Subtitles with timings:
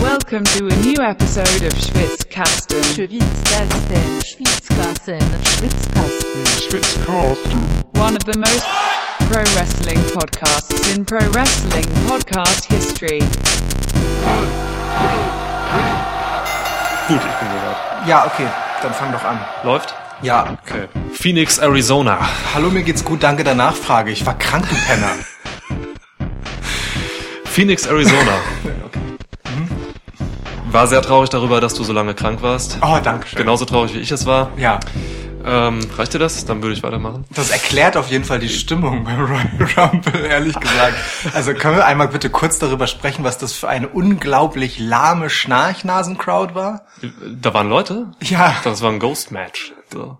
[0.00, 2.80] Welcome to a new episode of Schwitzkasten.
[2.94, 5.20] Schwitzkasten, Schwitzkasten,
[6.62, 7.58] Schwitzkasten.
[7.96, 8.64] One of the most
[9.28, 13.18] pro wrestling podcasts in pro wrestling podcast history.
[17.08, 18.06] Gut, ich bin soweit.
[18.06, 18.46] Ja, okay,
[18.80, 19.40] dann fang doch an.
[19.64, 19.92] Läuft?
[20.22, 20.86] Ja, Okay.
[21.12, 22.18] Phoenix, Arizona.
[22.54, 24.12] hallo, mir geht's gut, danke der Nachfrage.
[24.12, 25.10] Ich war krank, du Penner.
[27.54, 28.32] Phoenix, Arizona.
[28.84, 28.98] okay.
[30.72, 32.78] War sehr traurig darüber, dass du so lange krank warst.
[32.82, 33.38] Oh, danke schön.
[33.38, 34.50] Genauso traurig wie ich es war.
[34.56, 34.80] Ja,
[35.46, 36.46] Ähm, reicht dir das?
[36.46, 37.26] Dann würde ich weitermachen.
[37.30, 40.94] das erklärt auf jeden Fall die Stimmung beim Royal Rumble, ehrlich gesagt.
[41.32, 46.54] Also können wir einmal bitte kurz darüber sprechen, was das für eine unglaublich lahme Schnarchnasen-Crowd
[46.56, 46.86] war?
[47.40, 48.06] Da waren Leute?
[48.20, 48.56] Ja.
[48.64, 49.74] Das war ein Ghost-Match.
[49.92, 50.18] So.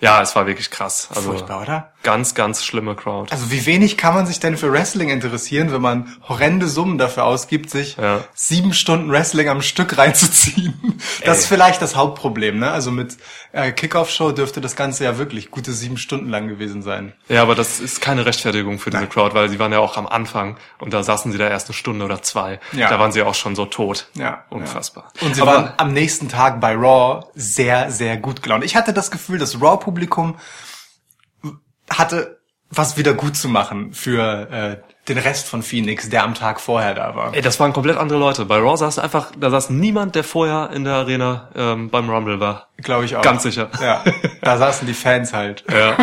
[0.00, 1.08] Ja, es war wirklich krass.
[1.14, 1.91] Also Furchtbar, oder?
[2.02, 3.30] Ganz, ganz schlimme Crowd.
[3.32, 7.24] Also wie wenig kann man sich denn für Wrestling interessieren, wenn man horrende Summen dafür
[7.24, 8.24] ausgibt, sich Ja.
[8.34, 11.00] sieben Stunden Wrestling am Stück reinzuziehen?
[11.24, 12.70] Das ist vielleicht das Hauptproblem, ne?
[12.70, 13.16] Also mit
[13.52, 17.12] äh, Kickoff-Show dürfte das Ganze ja wirklich gute sieben Stunden lang gewesen sein.
[17.28, 20.06] Ja, aber das ist keine Rechtfertigung für diese Crowd, weil sie waren ja auch am
[20.06, 22.60] Anfang und da saßen sie da erst eine Stunde oder zwei.
[22.72, 22.88] Ja.
[22.88, 24.08] Da waren sie auch schon so tot.
[24.14, 24.44] Ja.
[24.50, 25.12] Unfassbar.
[25.20, 28.64] Und sie aber waren am nächsten Tag bei Raw sehr, sehr gut gelaunt.
[28.64, 30.36] Ich hatte das Gefühl, das Raw-Publikum
[31.98, 32.42] hatte
[32.74, 34.76] was wieder gut zu machen für äh,
[35.08, 37.34] den Rest von Phoenix, der am Tag vorher da war.
[37.34, 38.46] Ey, das waren komplett andere Leute.
[38.46, 42.40] Bei Raw saß einfach, da saß niemand, der vorher in der Arena ähm, beim Rumble
[42.40, 42.68] war.
[42.78, 43.22] Glaube ich auch.
[43.22, 43.70] Ganz sicher.
[43.80, 44.02] Ja,
[44.40, 45.64] da saßen die Fans halt.
[45.72, 45.96] Ja.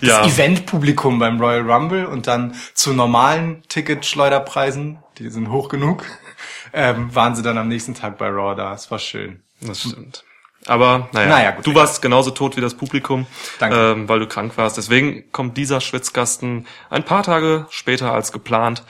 [0.00, 0.26] Das ja.
[0.26, 6.04] Eventpublikum beim Royal Rumble und dann zu normalen Ticketschleuderpreisen, die sind hoch genug,
[6.72, 8.74] ähm, waren sie dann am nächsten Tag bei Raw da.
[8.74, 9.42] Es war schön.
[9.60, 10.22] Das stimmt.
[10.68, 13.26] Aber naja, Naja, gut, du warst genauso tot wie das Publikum.
[13.60, 14.76] Ähm, weil du krank warst.
[14.76, 18.84] Deswegen kommt dieser Schwitzkasten ein paar Tage später als geplant.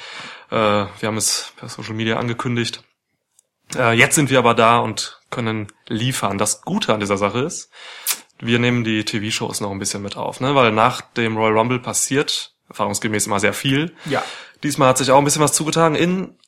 [0.50, 2.82] Äh, wir haben es per Social Media angekündigt.
[3.76, 6.38] Äh, jetzt sind wir aber da und können liefern.
[6.38, 7.70] Das Gute an dieser Sache ist,
[8.40, 10.54] wir nehmen die TV-Shows noch ein bisschen mit auf, ne?
[10.54, 13.94] weil nach dem Royal Rumble passiert erfahrungsgemäß immer sehr viel.
[14.04, 14.22] Ja.
[14.62, 16.38] Diesmal hat sich auch ein bisschen was zugetragen in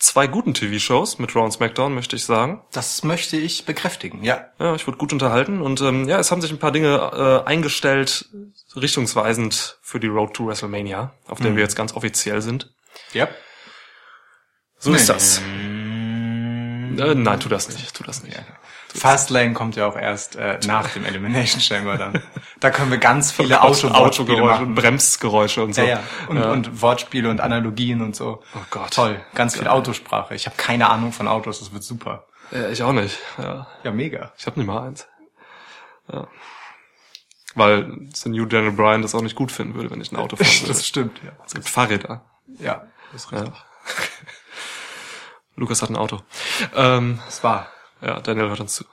[0.00, 2.62] zwei guten TV-Shows mit Raw und SmackDown, möchte ich sagen.
[2.72, 4.46] Das möchte ich bekräftigen, ja.
[4.58, 7.48] Ja, ich wurde gut unterhalten und ähm, ja, es haben sich ein paar Dinge äh,
[7.48, 8.28] eingestellt,
[8.74, 12.72] richtungsweisend für die Road to WrestleMania, auf der wir jetzt ganz offiziell sind.
[13.12, 13.28] Ja.
[14.78, 15.38] So ist das.
[15.38, 18.36] Äh, nein, tu das nicht, tu das nicht.
[18.92, 22.20] Fastlane kommt ja auch erst äh, nach dem Elimination Chamber dann.
[22.58, 24.74] Da können wir ganz viele Auto Autogeräusche und machen.
[24.74, 25.82] Bremsgeräusche und so.
[25.82, 26.02] Ja, ja.
[26.28, 26.50] Und, Ja.
[26.50, 28.42] und Wortspiele und Analogien und so.
[28.54, 28.92] Oh Gott.
[28.92, 29.20] Toll.
[29.34, 30.34] Ganz viel Autosprache.
[30.34, 32.26] Ich habe keine Ahnung von Autos, das wird super.
[32.52, 33.18] Äh, ich auch nicht.
[33.38, 33.68] Ja.
[33.84, 34.32] Ja, mega.
[34.36, 35.06] Ich habe nicht mal eins.
[36.12, 36.26] Ja.
[37.54, 40.36] Weil Sir New Daniel Bryan das auch nicht gut finden würde, wenn ich ein Auto
[40.38, 40.66] würde.
[40.68, 41.30] Das stimmt, ja.
[41.46, 42.24] Es gibt Fahrräder.
[42.58, 43.52] Ja, das ist richtig.
[45.56, 46.20] Lukas hat ein Auto.
[46.74, 47.68] Ähm, Das war.
[48.02, 48.84] Ja, Daniel hört uns zu.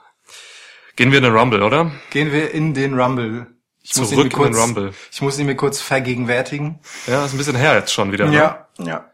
[0.96, 1.92] Gehen wir in den Rumble, oder?
[2.10, 3.46] Gehen wir in den Rumble.
[3.82, 4.94] Ich muss ihn Zurück mir in den kurz, Rumble.
[5.12, 6.80] Ich muss ihn mir kurz vergegenwärtigen.
[7.06, 8.26] Ja, ist ein bisschen her jetzt schon wieder.
[8.26, 8.34] Ne?
[8.34, 9.10] Ja, ja.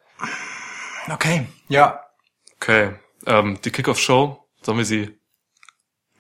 [1.10, 2.00] Okay, ja.
[2.56, 2.94] Okay.
[3.27, 5.19] Ähm, die Kickoff-Show, sollen wir sie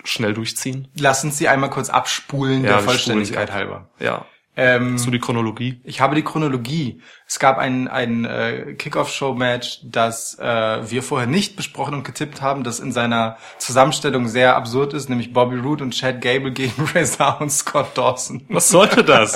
[0.04, 0.88] schnell durchziehen?
[0.96, 3.90] Lass uns sie einmal kurz abspulen, Ja, der Vollständigkeit halber.
[3.98, 4.26] Ja.
[4.56, 5.80] Ähm, Hast du die Chronologie?
[5.82, 7.00] Ich habe die Chronologie.
[7.26, 12.62] Es gab ein, ein äh, Kickoff-Show-Match, das äh, wir vorher nicht besprochen und getippt haben,
[12.62, 17.40] das in seiner Zusammenstellung sehr absurd ist, nämlich Bobby Roode und Chad Gable gegen Razor
[17.40, 18.44] und Scott Dawson.
[18.48, 19.34] Was sollte das?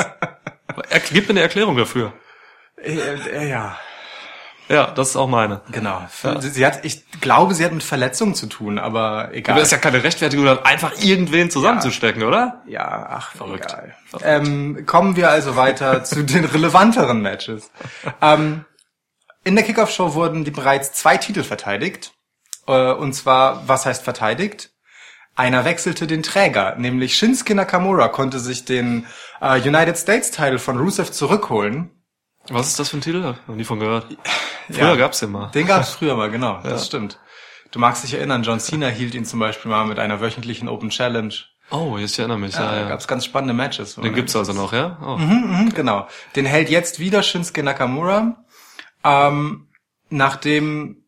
[0.88, 2.12] er, gib mir eine Erklärung dafür.
[2.76, 2.96] Äh,
[3.32, 3.76] äh, ja,
[4.68, 5.62] Ja, das ist auch meine.
[5.72, 6.02] genau.
[6.40, 9.52] Sie, sie hat, ich glaube, sie hat mit Verletzungen zu tun, aber egal.
[9.52, 12.62] Aber das ist ja keine Rechtfertigung, einfach irgendwen zusammenzustecken, oder?
[12.66, 13.72] Ja, ach, Verrückt.
[13.72, 13.94] egal.
[14.22, 17.70] Ähm, kommen wir also weiter zu den relevanteren Matches.
[18.20, 18.64] Ähm,
[19.44, 22.12] in der Kickoff-Show wurden die bereits zwei Titel verteidigt.
[22.66, 24.70] Äh, und zwar, was heißt verteidigt?
[25.34, 29.06] Einer wechselte den Träger, nämlich Shinsuke Nakamura konnte sich den
[29.40, 31.90] äh, United States Title von Rusev zurückholen.
[32.50, 33.22] Was ist das für ein Titel?
[33.25, 34.06] Hab noch nie von gehört.
[34.70, 34.97] Früher Ja.
[34.97, 35.48] gab's den mal.
[35.50, 37.18] Den gab es früher mal, genau, das stimmt.
[37.71, 40.89] Du magst dich erinnern, John Cena hielt ihn zum Beispiel mal mit einer wöchentlichen Open
[40.91, 41.34] Challenge.
[41.71, 42.54] Oh, jetzt erinnere mich.
[42.54, 42.89] Ja, Ja, da ja.
[42.89, 43.97] gab es ganz spannende Matches.
[43.97, 44.97] Den gibt's also noch, ja?
[45.04, 45.18] Oh.
[45.18, 46.09] Mhm, genau.
[46.34, 48.42] Den hält jetzt wieder Shinsuke Nakamura.
[49.04, 49.68] Ähm,
[50.09, 51.04] nachdem,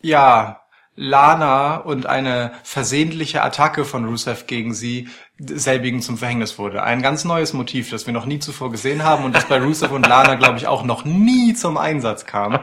[0.00, 0.60] ja,
[0.94, 6.82] Lana und eine versehentliche Attacke von Rusev gegen sie selbigen zum Verhängnis wurde.
[6.82, 9.92] Ein ganz neues Motiv, das wir noch nie zuvor gesehen haben und das bei Rusev
[9.92, 12.58] und Lana, glaube ich, auch noch nie zum Einsatz kam.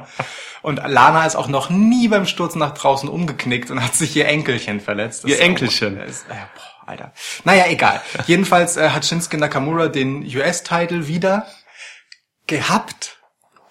[0.64, 4.28] Und Lana ist auch noch nie beim Sturz nach draußen umgeknickt und hat sich ihr
[4.28, 5.24] Enkelchen verletzt.
[5.24, 5.98] Das Ihr auch- Enkelchen?
[6.00, 7.14] das ist, äh, boah, Alter.
[7.44, 8.02] Naja, egal.
[8.26, 11.46] Jedenfalls äh, hat Shinsuke Nakamura den US-Title wieder
[12.48, 13.20] gehabt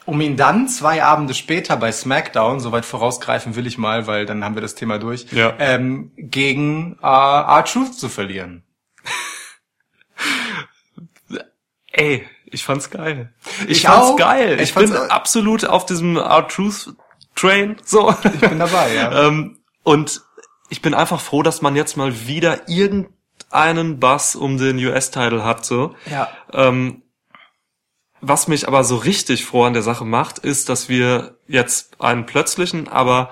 [0.04, 4.44] Um ihn dann zwei Abende später bei SmackDown, soweit vorausgreifen will ich mal, weil dann
[4.44, 5.54] haben wir das Thema durch, Ja.
[5.60, 8.64] ähm, gegen äh, R-Truth zu verlieren.
[11.92, 13.32] Ey, ich fand's geil.
[13.64, 14.16] Ich, Ich fand's auch.
[14.16, 14.54] geil.
[14.60, 15.10] Ich Ich, bin fand's auch.
[15.14, 16.94] absolut auf diesem R-Truth
[17.34, 18.14] Train, so.
[18.24, 19.26] Ich bin dabei, ja.
[19.26, 20.22] ähm, und
[20.68, 25.64] ich bin einfach froh, dass man jetzt mal wieder irgendeinen Bass um den US-Title hat,
[25.64, 25.94] so.
[26.10, 26.28] ja.
[26.52, 27.02] Ähm,
[28.24, 32.24] was mich aber so richtig froh an der Sache macht, ist, dass wir jetzt einen
[32.24, 33.30] plötzlichen, aber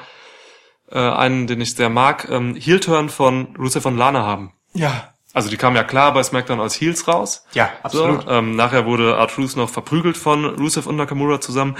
[0.90, 4.52] äh, einen, den ich sehr mag, ähm, Heel-Turn von Rusev und Lana haben.
[4.72, 5.14] Ja.
[5.32, 7.44] Also die kamen ja klar bei SmackDown als Heels raus.
[7.52, 8.24] Ja, absolut.
[8.24, 11.76] So, ähm, nachher wurde R-Truth noch verprügelt von Rusev und Nakamura zusammen.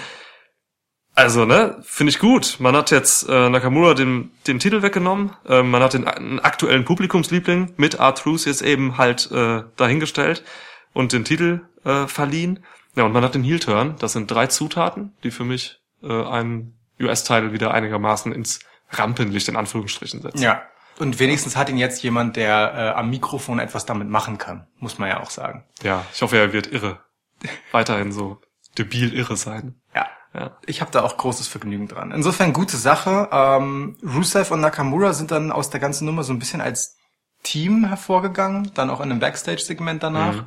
[1.15, 2.57] Also, ne, finde ich gut.
[2.61, 5.33] Man hat jetzt äh, Nakamura den, den Titel weggenommen.
[5.47, 6.07] Ähm, man hat den
[6.41, 10.45] aktuellen Publikumsliebling mit R-Truth jetzt eben halt äh, dahingestellt
[10.93, 12.65] und den Titel äh, verliehen.
[12.95, 13.97] Ja, und man hat den Heel-Turn.
[13.99, 18.61] Das sind drei Zutaten, die für mich äh, einen US-Title wieder einigermaßen ins
[18.91, 20.43] Rampenlicht in Anführungsstrichen setzen.
[20.43, 20.63] Ja.
[21.01, 24.99] Und wenigstens hat ihn jetzt jemand, der äh, am Mikrofon etwas damit machen kann, muss
[24.99, 25.65] man ja auch sagen.
[25.83, 27.01] ja, ich hoffe, er wird irre.
[27.73, 28.41] Weiterhin so
[28.77, 29.81] debil irre sein.
[29.95, 30.07] Ja.
[30.33, 30.57] Ja.
[30.67, 32.13] Ich habe da auch großes Vergnügen dran.
[32.13, 33.29] Insofern gute Sache.
[33.33, 36.97] Ähm, Rusev und Nakamura sind dann aus der ganzen Nummer so ein bisschen als
[37.43, 40.35] Team hervorgegangen, dann auch in einem Backstage-Segment danach.
[40.35, 40.45] Mhm.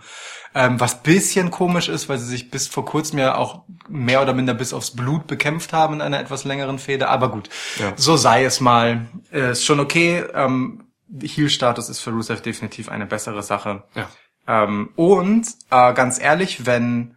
[0.55, 4.33] Ähm, was bisschen komisch ist, weil sie sich bis vor kurzem ja auch mehr oder
[4.33, 7.09] minder bis aufs Blut bekämpft haben in einer etwas längeren Fehde.
[7.09, 7.49] Aber gut,
[7.79, 7.93] Ja.
[7.95, 9.07] so sei es mal.
[9.31, 10.23] Äh, ist schon okay.
[10.33, 10.83] Ähm,
[11.21, 13.83] Heel-Status ist für Rusev definitiv eine bessere Sache.
[13.95, 14.07] Ja.
[14.47, 17.15] Ähm, und äh, ganz ehrlich, wenn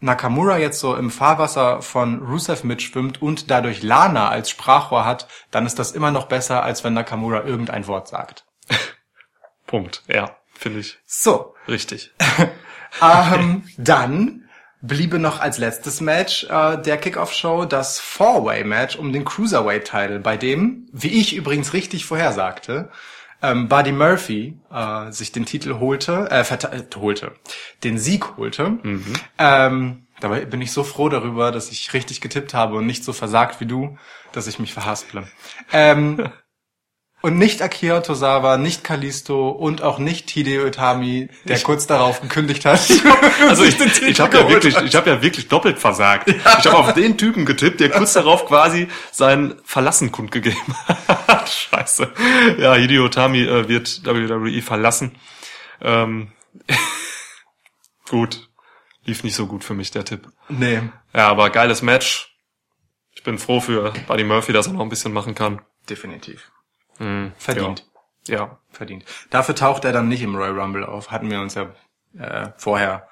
[0.00, 5.66] Nakamura jetzt so im Fahrwasser von Rusev mitschwimmt und dadurch Lana als Sprachrohr hat, dann
[5.66, 8.44] ist das immer noch besser, als wenn Nakamura irgendein Wort sagt.
[9.66, 10.02] Punkt.
[10.08, 12.12] Ja, finde ich So, richtig.
[13.02, 14.48] ähm, dann
[14.80, 20.88] bliebe noch als letztes Match äh, der Kickoff-Show das Four-Way-Match um den Cruiserweight-Title, bei dem,
[20.92, 22.90] wie ich übrigens richtig vorhersagte,
[23.42, 27.32] ähm, Buddy Murphy äh, sich den Titel holte, äh, äh, holte,
[27.84, 28.78] den Sieg holte.
[29.38, 33.12] Ähm, dabei bin ich so froh darüber, dass ich richtig getippt habe und nicht so
[33.12, 33.98] versagt wie du,
[34.32, 35.26] dass ich mich verhasple.
[35.72, 36.30] Ähm,
[37.26, 42.64] und nicht Akira Tozawa, nicht Kalisto und auch nicht Hideo Itami, der kurz darauf gekündigt
[42.64, 42.80] hat.
[43.48, 46.28] Also ich, ich habe ja wirklich, ich habe ja wirklich doppelt versagt.
[46.28, 51.48] Ich habe auf den Typen getippt, der kurz darauf quasi sein Verlassen kundgegeben hat.
[51.70, 52.12] Scheiße.
[52.58, 55.16] Ja, Hideo Tami äh, wird WWE verlassen.
[55.80, 56.30] Ähm,
[58.08, 58.48] gut.
[59.04, 60.28] Lief nicht so gut für mich, der Tipp.
[60.48, 60.80] Nee.
[61.12, 62.36] Ja, aber geiles Match.
[63.12, 65.60] Ich bin froh für Buddy Murphy, dass er noch ein bisschen machen kann.
[65.88, 66.52] Definitiv.
[66.98, 67.86] Hm, Verdient.
[68.26, 68.58] Ja.
[68.70, 69.04] Verdient.
[69.30, 71.10] Dafür taucht er dann nicht im Royal Rumble auf.
[71.10, 71.70] Hatten wir uns ja
[72.18, 73.08] äh, vorher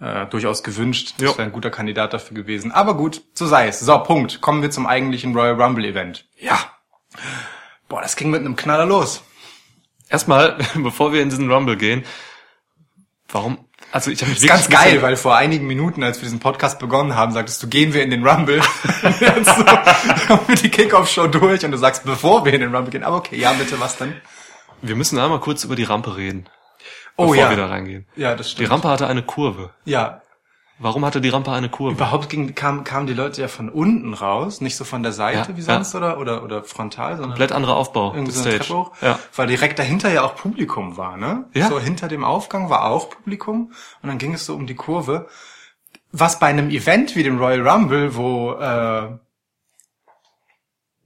[0.00, 1.14] äh, durchaus gewünscht.
[1.18, 1.32] Das Jo.
[1.32, 2.72] wäre ein guter Kandidat dafür gewesen.
[2.72, 3.80] Aber gut, so sei es.
[3.80, 4.40] So, Punkt.
[4.40, 6.26] Kommen wir zum eigentlichen Royal Rumble Event.
[6.36, 6.58] Ja.
[7.88, 9.22] Boah, das ging mit einem Knaller los.
[10.08, 12.04] Erstmal, bevor wir in diesen Rumble gehen,
[13.28, 13.68] warum?
[13.92, 17.16] Also ich habe ist ganz geil, weil vor einigen Minuten, als wir diesen Podcast begonnen
[17.16, 18.60] haben, sagtest du, gehen wir in den Rumble.
[19.20, 22.90] Jetzt so, haben wir die Kickoff-Show durch und du sagst, bevor wir in den Rumble
[22.92, 23.02] gehen.
[23.02, 24.14] Aber okay, ja, bitte, was denn?
[24.82, 26.46] Wir müssen einmal kurz über die Rampe reden,
[27.16, 27.50] Oh bevor ja.
[27.50, 28.06] wir da reingehen.
[28.16, 28.70] Ja, das Die stimmt.
[28.70, 29.70] Rampe hatte eine Kurve.
[29.84, 30.22] Ja,
[30.82, 31.92] Warum hatte die Rampe eine Kurve?
[31.94, 35.50] Überhaupt ging, kam, kamen die Leute ja von unten raus, nicht so von der Seite
[35.52, 35.66] Ja, wie ja.
[35.74, 38.72] sonst oder, oder, oder frontal, sondern Komplett anderer Aufbau irgendwie so Stage.
[38.74, 38.92] Hoch.
[39.02, 39.18] Ja.
[39.36, 41.44] Weil direkt dahinter ja auch Publikum war, ne?
[41.52, 41.68] Ja.
[41.68, 45.28] So hinter dem Aufgang war auch Publikum und dann ging es so um die Kurve.
[46.12, 49.08] Was bei einem Event wie dem Royal Rumble, wo äh,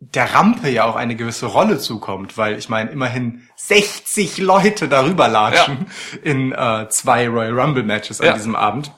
[0.00, 5.28] der Rampe ja auch eine gewisse Rolle zukommt, weil ich meine, immerhin 60 Leute darüber
[5.28, 5.87] latschen
[6.22, 8.32] in äh, zwei Royal Rumble Matches an Ja.
[8.34, 8.92] diesem Abend.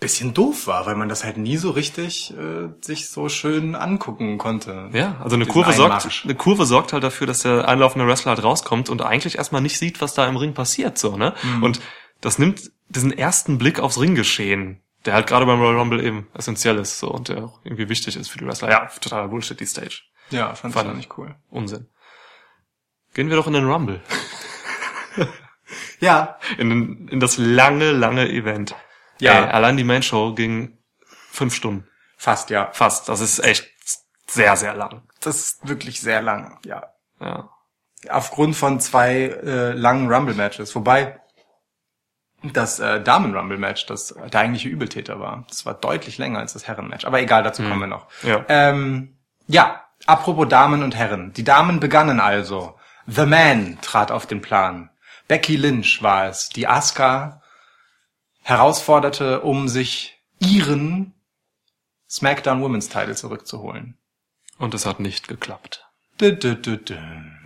[0.00, 4.36] Bisschen doof war, weil man das halt nie so richtig äh, sich so schön angucken
[4.38, 4.90] konnte.
[4.92, 8.42] Ja, also eine Kurve sorgt, eine Kurve sorgt halt dafür, dass der einlaufende Wrestler halt
[8.44, 11.32] rauskommt und eigentlich erstmal nicht sieht, was da im Ring passiert, so, ne?
[11.42, 11.62] Mhm.
[11.62, 11.80] Und
[12.20, 16.76] das nimmt diesen ersten Blick aufs Ringgeschehen, der halt gerade beim Royal Rumble eben essentiell
[16.76, 18.70] ist, so, und der auch irgendwie wichtig ist für die Wrestler.
[18.70, 20.02] Ja, totaler Bullshit, die Stage.
[20.30, 20.96] Ja, fand ich Fand ich.
[20.96, 21.34] nicht cool.
[21.48, 21.86] Unsinn.
[23.14, 24.00] Gehen wir doch in den Rumble.
[26.00, 28.74] Ja, In, in das lange, lange Event.
[29.18, 29.44] Ja.
[29.44, 31.86] Ey, allein die Main Show ging fünf Stunden.
[32.16, 32.70] fast ja.
[32.72, 33.08] Fast.
[33.08, 33.70] Das ist echt
[34.26, 35.02] sehr, sehr lang.
[35.20, 36.92] Das ist wirklich sehr lang, ja.
[37.20, 37.50] Ja.
[38.10, 40.74] Aufgrund von zwei äh, langen Rumble-Matches.
[40.74, 41.20] Wobei
[42.42, 45.44] das äh, Damen-Rumble-Match das der eigentliche Übeltäter war.
[45.48, 47.04] Das war deutlich länger als das Herren-Match.
[47.04, 48.08] Aber egal, dazu kommen wir noch.
[48.22, 48.44] Ja.
[48.48, 49.16] Ähm,
[49.46, 51.32] ja, apropos Damen und Herren.
[51.32, 52.78] Die Damen begannen also.
[53.06, 54.90] The Man trat auf den Plan.
[55.28, 57.42] Becky Lynch war es, die Asuka
[58.44, 61.12] herausforderte, um sich ihren
[62.08, 63.98] SmackDown Women's Title zurückzuholen.
[64.58, 65.84] Und es hat nicht geklappt.
[66.20, 66.36] Dü.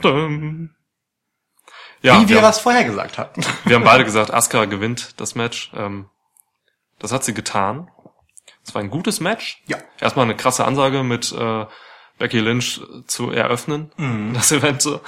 [0.02, 0.74] Dum.
[2.02, 3.42] Ja, Wie wir wir, was vorher gesagt hatten.
[3.64, 5.72] wir haben beide gesagt, Asuka gewinnt das Match.
[5.74, 6.10] Ähm,
[6.98, 7.90] das hat sie getan.
[8.64, 9.62] Es war ein gutes Match.
[9.66, 9.78] Ja.
[9.98, 11.66] Erstmal eine krasse Ansage mit äh,
[12.18, 14.34] Becky Lynch zu eröffnen, Mhm.
[14.34, 15.00] das Event so.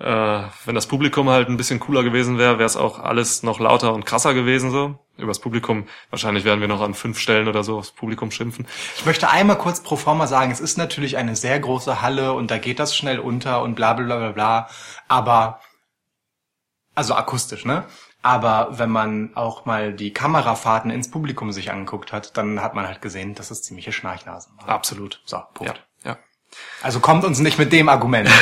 [0.00, 3.60] Äh, wenn das Publikum halt ein bisschen cooler gewesen wäre, wäre es auch alles noch
[3.60, 4.98] lauter und krasser gewesen so.
[5.16, 8.66] Übers Publikum, wahrscheinlich werden wir noch an fünf Stellen oder so aufs Publikum schimpfen.
[8.96, 12.50] Ich möchte einmal kurz pro forma sagen, es ist natürlich eine sehr große Halle und
[12.50, 14.68] da geht das schnell unter und bla bla bla bla bla.
[15.06, 15.60] Aber,
[16.96, 17.84] also akustisch, ne?
[18.22, 22.86] Aber wenn man auch mal die Kamerafahrten ins Publikum sich angeguckt hat, dann hat man
[22.86, 24.70] halt gesehen, dass es ziemliche Schnarchnasen waren.
[24.70, 25.22] Absolut.
[25.26, 25.76] So, Punkt.
[25.76, 25.84] Ja.
[26.82, 28.28] Also kommt uns nicht mit dem Argument.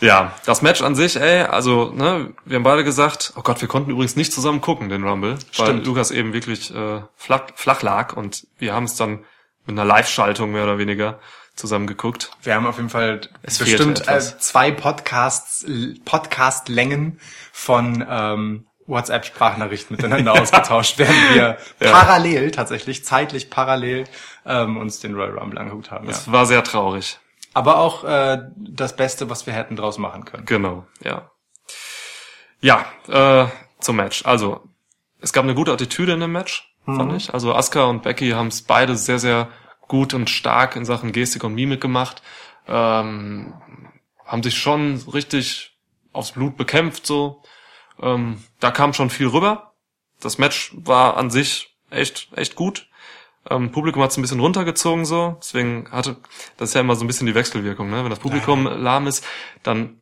[0.00, 3.68] Ja, das Match an sich, ey, also, ne, wir haben beide gesagt, oh Gott, wir
[3.68, 5.86] konnten übrigens nicht zusammen gucken, den Rumble, weil Stimmt.
[5.86, 9.20] Lukas eben wirklich äh, flach, flach lag und wir haben es dann
[9.64, 11.20] mit einer Live-Schaltung mehr oder weniger
[11.54, 12.32] zusammen geguckt.
[12.42, 15.64] Wir haben auf jeden Fall Es bestimmt äh, zwei Podcasts,
[16.04, 17.20] Podcast-Längen
[17.52, 21.90] von ähm, WhatsApp-Sprachnachrichten miteinander ausgetauscht, während wir Ja.
[21.92, 24.04] parallel, tatsächlich zeitlich parallel,
[24.46, 26.06] ähm, uns den Royal Rumble angeguckt haben.
[26.06, 26.12] Ja.
[26.12, 27.18] Es war sehr traurig.
[27.52, 30.44] Aber auch äh, das Beste, was wir hätten draus machen können.
[30.44, 31.30] Genau, ja.
[32.60, 33.48] Ja, äh,
[33.78, 34.24] zum Match.
[34.24, 34.62] Also,
[35.20, 37.32] es gab eine gute Attitüde in dem Match, fand ich.
[37.32, 39.48] Also Asuka und Becky haben es beide sehr, sehr
[39.88, 42.22] gut und stark in Sachen Gestik und Mimik gemacht.
[42.66, 43.54] Ähm,
[44.24, 45.78] haben sich schon richtig
[46.12, 47.42] aufs Blut bekämpft, so.
[48.00, 49.74] Ähm, da kam schon viel rüber.
[50.20, 52.88] Das Match war an sich echt, echt gut.
[53.50, 55.36] Ähm, Publikum hat es ein bisschen runtergezogen, so.
[55.40, 56.16] Deswegen hatte,
[56.56, 58.02] das ist ja immer so ein bisschen die Wechselwirkung, ne?
[58.02, 59.24] Wenn das Publikum lahm ist,
[59.62, 60.00] dann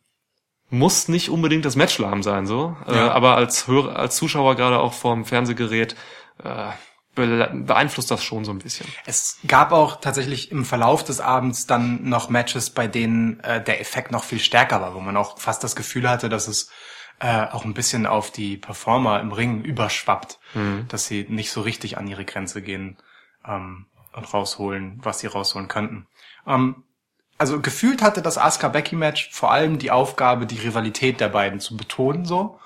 [0.71, 2.77] muss nicht unbedingt das Match lahm sein, so.
[2.87, 3.13] Äh, Ja.
[3.13, 5.97] aber als Hörer, als Zuschauer gerade auch vorm Fernsehgerät
[6.43, 6.69] äh,
[7.15, 8.87] be beeinflusst das schon so ein bisschen.
[9.05, 13.83] Es gab auch tatsächlich im Verlauf des Abends dann noch Matches, bei denen äh, der
[13.83, 16.71] Effekt noch viel stärker war, wo man auch fast das Gefühl hatte, dass es
[17.21, 20.39] äh, auch ein bisschen auf die Performer im Ring überschwappt,
[20.89, 22.97] dass sie nicht so richtig an ihre Grenze gehen
[23.47, 26.07] ähm, und rausholen, was sie rausholen könnten.
[26.47, 26.85] Ähm,
[27.39, 31.61] also gefühlt hatte das Asuka Becky Match vor allem die Aufgabe, die Rivalität der beiden
[31.61, 32.59] zu betonen, so.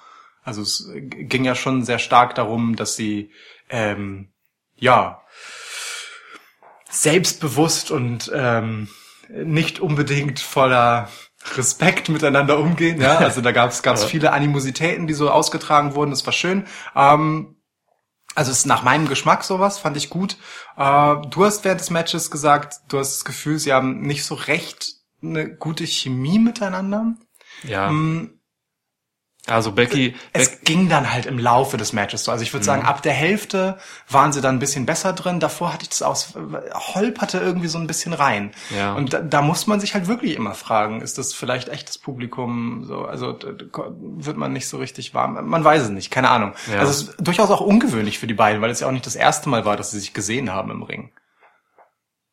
[0.45, 3.33] Also es ging ja schon sehr stark darum, dass sie
[3.69, 4.29] ähm,
[4.77, 5.23] ja
[6.89, 8.89] selbstbewusst und ähm,
[9.29, 11.09] nicht unbedingt voller
[11.57, 13.01] Respekt miteinander umgehen.
[13.01, 16.11] Ja, also da gab es gab's viele Animositäten, die so ausgetragen wurden.
[16.11, 16.67] Das war schön.
[16.95, 17.56] Ähm,
[18.37, 20.37] also es ist nach meinem Geschmack sowas, fand ich gut.
[20.77, 24.35] Äh, du hast während des Matches gesagt, du hast das Gefühl, sie haben nicht so
[24.35, 27.15] recht eine gute Chemie miteinander.
[27.65, 27.91] Ja.
[27.91, 28.36] Mm,
[29.47, 32.33] Also Becky, Es Beck, ging dann halt im Laufe des Matches so.
[32.33, 35.39] Also ich würde sagen, ab der Hälfte waren sie dann ein bisschen besser drin.
[35.39, 36.35] Davor hatte ich das aus,
[36.95, 38.53] holperte irgendwie so ein bisschen rein.
[38.77, 38.95] Ja.
[38.95, 42.85] Und da, da muss man sich halt wirklich immer fragen, ist das vielleicht echtes Publikum?
[42.85, 45.49] So, also wird man nicht so richtig warm.
[45.49, 46.55] Man weiß es nicht, keine Ahnung.
[46.71, 46.81] Ja.
[46.81, 49.17] Also es ist durchaus auch ungewöhnlich für die beiden, weil es ja auch nicht das
[49.17, 51.13] erste Mal war, dass sie sich gesehen haben im Ring.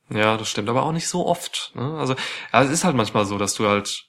[0.09, 1.71] Ja, das stimmt, aber auch nicht so oft.
[1.75, 1.97] Ne?
[1.97, 2.15] Also,
[2.51, 4.05] ja, es ist halt manchmal so, dass du halt,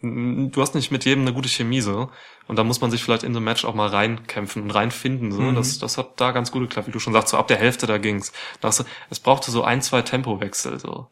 [0.00, 2.10] du hast nicht mit jedem eine gute Chemie so.
[2.46, 5.32] Und da muss man sich vielleicht in so Match auch mal reinkämpfen und reinfinden.
[5.32, 5.52] So.
[5.52, 7.86] Das, das hat da ganz gut geklappt, wie du schon sagst, so ab der Hälfte
[7.86, 8.32] da ging's.
[8.60, 11.08] Da hast du, es brauchte so ein, zwei Tempowechsel, so,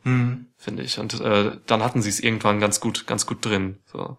[0.56, 0.98] finde ich.
[0.98, 3.80] Und äh, dann hatten sie es irgendwann ganz gut, ganz gut drin.
[3.86, 4.18] So.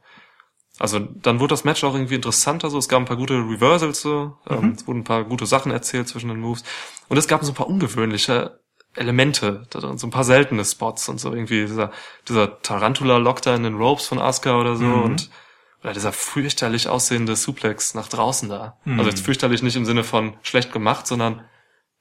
[0.80, 2.70] Also dann wurde das Match auch irgendwie interessanter.
[2.70, 5.72] So, es gab ein paar gute Reversals, so, ähm, es wurden ein paar gute Sachen
[5.72, 6.64] erzählt zwischen den Moves.
[7.08, 8.60] Und es gab so ein paar ungewöhnliche
[8.98, 11.92] Elemente, da drin, so ein paar seltene Spots und so irgendwie dieser,
[12.28, 15.30] dieser Tarantula-Lock da in den Ropes von Asuka oder so und
[15.84, 18.78] oder dieser fürchterlich aussehende Suplex nach draußen da.
[18.86, 21.46] Also jetzt fürchterlich nicht im Sinne von schlecht gemacht, sondern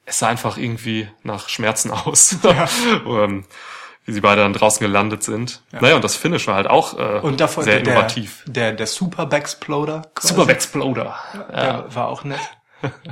[0.06, 2.36] es sah einfach irgendwie nach Schmerzen aus.
[3.06, 3.44] ähm,
[4.06, 5.62] wie sie beide dann draußen gelandet sind.
[5.72, 8.44] Naja, und das Finish war halt auch äh, Und davor sehr der, innovativ.
[8.46, 10.12] der, der Super Backsploder.
[10.20, 11.16] Super Exploder.
[11.50, 12.38] Der war auch nett.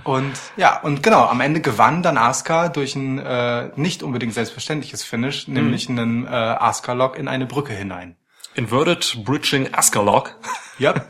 [0.05, 5.03] Und ja, und genau, am Ende gewann dann Asuka durch ein äh, nicht unbedingt selbstverständliches
[5.05, 5.55] Finish, Mhm.
[5.55, 8.17] nämlich einen äh, Asuka-Lock in eine Brücke hinein.
[8.55, 10.37] Inverted Bridging Asuka Lock.
[10.79, 10.95] Ja,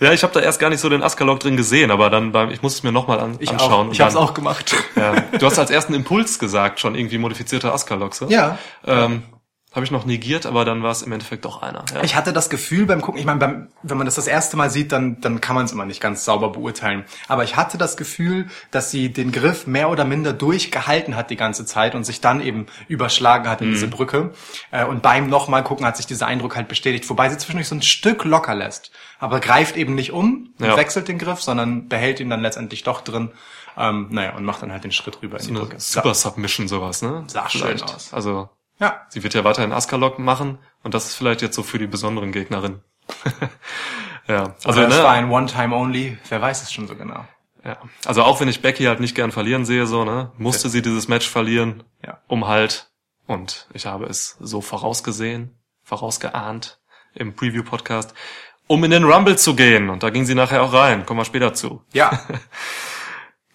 [0.00, 2.32] Ja, ich habe da erst gar nicht so den Asuka Lock drin gesehen, aber dann
[2.32, 3.88] beim, ich muss es mir nochmal an, ich anschauen.
[3.88, 3.92] auch.
[3.92, 4.74] Ich habe es auch gemacht.
[4.96, 8.26] Ja, du hast als ersten Impuls gesagt, schon irgendwie modifizierter Asuka Lock, so?
[8.28, 8.58] Ja.
[8.84, 9.22] Ähm,
[9.76, 11.84] habe ich noch negiert, aber dann war es im Endeffekt doch einer.
[11.94, 12.02] Ja.
[12.02, 14.70] Ich hatte das Gefühl beim Gucken, ich meine, beim, wenn man das das erste Mal
[14.70, 17.04] sieht, dann, dann kann man es immer nicht ganz sauber beurteilen.
[17.28, 21.36] Aber ich hatte das Gefühl, dass sie den Griff mehr oder minder durchgehalten hat die
[21.36, 24.32] ganze Zeit und sich dann eben überschlagen hat in diese Brücke.
[24.70, 27.74] Äh, Und beim nochmal gucken hat sich dieser Eindruck halt bestätigt, wobei sie zwischendurch so
[27.74, 28.90] ein Stück locker lässt.
[29.18, 30.76] Aber greift eben nicht um, und Ja.
[30.76, 33.30] wechselt den Griff, sondern behält ihn dann letztendlich doch drin.
[33.78, 35.78] Ähm, naja, und macht dann halt den Schritt rüber in die Brücke.
[35.78, 37.24] Super Submission sowas, ne?
[37.26, 38.14] Sah schön aus.
[38.14, 41.78] Also Ja, sie wird ja weiterhin Askalok machen und das ist vielleicht jetzt so für
[41.78, 42.82] die besonderen Gegnerinnen.
[44.28, 47.24] ja, also also das ne, war ein One-Time-Only, wer weiß es schon so genau.
[47.64, 47.78] ja.
[48.04, 51.08] also auch wenn ich Becky halt nicht gern verlieren sehe, so ne, musste sie dieses
[51.08, 52.18] Match verlieren, Ja.
[52.26, 52.90] um halt
[53.26, 56.78] und ich habe es so vorausgesehen, vorausgeahnt
[57.14, 58.12] im Preview-Podcast,
[58.66, 61.06] um in den Rumble zu gehen und da ging sie nachher auch rein.
[61.06, 61.82] Kommen wir später zu.
[61.92, 62.20] Ja,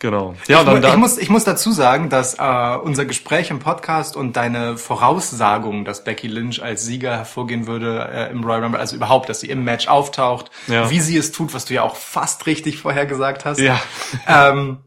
[0.01, 0.33] Genau.
[0.47, 3.59] Ja, dann mu- da, ich, muss, ich muss dazu sagen, dass äh, unser Gespräch im
[3.59, 8.79] Podcast und deine Voraussagung, dass Becky Lynch als Sieger hervorgehen würde äh, im Royal Rumble,
[8.79, 10.89] also überhaupt, dass sie im Match auftaucht, Ja.
[10.89, 13.59] wie sie es tut, was du ja auch fast richtig vorher gesagt hast.
[13.59, 13.79] ja,
[14.27, 14.79] Ähm,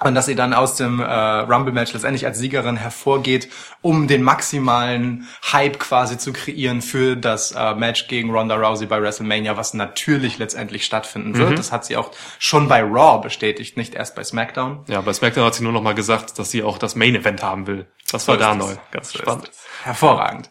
[0.00, 3.48] und dass sie dann aus dem äh, Rumble-Match letztendlich als Siegerin hervorgeht,
[3.80, 9.00] um den maximalen Hype quasi zu kreieren für das äh, Match gegen Ronda Rousey bei
[9.00, 11.38] WrestleMania, was natürlich letztendlich stattfinden Mhm.
[11.38, 11.58] wird.
[11.58, 14.84] Das hat sie auch schon bei Raw bestätigt, nicht erst bei SmackDown.
[14.86, 17.42] ja, bei SmackDown hat sie nur noch mal gesagt, dass sie auch das Main Event
[17.42, 17.86] haben will.
[18.12, 18.74] Das war So da ist neu.
[18.90, 19.50] Ganz So spannend.
[19.82, 20.50] Hervorragend.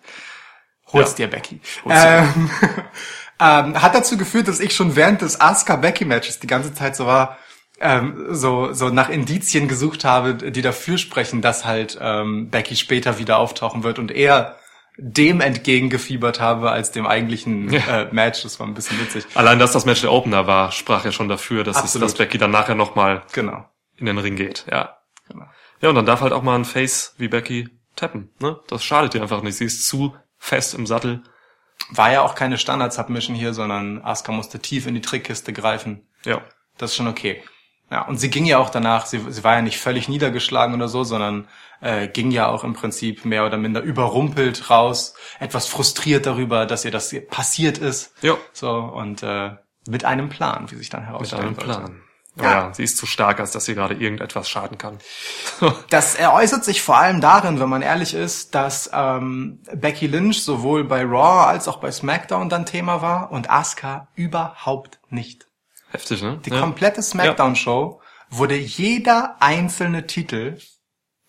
[0.92, 1.16] Hol's Ja.
[1.18, 1.62] dir, Becky.
[1.86, 1.96] Hol's.
[2.04, 2.50] Ähm,
[3.40, 7.38] ähm, hat dazu geführt, dass ich schon während des Asuka-Becky-Matches die ganze Zeit so war,
[7.80, 13.18] ähm, so, so nach Indizien gesucht habe, die dafür sprechen, dass halt ähm, Becky später
[13.20, 14.58] wieder auftauchen wird und eher
[14.98, 18.44] dem entgegengefiebert habe als dem eigentlichen äh, Match.
[18.44, 19.26] Das war ein bisschen witzig.
[19.36, 22.38] Allein, dass das Match der Opener war, sprach ja schon dafür, dass, es, dass Becky
[22.38, 23.66] dann nachher noch mal Genau.
[23.98, 24.66] in den Ring geht.
[24.72, 24.98] Ja.
[25.28, 25.46] genau.
[25.82, 27.68] Ja, und dann darf halt auch mal ein Face wie Becky
[27.98, 28.32] tappen.
[28.40, 28.58] Ne?
[28.70, 29.58] Das schadet ihr einfach nicht.
[29.58, 31.24] Sie ist zu fest im Sattel.
[31.90, 36.08] War ja auch keine Standard-Submission hier, sondern Asuka musste tief in die Trickkiste greifen.
[36.24, 36.42] Ja.
[36.78, 37.44] Das ist schon okay.
[37.92, 40.88] Ja, und sie ging ja auch danach, sie, sie war ja nicht völlig niedergeschlagen oder
[40.88, 41.48] so, sondern
[41.82, 46.84] äh, ging ja auch im Prinzip mehr oder minder überrumpelt raus, etwas frustriert darüber, dass
[46.84, 48.14] ihr das passiert ist.
[48.22, 48.38] Ja.
[48.54, 49.52] So, und äh,
[49.88, 51.70] mit einem Plan, wie sich dann Mit herausstellen einem sollte.
[51.70, 52.02] Plan.
[52.38, 52.74] Aber ja.
[52.74, 55.00] sie ist zu stark, als dass sie gerade irgendetwas schaden kann.
[55.90, 60.84] Das äußert sich vor allem darin, wenn man ehrlich ist, dass ähm, Becky Lynch sowohl
[60.84, 65.48] bei Raw als auch bei SmackDown dann Thema war und Asuka überhaupt nicht.
[65.96, 66.42] Heftig, ne?
[66.44, 66.60] Die ja.
[66.60, 70.58] komplette SmackDown-Show wurde jeder einzelne Titel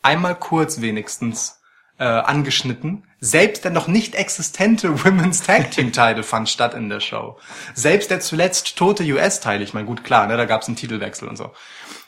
[0.03, 1.61] einmal kurz wenigstens
[1.99, 3.05] äh, angeschnitten.
[3.21, 7.39] Selbst der noch nicht existente Women's Tag Team Title fand statt in der Show.
[7.75, 11.29] Selbst der zuletzt tote US-Teil, ich meine, gut, klar, ne, da gab es einen Titelwechsel
[11.29, 11.53] und so.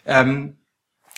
[0.05, 0.59] Ähm,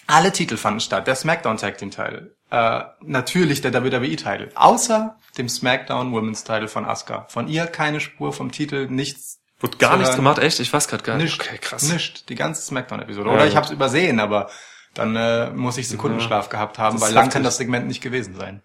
[0.07, 1.07] alle Titel fanden statt.
[1.07, 2.37] Der SmackDown Tag Team Title.
[2.50, 4.50] Äh, natürlich der WWE Title.
[4.57, 7.26] Außer dem SmackDown Women's Title von Asuka.
[7.31, 10.59] Von ihr keine Spur vom Titel, nichts Wurde gar nichts gemacht, echt?
[10.61, 11.40] Ich weiß gerade gar nicht.
[11.40, 11.83] Okay, krass.
[11.85, 12.29] Nischt.
[12.29, 13.29] Die ganze Smackdown-Episode.
[13.29, 13.51] Ja, Oder ja.
[13.51, 14.51] ich habe es übersehen, aber
[14.94, 18.35] dann äh, muss ich Sekundenschlaf gehabt haben, Das weil lang kann das Segment nicht gewesen
[18.37, 18.62] sein.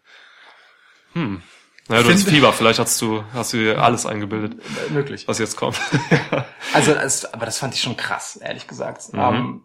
[1.13, 5.27] Naja, du hast Fieber, vielleicht hast du, hast du dir alles eingebildet, Äh, möglich.
[5.27, 5.79] was jetzt kommt.
[6.73, 9.13] Also, es, aber das fand ich schon krass, ehrlich gesagt.
[9.13, 9.19] Mhm.
[9.19, 9.63] Ähm,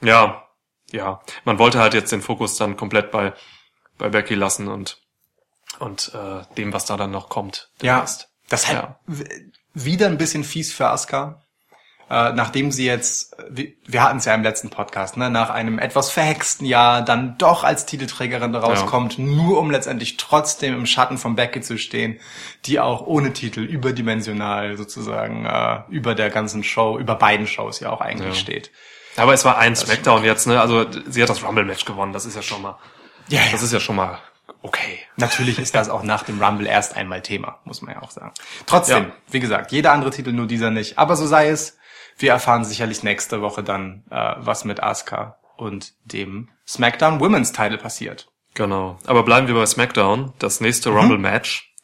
[0.00, 0.46] ja,
[0.92, 1.20] ja.
[1.44, 3.32] Man wollte halt jetzt den Fokus dann komplett bei,
[3.98, 4.98] bei Becky lassen und,
[5.80, 7.70] und äh, dem, was da dann noch kommt.
[7.82, 8.06] ja,
[8.48, 9.00] das halt Ja.
[9.84, 11.42] Wieder ein bisschen fies für Asuka.
[12.08, 15.80] Äh, nachdem sie jetzt, wir, wir hatten es ja im letzten Podcast, ne, nach einem
[15.80, 21.34] etwas verhexten Jahr dann doch als Titelträgerin rauskommt, nur um letztendlich trotzdem im Schatten von
[21.34, 22.20] Becky zu stehen,
[22.64, 27.90] die auch ohne Titel überdimensional sozusagen äh, über der ganzen Show, über beiden Shows ja
[27.90, 28.40] auch eigentlich Ja.
[28.40, 28.70] steht.
[29.16, 30.60] Aber es war ein Smackdown jetzt, ne?
[30.60, 32.78] Also sie hat das Rumble-Match gewonnen, das ist ja schon mal,
[33.28, 34.18] Ja, das ist ja schon mal
[34.62, 34.98] okay.
[35.16, 38.32] Natürlich ist das auch nach dem Rumble erst einmal Thema, muss man ja auch sagen.
[38.66, 39.12] Trotzdem, Ja.
[39.30, 40.98] wie gesagt, jeder andere Titel, nur dieser nicht.
[40.98, 41.78] Aber so sei es.
[42.18, 47.76] Wir erfahren sicherlich nächste Woche dann, äh, was mit Asuka und dem SmackDown Women's Title
[47.78, 48.28] passiert.
[48.54, 48.98] Genau.
[49.06, 50.32] Aber bleiben wir bei SmackDown.
[50.38, 50.96] Das nächste Mhm.
[50.96, 51.74] Rumble-Match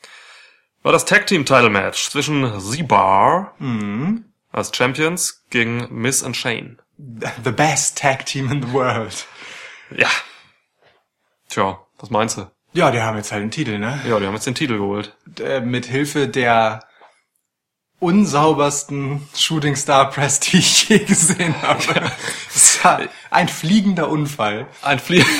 [0.82, 4.24] war das Tag Team Title Match zwischen Z-Bar Mhm.
[4.50, 6.80] als Champions gegen Miss und Shane.
[7.44, 9.26] The best Tag Team in the world.
[9.90, 10.08] Ja.
[11.48, 12.50] Tja, was meinst du?
[12.74, 14.00] Ja, die haben jetzt halt einen Titel, ne?
[14.08, 15.14] Ja, die haben jetzt den Titel geholt.
[15.38, 16.80] Äh, mit Hilfe der
[18.00, 22.11] unsaubersten Shooting Star Press, die ich je gesehen habe.
[22.54, 24.66] Es war ein fliegender Unfall.
[24.82, 25.20] Ein Flie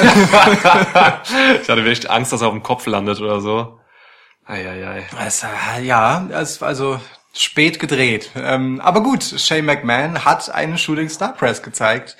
[1.63, 3.81] Ich hatte wirklich Angst, dass er auf dem Kopf landet oder so.
[4.45, 5.09] Eieiei.
[5.27, 7.01] Es, äh, ja, es also
[7.33, 8.31] spät gedreht.
[8.37, 12.17] Ähm, aber gut, Shane McMahon hat einen Shooting Star Press gezeigt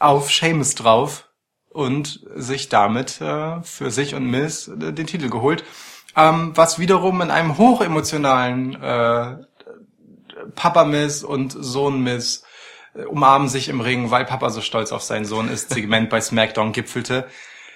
[0.00, 1.27] auf Seamus drauf
[1.78, 5.62] und sich damit äh, für sich und Miss äh, den Titel geholt.
[6.16, 9.36] ähm, was wiederum in einem hochemotionalen äh,
[10.54, 12.42] Papa Miss und Sohn Miss
[12.94, 16.20] äh, umarmen sich im Ring, weil Papa so stolz auf seinen Sohn ist, Segment bei
[16.20, 17.26] SmackDown gipfelte.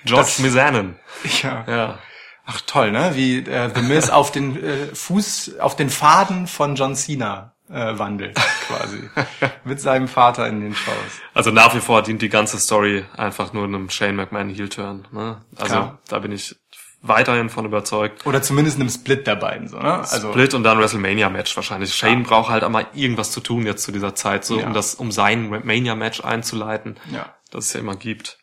[0.05, 0.97] George Das- Mizanin.
[1.43, 1.65] Ja.
[1.69, 1.99] Ja.
[2.45, 3.13] Ach toll, ne?
[3.15, 7.99] Wie äh, The Miz auf den äh, Fuß, auf den Faden von John Cena äh,
[7.99, 9.09] wandelt, quasi.
[9.65, 10.95] Mit seinem Vater in den Shows.
[11.35, 15.09] Also nach wie vor dient die ganze Story einfach nur einem Shane McMahon Heel-Turn.
[15.13, 15.41] Ne?
[15.57, 15.99] Also Klar.
[16.09, 16.57] da bin ich
[17.03, 18.25] weiterhin von überzeugt.
[18.27, 19.95] Oder zumindest einem Split der beiden, so, ne?
[19.99, 21.93] Also, Split und dann WrestleMania-Match wahrscheinlich.
[21.95, 24.67] Shane braucht halt einmal irgendwas zu tun jetzt zu dieser Zeit, so Ja.
[24.67, 27.35] um das, um sein Mania-Match einzuleiten, Ja.
[27.51, 28.39] das es ja immer gibt.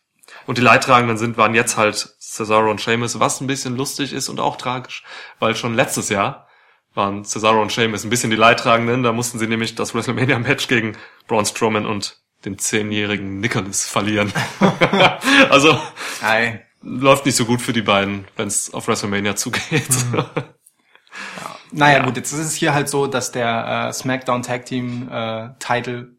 [0.46, 4.28] Und die Leidtragenden sind, waren jetzt halt Cesaro und Sheamus, was ein bisschen lustig ist
[4.28, 5.04] und auch tragisch,
[5.38, 6.46] weil schon letztes Jahr
[6.94, 10.96] waren Cesaro und Sheamus ein bisschen die Leidtragenden, da mussten sie nämlich das WrestleMania-Match gegen
[11.28, 14.32] Braun Strowman und den zehnjährigen Nicholas verlieren.
[15.50, 15.78] also
[16.22, 16.66] Ei.
[16.82, 19.88] läuft nicht so gut für die beiden, wenn es auf WrestleMania zugeht.
[21.72, 25.50] Naja, gut, jetzt ist es hier halt so, dass der äh, SmackDown Tag Team äh,
[25.58, 26.16] Title,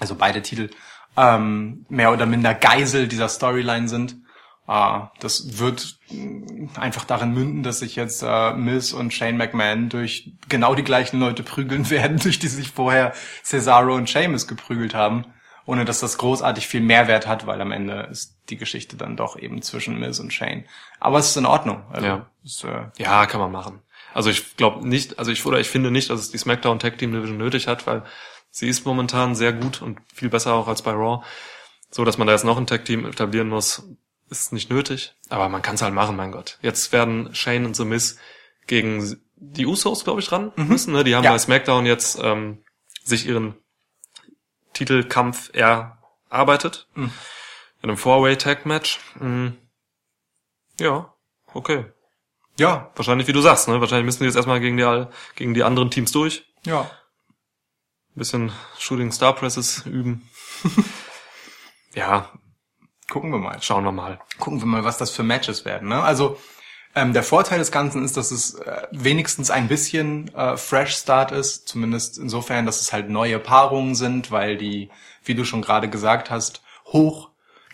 [0.00, 0.70] also beide Titel,
[1.16, 4.16] ähm, mehr oder minder Geisel dieser Storyline sind.
[4.68, 5.95] Äh, das wird
[6.76, 11.18] einfach darin münden, dass sich jetzt äh, Miz und Shane McMahon durch genau die gleichen
[11.18, 15.24] Leute prügeln werden, durch die sich vorher Cesaro und Sheamus geprügelt haben,
[15.64, 19.36] ohne dass das großartig viel Mehrwert hat, weil am Ende ist die Geschichte dann doch
[19.36, 20.64] eben zwischen Miz und Shane.
[21.00, 21.82] Aber es ist in Ordnung.
[21.90, 22.26] Also, Ja.
[22.44, 23.80] es, äh, Ja, kann man machen.
[24.14, 26.96] Also ich glaube nicht, also ich oder ich finde nicht, dass es die SmackDown Tag
[26.98, 28.02] Team Division nötig hat, weil
[28.50, 31.22] sie ist momentan sehr gut und viel besser auch als bei Raw.
[31.90, 33.82] So, dass man da jetzt noch ein Tag Team etablieren muss,
[34.30, 35.14] ist nicht nötig.
[35.28, 36.58] Aber man kann es halt machen, mein Gott.
[36.62, 38.18] Jetzt werden Shane und The Miz
[38.66, 40.92] gegen die Usos, glaube ich, ran müssen.
[40.92, 41.04] Ne?
[41.04, 41.32] Die haben Ja.
[41.32, 42.64] bei SmackDown jetzt ähm,
[43.04, 43.54] sich ihren
[44.72, 46.88] Titelkampf erarbeitet.
[46.96, 47.10] In
[47.82, 48.98] einem Four-Way Tag Match.
[49.20, 49.56] Mhm.
[50.80, 51.14] Ja,
[51.54, 51.86] okay.
[52.58, 53.80] ja, Wahrscheinlich, wie du sagst, ne?
[53.80, 56.44] Wahrscheinlich müssen die jetzt erstmal gegen die, gegen die anderen Teams durch.
[56.64, 56.90] ja.
[58.14, 60.26] Ein bisschen Shooting Star Presses üben.
[61.94, 62.30] ja,
[63.10, 63.62] Gucken wir mal.
[63.62, 64.18] schauen wir mal.
[64.38, 65.88] Gucken wir mal, was das für Matches werden.
[65.88, 66.02] Ne?
[66.02, 66.38] Also
[66.94, 71.30] ähm, der Vorteil des Ganzen ist, dass es äh, wenigstens ein bisschen äh, Fresh Start
[71.30, 71.68] ist.
[71.68, 74.90] Zumindest insofern, dass es halt neue Paarungen sind, weil die,
[75.22, 76.62] wie du schon gerade gesagt hast,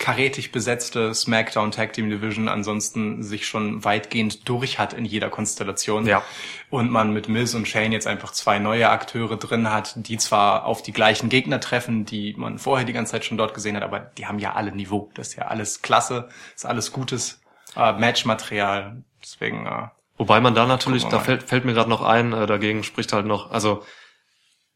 [0.03, 6.07] hochkarätig besetzte SmackDown Tag Team Division ansonsten sich schon weitgehend durch hat in jeder Konstellation.
[6.07, 6.23] Ja.
[6.71, 10.67] Und man mit Miz und Shane jetzt einfach zwei neue Akteure drin hat, die zwar
[10.67, 13.83] auf die gleichen Gegner treffen, die man vorher die ganze Zeit schon dort gesehen hat,
[13.83, 15.11] aber die haben ja alle Niveau.
[15.15, 17.41] Das ist ja alles klasse, ist alles gutes
[17.77, 19.05] äh, Matchmaterial.
[19.23, 19.89] Deswegen, äh,
[20.19, 23.27] Wobei man da natürlich, da fällt, fällt mir gerade noch ein, äh, dagegen spricht halt
[23.27, 23.85] noch, also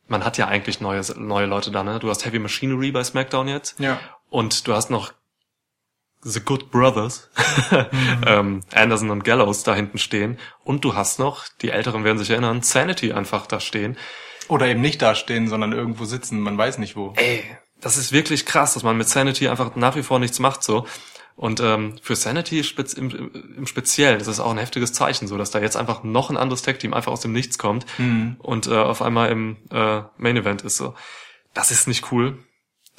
[0.08, 1.98] man hat ja eigentlich neue, neue Leute da, ne?
[1.98, 3.80] Du hast Heavy Machinery bei SmackDown jetzt.
[3.80, 3.98] ja.
[4.30, 5.12] Und du hast noch
[6.22, 7.30] The Good Brothers,
[7.70, 8.20] Mhm.
[8.26, 10.38] ähm, Anderson und Gallows da hinten stehen.
[10.64, 13.96] Und du hast noch, die Älteren werden sich erinnern, Sanity einfach da stehen.
[14.48, 17.12] Oder eben nicht dastehen, sondern irgendwo sitzen, man weiß nicht wo.
[17.16, 17.44] Ey,
[17.80, 20.86] das ist wirklich krass, dass man mit Sanity einfach nach wie vor nichts macht so.
[21.36, 23.10] Und ähm, für Sanity spez im,
[23.56, 26.36] im Speziellen ist es auch ein heftiges Zeichen, so dass da jetzt einfach noch ein
[26.38, 27.84] anderes Tag-Team einfach aus dem Nichts kommt
[28.38, 30.94] und äh, auf einmal im äh, Main Event ist so.
[31.52, 32.38] Das ist nicht cool.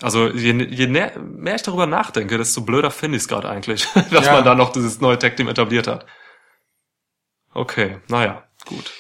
[0.02, 4.26] Also je, je mehr ich darüber nachdenke, desto blöder finde ich es gerade eigentlich, dass
[4.28, 4.34] Ja.
[4.34, 6.06] man da noch dieses neue Tag-Team etabliert hat.
[7.54, 8.92] Okay, naja, gut.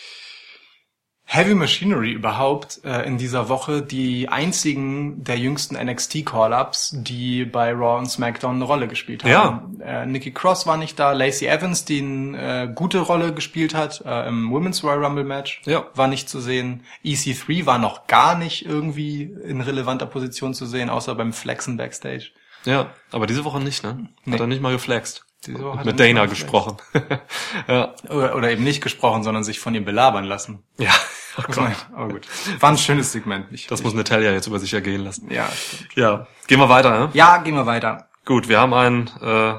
[1.30, 7.74] Heavy Machinery überhaupt äh, in dieser Woche die einzigen der jüngsten NXT Call-Ups, die bei
[7.74, 9.78] Raw und SmackDown eine Rolle gespielt haben.
[9.82, 10.04] Ja.
[10.04, 14.02] Äh, Nikki Cross war nicht da, Lacey Evans, die eine äh, gute Rolle gespielt hat
[14.06, 15.86] äh, im Women's Royal Rumble Match, Ja.
[15.96, 16.84] war nicht zu sehen.
[17.04, 22.30] EC3 war noch gar nicht irgendwie in relevanter Position zu sehen, außer beim Flexen Backstage.
[22.64, 24.08] Ja, aber diese Woche nicht, ne?
[24.24, 24.34] Nee.
[24.34, 25.26] Hat er nicht mal geflext.
[25.46, 26.78] Er Mit nicht Dana gesprochen.
[27.68, 27.94] ja.
[28.10, 30.64] Oder, oder eben nicht gesprochen, sondern sich von ihr belabern lassen.
[30.78, 30.92] Ja.
[31.40, 31.72] Oh Gott.
[31.94, 32.28] Aber gut.
[32.62, 33.46] War ein schönes Segment.
[33.52, 35.30] Ich, Das muss Natalia jetzt über sich ergehen lassen.
[35.32, 35.94] ja, stimmt.
[35.96, 36.26] Ja.
[36.48, 37.10] Gehen wir weiter, ne?
[37.14, 38.10] Ja, gehen wir weiter.
[38.26, 39.54] Gut, wir haben ein äh,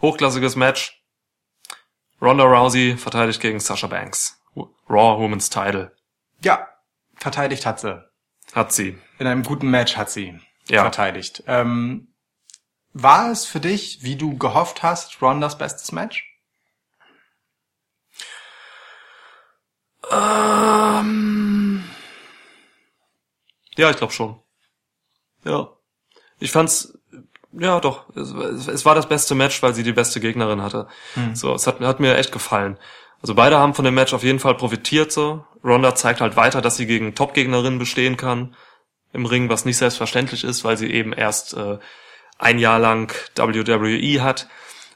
[0.00, 1.02] hochklassiges Match.
[2.22, 4.40] Ronda Rousey verteidigt gegen Sasha Banks.
[4.88, 5.94] Raw Women's Title.
[6.42, 6.66] Ja,
[7.16, 8.02] verteidigt hat sie.
[8.54, 8.96] Hat sie.
[9.18, 10.80] In einem guten Match hat sie Ja.
[10.80, 11.42] verteidigt.
[11.46, 12.08] Ähm,
[13.02, 16.24] war es für dich, wie du gehofft hast, Rondas bestes Match?
[20.48, 21.84] Ähm,
[23.76, 24.40] ja, ich glaube schon.
[25.44, 25.68] Ja.
[26.40, 26.98] Ich fand's,
[27.52, 28.30] ja doch, es,
[28.68, 30.88] es- war das beste Match, weil sie die beste Gegnerin hatte.
[31.34, 32.78] So, es hat, hat mir echt gefallen.
[33.20, 35.44] Also beide haben von dem Match auf jeden Fall profitiert so.
[35.64, 38.54] Ronda zeigt halt weiter, dass sie gegen Top-Gegnerinnen bestehen kann
[39.12, 41.78] im Ring, was nicht selbstverständlich ist, weil sie eben erst äh,
[42.38, 44.48] ein Jahr lang WWE hat.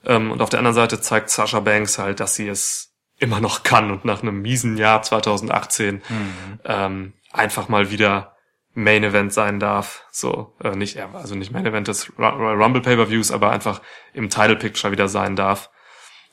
[0.04, 3.62] Ähm, und auf der anderen Seite zeigt Sasha Banks halt, dass sie es immer noch
[3.62, 6.60] kann und nach einem miesen Jahr 2018 Mhm.
[6.64, 8.36] ähm, einfach mal wieder
[8.74, 10.04] Main Event sein darf.
[10.10, 13.80] So, äh, nicht, ja, also nicht Main Event des Ru- Ru- Rumble Pay-Per-Views, aber einfach
[14.14, 15.70] im Title Picture wieder sein darf.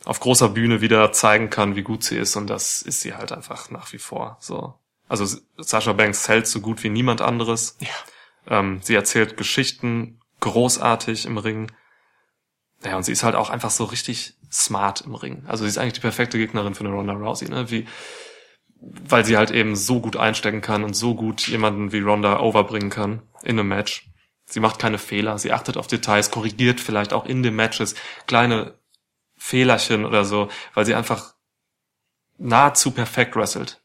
[0.06, 3.32] Auf großer Bühne wieder zeigen kann, wie gut sie ist und das ist sie halt
[3.34, 4.38] einfach nach wie vor.
[4.40, 4.74] So.
[5.10, 5.26] Also
[5.58, 7.78] Sasha Banks hält so gut wie niemand anderes.
[7.82, 8.58] Ja.
[8.60, 11.72] Ähm, sie erzählt Geschichten großartig im Ring.
[12.84, 15.44] Ja, und sie ist halt auch einfach so richtig smart im Ring.
[15.48, 17.70] Also sie ist eigentlich die perfekte Gegnerin für eine Ronda Rousey, ne?
[17.70, 17.86] Wie,
[18.80, 22.90] weil sie halt eben so gut einstecken kann und so gut jemanden wie Ronda overbringen
[22.90, 24.10] kann in einem Match.
[24.46, 28.80] Sie macht keine Fehler, sie achtet auf Details, korrigiert vielleicht auch in den Matches kleine
[29.38, 31.36] Fehlerchen oder so, weil sie einfach
[32.38, 33.82] nahezu perfekt wrestelt.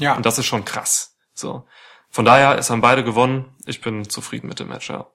[0.00, 0.14] Ja.
[0.16, 1.16] Und das ist schon krass.
[1.32, 1.66] So.
[2.10, 3.56] Von daher, es haben beide gewonnen.
[3.64, 5.06] Ich bin zufrieden mit dem Match, ja.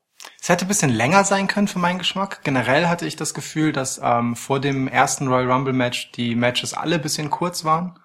[0.47, 2.39] Es hätte ein bisschen länger sein können für meinen Geschmack.
[2.45, 6.73] Generell hatte ich das Gefühl, dass ähm, vor dem ersten Royal Rumble Match die Matches
[6.73, 7.99] alle ein bisschen kurz waren.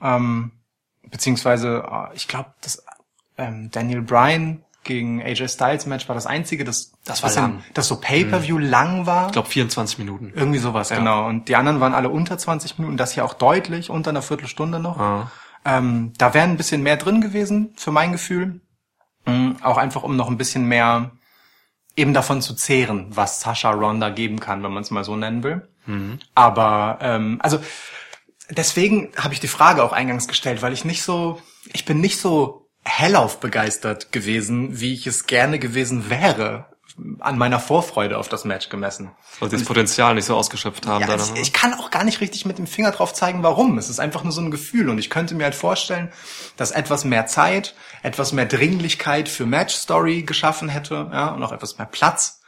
[0.00, 0.52] Ähm,
[1.10, 2.82] beziehungsweise, äh, ich glaube, das
[3.36, 7.52] ähm, Daniel Bryan gegen AJ Styles Match war das einzige, das, Das war bisschen- lang.
[7.56, 7.64] Mhm.
[7.74, 9.26] das so Pay-Per-View lang war.
[9.26, 10.32] Ich glaube 24 Minuten.
[10.34, 10.96] Irgendwie sowas, Ja.
[10.96, 11.26] genau.
[11.28, 14.78] Und die anderen waren alle unter 20 Minuten, das hier auch deutlich, unter einer Viertelstunde
[14.78, 14.98] noch.
[14.98, 15.30] Ah.
[15.66, 18.62] Ähm, da wäre ein bisschen mehr drin gewesen, für mein Gefühl.
[19.26, 21.10] Mhm, auch einfach, um noch ein bisschen mehr
[21.96, 25.42] eben davon zu zehren, was Sascha Ronda geben kann, wenn man es mal so nennen
[25.42, 25.68] will.
[26.34, 27.60] Aber, ähm, also
[28.50, 31.40] deswegen habe ich die Frage auch eingangs gestellt, weil ich nicht so,
[31.72, 36.66] ich bin nicht so hellauf begeistert gewesen, wie ich es gerne gewesen wäre,
[37.18, 39.10] an meiner Vorfreude auf das Match gemessen.
[39.40, 41.00] Weil sie das Potenzial nicht so ausgeschöpft haben.
[41.00, 43.78] Ja, dann, ich, ich kann auch gar nicht richtig mit dem Finger drauf zeigen, warum.
[43.78, 44.88] Es ist einfach nur so ein Gefühl.
[44.88, 46.12] Und ich könnte mir halt vorstellen,
[46.56, 51.78] dass etwas mehr Zeit, etwas mehr Dringlichkeit für Match-Story geschaffen hätte, ja, und auch etwas
[51.78, 52.42] mehr Platz,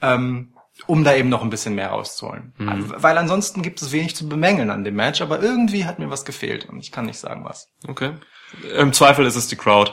[0.00, 0.54] ähm,
[0.86, 2.54] um da eben noch ein bisschen mehr rauszuholen.
[2.56, 6.24] Weil ansonsten gibt es wenig zu bemängeln an dem Match, aber irgendwie hat mir was
[6.24, 7.68] gefehlt und ich kann nicht sagen was.
[7.86, 8.12] Okay.
[8.76, 9.92] Im Zweifel ist es die Crowd.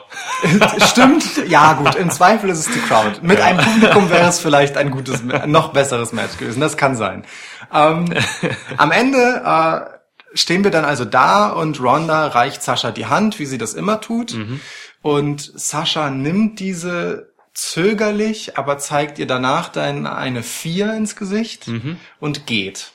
[0.88, 3.20] Stimmt, ja gut, im Zweifel ist es die Crowd.
[3.22, 7.24] Mit einem Publikum wäre es vielleicht ein gutes, noch besseres Match gewesen, das kann sein.
[7.74, 8.14] Ähm,
[8.78, 13.46] am Ende äh, stehen wir dann also da und Ronda reicht Sascha die Hand, wie
[13.46, 14.34] sie das immer tut.
[15.02, 21.68] Und Sascha nimmt diese zögerlich, aber zeigt ihr danach dann eine Vier ins Gesicht
[22.20, 22.92] und geht.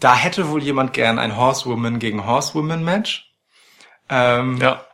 [0.00, 3.30] Da hätte wohl jemand gern ein Horsewoman gegen Horsewoman Match.
[4.08, 4.84] Ähm, Ja.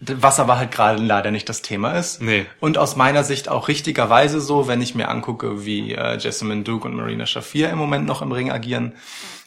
[0.00, 2.22] was aber halt gerade leider nicht das Thema ist.
[2.22, 2.46] Nee.
[2.60, 6.88] Und aus meiner Sicht auch richtigerweise so, wenn ich mir angucke, wie äh, Jessamine Duke
[6.88, 8.94] und Marina Shafir im Moment noch im Ring agieren.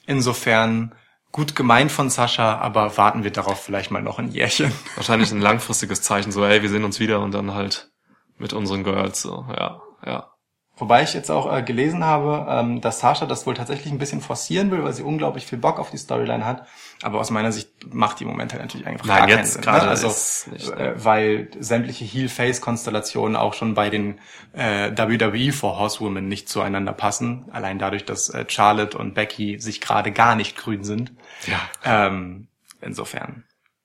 [0.06, 0.94] Insofern
[1.32, 4.72] gut gemeint von Sascha, aber warten wir darauf vielleicht mal noch ein Jährchen.
[4.96, 7.90] Wahrscheinlich ein langfristiges Zeichen, so, ey, wir sehen uns wieder und dann halt
[8.38, 10.30] mit unseren Girls, so, ja, ja.
[10.76, 14.22] Wobei ich jetzt auch äh, gelesen habe, ähm, dass Sascha das wohl tatsächlich ein bisschen
[14.22, 16.66] forcieren will, weil sie unglaublich viel Bock auf die Storyline hat.
[17.04, 19.54] Aber aus meiner Sicht macht die im Moment halt natürlich einfach Nein, gar keinen jetzt
[19.54, 19.62] Sinn.
[19.62, 19.92] gerade ne?
[19.92, 20.08] Also,
[20.50, 20.76] nicht, ne?
[20.76, 24.20] äh, weil sämtliche Heel-Face-Konstellationen auch schon bei den
[24.54, 27.46] äh, WWE for Horsewomen nicht zueinander passen.
[27.52, 31.12] Allein dadurch, dass äh, Charlotte und Becky sich gerade gar nicht grün sind.
[31.46, 31.60] Ja.
[32.08, 32.48] Ähm,
[32.82, 33.44] insofern,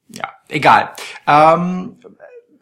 [0.08, 0.92] ja, egal.
[1.26, 1.98] Ähm,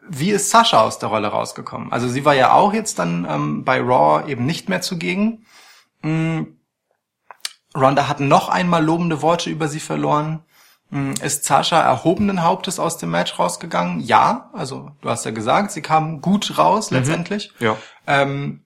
[0.09, 1.93] wie ist Sascha aus der Rolle rausgekommen?
[1.93, 5.47] Also sie war ja auch jetzt dann ähm, bei Raw eben nicht mehr zugegen.
[6.03, 6.43] Mm,
[7.75, 10.43] Ronda hat noch einmal lobende Worte über sie verloren.
[10.91, 14.01] Mm, Ist Sascha erhobenen Hauptes aus dem Match rausgegangen?
[14.01, 17.53] Ja, also du hast ja gesagt, sie kam gut raus letztendlich.
[17.59, 17.77] Ja.
[18.07, 18.63] Ähm,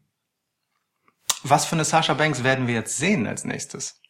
[1.43, 4.01] was für eine Sasha Banks werden wir jetzt sehen als nächstes?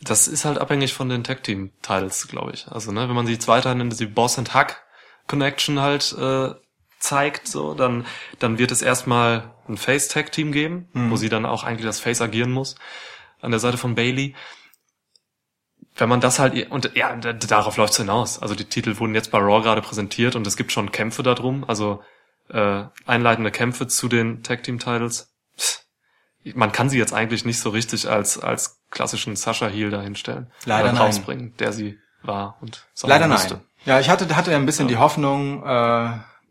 [0.00, 2.68] Das ist halt abhängig von den Tag Team Titles, glaube ich.
[2.68, 4.82] Also, ne, wenn man sie weiterhin in die Boss and Hack
[5.26, 6.54] Connection halt äh,
[6.98, 8.06] zeigt, so, dann
[8.38, 12.00] dann wird es erstmal ein Face Tag Team geben, wo sie dann auch eigentlich das
[12.00, 12.76] Face agieren muss
[13.40, 14.34] an der Seite von Bailey.
[15.94, 18.40] Wenn man das halt und ja, darauf läuft's hinaus.
[18.40, 21.64] Also die Titel wurden jetzt bei Raw gerade präsentiert und es gibt schon Kämpfe darum,
[21.68, 22.02] also
[22.48, 25.34] äh, einleitende Kämpfe zu den Tag Team Titles.
[25.58, 25.80] Pff,
[26.54, 30.92] man kann sie jetzt eigentlich nicht so richtig als als klassischen Sasha Heel dahinstellen, Leider
[30.92, 31.02] nein.
[31.02, 33.54] rausbringen, der sie war und sein Leider musste.
[33.54, 33.64] nein.
[33.86, 36.08] Ja, ich hatte, hatte ja ein bisschen die Hoffnung, äh,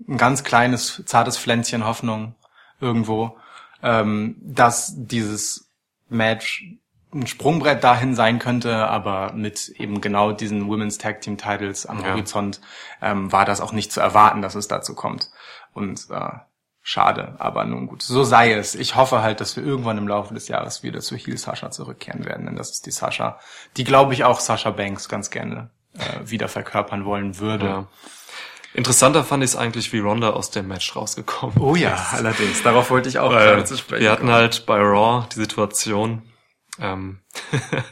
[0.08, 2.36] ein ganz kleines, zartes Pflänzchen Hoffnung
[2.80, 3.38] irgendwo,
[3.84, 5.70] ähm, dass dieses
[6.10, 6.66] Match
[7.14, 12.02] ein Sprungbrett dahin sein könnte, aber mit eben genau diesen Women's Tag Team Titles am
[12.02, 12.12] Ja.
[12.12, 12.62] Horizont
[13.02, 15.30] ähm, war das auch nicht zu erwarten, dass es dazu kommt.
[15.74, 16.32] Und äh,
[16.82, 18.76] schade, aber nun gut, so sei es.
[18.76, 22.26] Ich hoffe halt, dass wir irgendwann im Laufe des Jahres wieder zu Heel Sascha zurückkehren
[22.26, 23.40] werden, denn das ist die Sascha,
[23.76, 27.66] die glaube ich auch Sascha Banks ganz gerne äh, wieder verkörpern wollen würde.
[27.66, 27.88] Ja.
[28.74, 32.62] Interessanter fand ich es eigentlich, wie Ronda aus dem Match rausgekommen Oh ja, allerdings.
[32.62, 33.64] Darauf wollte ich auch Weil
[34.00, 36.24] wir hatten halt bei Raw die Situation,
[36.82, 37.20] ähm,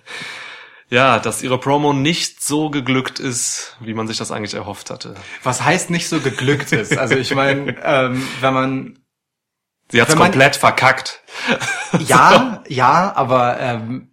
[0.90, 5.16] ja, dass ihre Promo nicht so geglückt ist, wie man sich das eigentlich erhofft hatte.
[5.42, 6.98] Was heißt nicht so geglückt ist?
[6.98, 9.00] Also ich meine, ähm, wenn man
[9.90, 11.22] Sie hat's komplett verkackt.
[12.00, 14.13] ja, ja, aber ähm,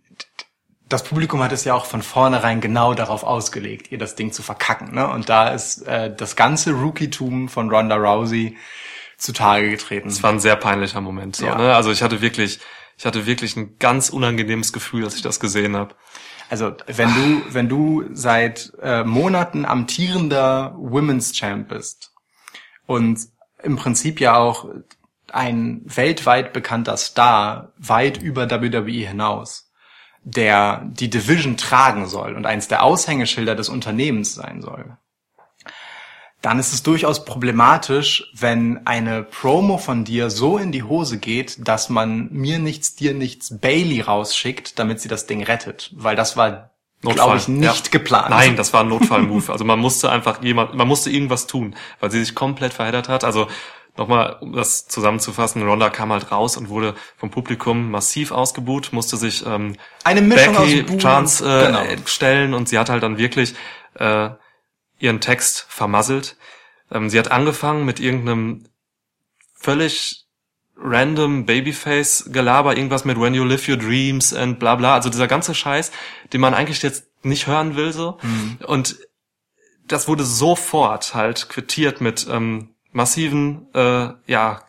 [0.91, 4.43] das Publikum hat es ja auch von vornherein genau darauf ausgelegt, ihr das Ding zu
[4.43, 4.95] verkacken.
[4.95, 5.09] Ne?
[5.09, 8.57] Und da ist äh, das ganze Rookie-Tum von Ronda Rousey
[9.17, 10.09] zutage getreten.
[10.09, 11.37] Es war ein sehr peinlicher Moment.
[11.37, 11.57] So, Ja.
[11.57, 11.75] ne?
[11.75, 12.59] Also ich hatte wirklich,
[12.99, 15.95] ich hatte wirklich ein ganz unangenehmes Gefühl, als ich das gesehen habe.
[16.49, 22.11] Also wenn du, wenn du seit äh, Monaten amtierender Women's Champ bist
[22.87, 23.21] und
[23.63, 24.67] im Prinzip ja auch
[25.33, 29.70] ein weltweit bekannter Star weit über WWE hinaus,
[30.23, 34.97] der die Division tragen soll und eins der Aushängeschilder des Unternehmens sein soll,
[36.43, 41.69] dann ist es durchaus problematisch, wenn eine Promo von dir so in die Hose geht,
[41.69, 45.91] dass man mir nichts, dir nichts Bailey rausschickt, damit sie das Ding rettet.
[45.95, 46.71] Weil das war,
[47.03, 47.91] glaube ich, nicht Ja.
[47.91, 48.31] geplant.
[48.31, 49.51] Nein, das war ein Notfallmove.
[49.51, 53.23] Also man musste einfach jemand, man musste irgendwas tun, weil sie sich komplett verheddert hat.
[53.23, 53.47] Also
[54.01, 59.17] nochmal, um das zusammenzufassen, Ronda kam halt raus und wurde vom Publikum massiv ausgebuht, musste
[59.19, 61.85] sich ähm, Eine Mischung Becky aus Chance äh, Genau.
[62.07, 63.55] stellen und sie hat halt dann wirklich
[63.95, 64.31] äh,
[64.99, 66.37] ihren Text vermasselt.
[66.91, 68.65] Ähm, sie hat angefangen mit irgendeinem
[69.55, 70.25] völlig
[70.83, 75.55] random Babyface-Gelaber, irgendwas mit When You Live Your Dreams and bla bla, also dieser ganze
[75.55, 75.93] Scheiß,
[76.33, 78.17] den man eigentlich jetzt nicht hören will so.
[78.67, 78.97] Und
[79.87, 84.63] das wurde sofort halt quittiert mit ähm, massiven, äh, ja,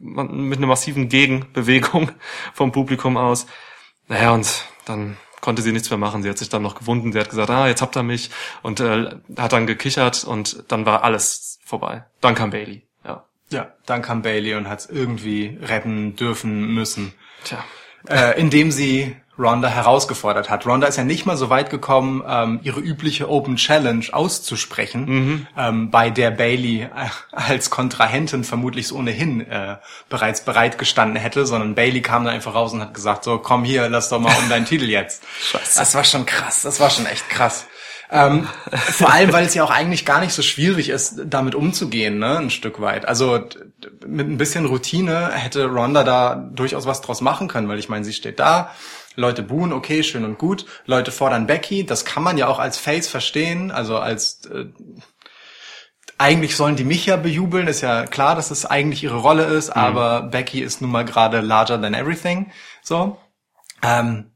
[0.00, 2.10] mit einer massiven Gegenbewegung
[2.54, 3.46] vom Publikum aus.
[4.08, 6.22] Naja, und dann konnte sie nichts mehr machen.
[6.22, 7.12] Sie hat sich dann noch gewunden.
[7.12, 8.30] Sie hat gesagt, ah, jetzt habt ihr mich.
[8.62, 12.04] Und äh, hat dann gekichert und dann war alles vorbei.
[12.20, 12.82] Dann kam Bailey.
[13.04, 13.24] Ja.
[13.50, 17.12] Ja, dann kam Bailey und hat es irgendwie retten dürfen müssen.
[17.44, 17.64] Tja.
[18.08, 20.66] äh, indem sie Ronda herausgefordert hat.
[20.66, 25.90] Ronda ist ja nicht mal so weit gekommen, ähm, ihre übliche Open Challenge auszusprechen, ähm,
[25.90, 26.88] bei der Bailey äh,
[27.32, 29.76] als Kontrahentin vermutlich so ohnehin äh,
[30.10, 33.64] bereits bereit gestanden hätte, sondern Bailey kam dann einfach raus und hat gesagt, so komm
[33.64, 35.22] hier, lass doch mal um deinen Titel jetzt.
[35.40, 35.78] Scheiße.
[35.78, 37.66] Das war schon krass, das war schon echt krass.
[38.10, 42.18] Ähm, vor allem, weil es ja auch eigentlich gar nicht so schwierig ist, damit umzugehen,
[42.18, 43.08] ne, ein Stück weit.
[43.08, 43.40] Also
[44.06, 48.04] mit ein bisschen Routine hätte Ronda da durchaus was draus machen können, weil ich meine,
[48.04, 48.70] sie steht da,
[49.14, 52.78] Leute buhen, okay, schön und gut, Leute fordern Becky, das kann man ja auch als
[52.78, 54.66] Face verstehen, also als äh,
[56.18, 59.70] eigentlich sollen die mich ja bejubeln, ist ja klar, dass es eigentlich ihre Rolle ist,
[59.70, 63.18] aber Becky ist nun mal gerade larger than everything, so.
[63.82, 64.30] Ähm,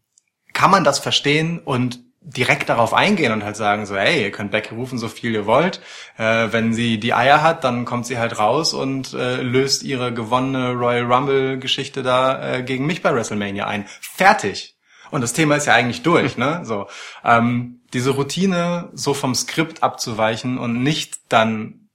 [0.53, 4.51] kann man das verstehen und direkt darauf eingehen und halt sagen so, hey, ihr könnt
[4.51, 5.81] Becky rufen, so viel ihr wollt.
[6.19, 10.13] Äh, wenn sie die Eier hat, dann kommt sie halt raus und äh, löst ihre
[10.13, 13.87] gewonnene Royal Rumble Geschichte da äh, gegen mich bei WrestleMania ein.
[14.01, 14.75] Fertig.
[15.13, 16.61] Und das Thema ist ja eigentlich durch, ne?
[16.65, 16.89] So
[17.25, 21.89] ähm, diese Routine so vom Skript abzuweichen und nicht dann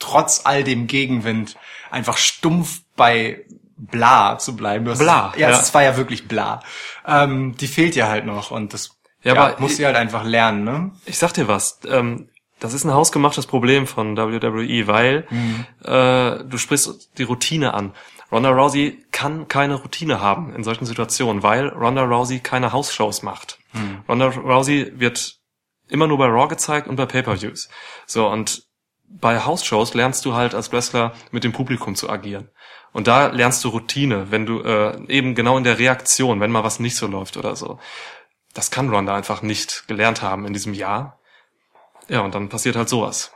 [0.00, 1.56] trotz all dem Gegenwind
[1.92, 3.44] einfach stumpf bei
[3.78, 4.84] bla zu bleiben.
[4.84, 5.60] Du hast- Bla, ja, ja.
[5.60, 6.60] es war ja wirklich bla.
[7.06, 8.95] Ähm, die fehlt ja halt noch und das
[9.26, 10.92] Ja, ja, aber muss sie halt einfach lernen, ne?
[11.04, 12.28] Ich sag dir was, ähm,
[12.60, 15.66] das ist ein hausgemachtes Problem von WWE, weil Mhm.
[15.84, 17.92] äh, du sprichst die Routine an.
[18.32, 23.58] Ronda Rousey kann keine Routine haben in solchen Situationen, weil Ronda Rousey keine Hausshows macht.
[23.72, 23.98] Mhm.
[24.08, 25.36] Ronda Rousey wird
[25.88, 27.68] immer nur bei Raw gezeigt und bei Pay-per-Views.
[28.06, 28.62] So und
[29.08, 32.48] bei Hausshows lernst du halt als Wrestler mit dem Publikum zu agieren.
[32.92, 36.64] Und da lernst du Routine, wenn du äh, eben genau in der Reaktion, wenn mal
[36.64, 37.78] was nicht so läuft oder so.
[38.56, 41.18] Das kann Ronda einfach nicht gelernt haben in diesem Jahr.
[42.08, 43.32] Ja, und dann passiert halt sowas.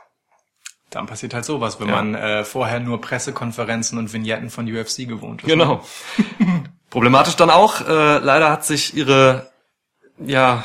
[0.89, 1.95] Dann passiert halt sowas, wenn Ja.
[1.95, 5.47] man äh, vorher nur Pressekonferenzen und Vignetten von UFC gewohnt ist.
[5.47, 5.85] Genau.
[6.89, 9.51] Problematisch dann auch, äh, leider hat sich ihre,
[10.17, 10.63] ja,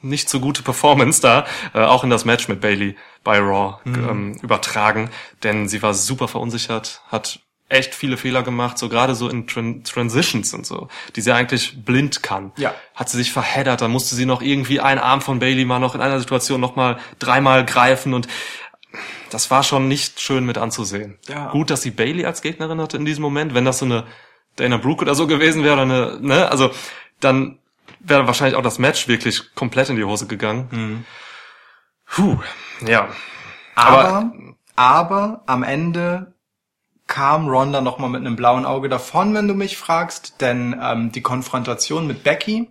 [0.00, 4.34] nicht so gute Performance da, äh, auch in das Match mit Bailey bei Raw ähm,
[4.42, 5.10] übertragen,
[5.44, 7.38] denn sie war super verunsichert, hat
[7.72, 11.84] echt viele Fehler gemacht, so gerade so in Tran Transitions und so, die sie eigentlich
[11.84, 12.52] blind kann.
[12.56, 12.74] Ja.
[12.94, 15.94] Hat sie sich verheddert, dann musste sie noch irgendwie einen Arm von Bailey mal noch
[15.94, 18.28] in einer Situation noch mal dreimal greifen und
[19.30, 21.18] das war schon nicht schön mit anzusehen.
[21.26, 21.50] Ja.
[21.50, 23.54] Gut, dass sie Bailey als Gegnerin hatte in diesem Moment.
[23.54, 24.04] Wenn das so eine
[24.56, 26.70] Dana Brooke oder so gewesen wäre, oder eine, ne, also
[27.20, 27.58] dann
[28.00, 30.68] wäre wahrscheinlich auch das Match wirklich komplett in die Hose gegangen.
[30.70, 31.04] Mhm.
[32.06, 32.38] Puh,
[32.86, 33.08] ja.
[33.74, 34.32] Aber,
[34.76, 36.31] aber am Ende
[37.12, 41.12] kam Ronda noch mal mit einem blauen Auge davon, wenn du mich fragst, denn ähm,
[41.12, 42.70] die Konfrontation mit Becky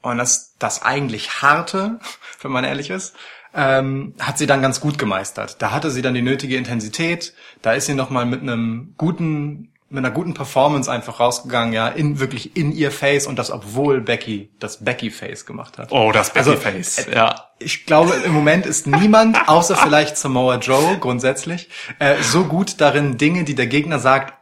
[0.00, 2.00] und das, das eigentlich harte,
[2.40, 3.14] wenn man ehrlich ist,
[3.52, 5.60] ähm, hat sie dann ganz gut gemeistert.
[5.60, 9.74] Da hatte sie dann die nötige Intensität, da ist sie noch mal mit einem guten
[9.90, 14.00] mit einer guten Performance einfach rausgegangen, ja, in wirklich in ihr Face und das obwohl
[14.02, 15.92] Becky das Becky Face gemacht hat.
[15.92, 17.06] Oh, das Also, Babyface.
[17.08, 17.44] äh, ja.
[17.58, 21.68] Ich glaube, im Moment ist niemand, außer vielleicht Samoa Joe grundsätzlich,
[21.98, 24.34] äh, so gut darin, Dinge, die der Gegner sagt,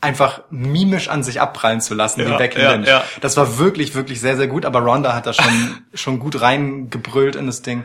[0.00, 2.86] einfach mimisch an sich abprallen zu lassen, wie Ja, Becky ja, Lynch.
[2.88, 3.02] ja.
[3.20, 7.34] Das war wirklich, wirklich sehr, sehr gut, aber Ronda hat da schon, schon gut reingebrüllt
[7.36, 7.84] in das Ding,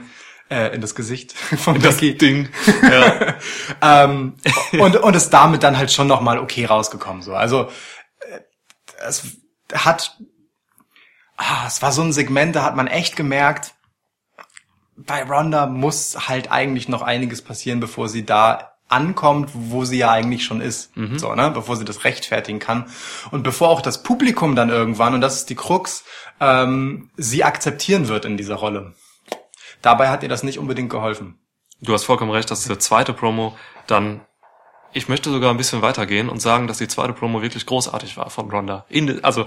[0.54, 2.18] äh, in das Gesicht von Das Becky.
[2.18, 2.49] Ding.
[2.84, 3.36] Ja.
[4.04, 4.36] ähm,
[4.74, 7.34] und, und ist damit dann halt schon nochmal okay rausgekommen, so.
[7.34, 7.70] Also,
[8.20, 8.39] äh,
[9.08, 9.24] es
[9.74, 10.18] hat,
[11.38, 13.74] ah, es war so ein Segment, da hat man echt gemerkt,
[14.95, 20.12] bei Ronda muss halt eigentlich noch einiges passieren, bevor sie da ankommt, wo sie ja
[20.12, 22.86] eigentlich schon ist, so, ne, bevor sie das rechtfertigen kann
[23.32, 26.04] und bevor auch das Publikum dann irgendwann und das ist die Krux,
[26.39, 28.93] ähm, sie akzeptieren wird in dieser Rolle.
[29.84, 31.38] Dabei hat ihr das nicht unbedingt geholfen.
[31.81, 33.55] Du hast vollkommen recht, dass die zweite Promo
[33.86, 34.21] dann,
[34.93, 38.29] ich möchte sogar ein bisschen weitergehen und sagen, dass die zweite Promo wirklich großartig war
[38.29, 38.86] von Ronda.
[38.88, 39.45] In, also,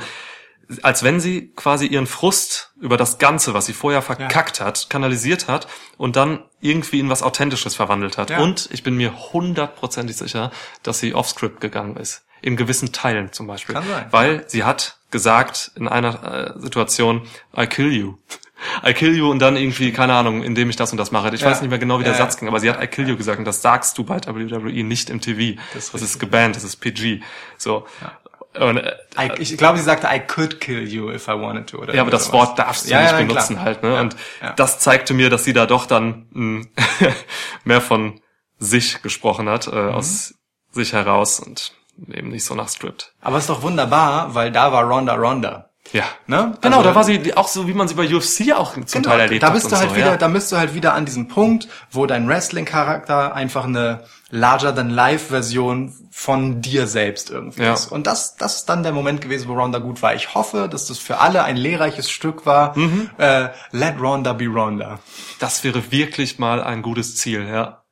[0.83, 5.49] als wenn sie quasi ihren Frust über das Ganze, was sie vorher verkackt hat, kanalisiert
[5.49, 8.29] hat und dann irgendwie in was Authentisches verwandelt hat.
[8.29, 8.41] Ja.
[8.41, 10.51] Und ich bin mir hundertprozentig sicher,
[10.83, 12.27] dass sie off-script gegangen ist.
[12.43, 13.75] In gewissen Teilen zum Beispiel.
[13.75, 14.07] Kann sein.
[14.11, 17.27] Weil sie hat gesagt in einer äh, Situation,
[17.57, 18.17] I kill you.
[18.87, 21.35] I kill you und dann irgendwie, keine Ahnung, indem ich das und das mache.
[21.35, 21.51] Ich Ja.
[21.51, 23.17] weiß nicht mehr genau, wie der Ja, Satz ging, aber sie hat I kill you
[23.17, 25.61] gesagt und das sagst du bei WWE nicht im TV.
[25.75, 27.21] Das Das ist ist, gebannt, das ist PG.
[27.59, 27.87] So.
[28.59, 31.79] Und, äh, I, ich glaube, sie sagte, I could kill you if I wanted to.
[31.79, 32.49] Oder ja, aber das sowas.
[32.49, 33.65] Wort darfst du Ja, nicht ja, benutzen klar.
[33.67, 33.95] halt, ne?
[33.95, 34.17] Ja, und
[34.57, 36.65] das zeigte mir, dass sie da doch dann mh,
[37.65, 38.21] mehr von
[38.59, 39.89] sich gesprochen hat, äh, Mhm.
[39.95, 40.35] aus
[40.71, 41.73] sich heraus und
[42.11, 43.13] eben nicht so nach Script.
[43.21, 45.71] Aber ist doch wunderbar, weil da war Ronda Ronda.
[45.93, 46.05] Ja.
[46.27, 46.57] Ne?
[46.61, 49.21] Genau, Also- da war sie auch so, wie man sie bei UFC auch zum Teil
[49.21, 49.55] erlebt da hat.
[49.55, 50.17] bist und du halt so, wieder, ja.
[50.17, 54.91] da bist du halt wieder an diesem Punkt, wo dein Wrestling-Charakter einfach eine larger than
[54.91, 57.75] life Version von dir selbst irgendwie Ja.
[57.75, 57.93] ist.
[57.93, 60.15] Und das, das ist dann der Moment gewesen, wo Ronda gut war.
[60.15, 62.77] Ich hoffe, dass das für alle ein lehrreiches Stück war.
[62.77, 63.11] Mhm.
[63.19, 64.99] Äh, let Ronda be Ronda.
[65.39, 67.83] Das wäre wirklich mal ein gutes Ziel, ja.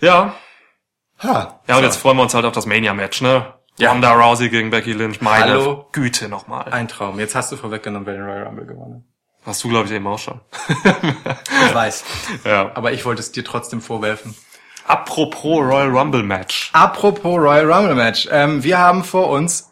[0.00, 0.34] Ja,
[1.22, 1.60] Ha.
[1.68, 3.54] ja, und jetzt freuen wir uns halt auf das Mania-Match, ne?
[3.80, 5.88] Ronda Rousey gegen Becky Lynch, meine Hallo?
[5.92, 6.72] Güte nochmal.
[6.72, 7.18] Ein Traum.
[7.18, 9.04] Jetzt hast du vorweggenommen, wer den Royal Rumble gewonnen
[9.44, 10.40] Hast du, glaube ich, eben auch schon.
[11.66, 12.04] Ich weiß.
[12.44, 12.70] Ja.
[12.74, 14.34] Aber ich wollte es dir trotzdem vorwerfen.
[14.86, 16.70] Apropos Royal Rumble Match.
[16.72, 18.28] Apropos Royal Rumble Match.
[18.30, 19.70] Ähm, wir haben vor uns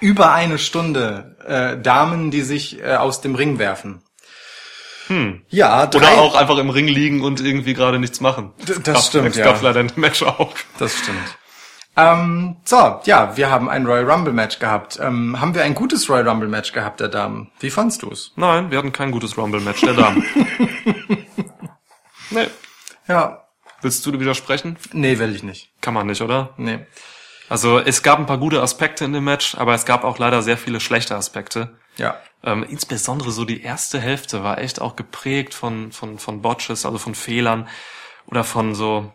[0.00, 4.02] über eine Stunde äh, Damen, die sich äh, aus dem Ring werfen.
[5.08, 5.42] Hm.
[5.48, 8.52] Ja, drei, Oder auch einfach im Ring liegen und irgendwie gerade nichts machen.
[8.58, 9.44] D- das Gab- stimmt, ja.
[9.44, 10.52] gab leider ein Match auch.
[10.78, 11.18] Das stimmt.
[11.96, 14.98] Ähm, so, ja, wir haben ein Royal Rumble Match gehabt.
[15.00, 17.50] Ähm, haben wir ein gutes Royal Rumble Match gehabt, der Damen?
[17.60, 18.32] Wie fandst du's?
[18.36, 20.24] Nein, wir hatten kein gutes Rumble Match der Damen.
[22.30, 22.46] nee.
[23.08, 23.38] Ja.
[23.82, 24.78] Willst du widersprechen?
[24.92, 25.72] Nee, will ich nicht.
[25.80, 26.50] Kann man nicht, oder?
[26.56, 26.86] Nee.
[27.48, 30.40] Also es gab ein paar gute Aspekte in dem Match, aber es gab auch leider
[30.40, 31.76] sehr viele schlechte Aspekte.
[31.96, 32.16] Ja.
[32.44, 36.98] Ähm, insbesondere so die erste Hälfte war echt auch geprägt von, von, von Botches, also
[36.98, 37.68] von Fehlern
[38.26, 39.12] oder von so,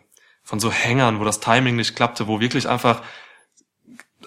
[0.48, 3.02] von so Hängern, wo das Timing nicht klappte, wo wirklich einfach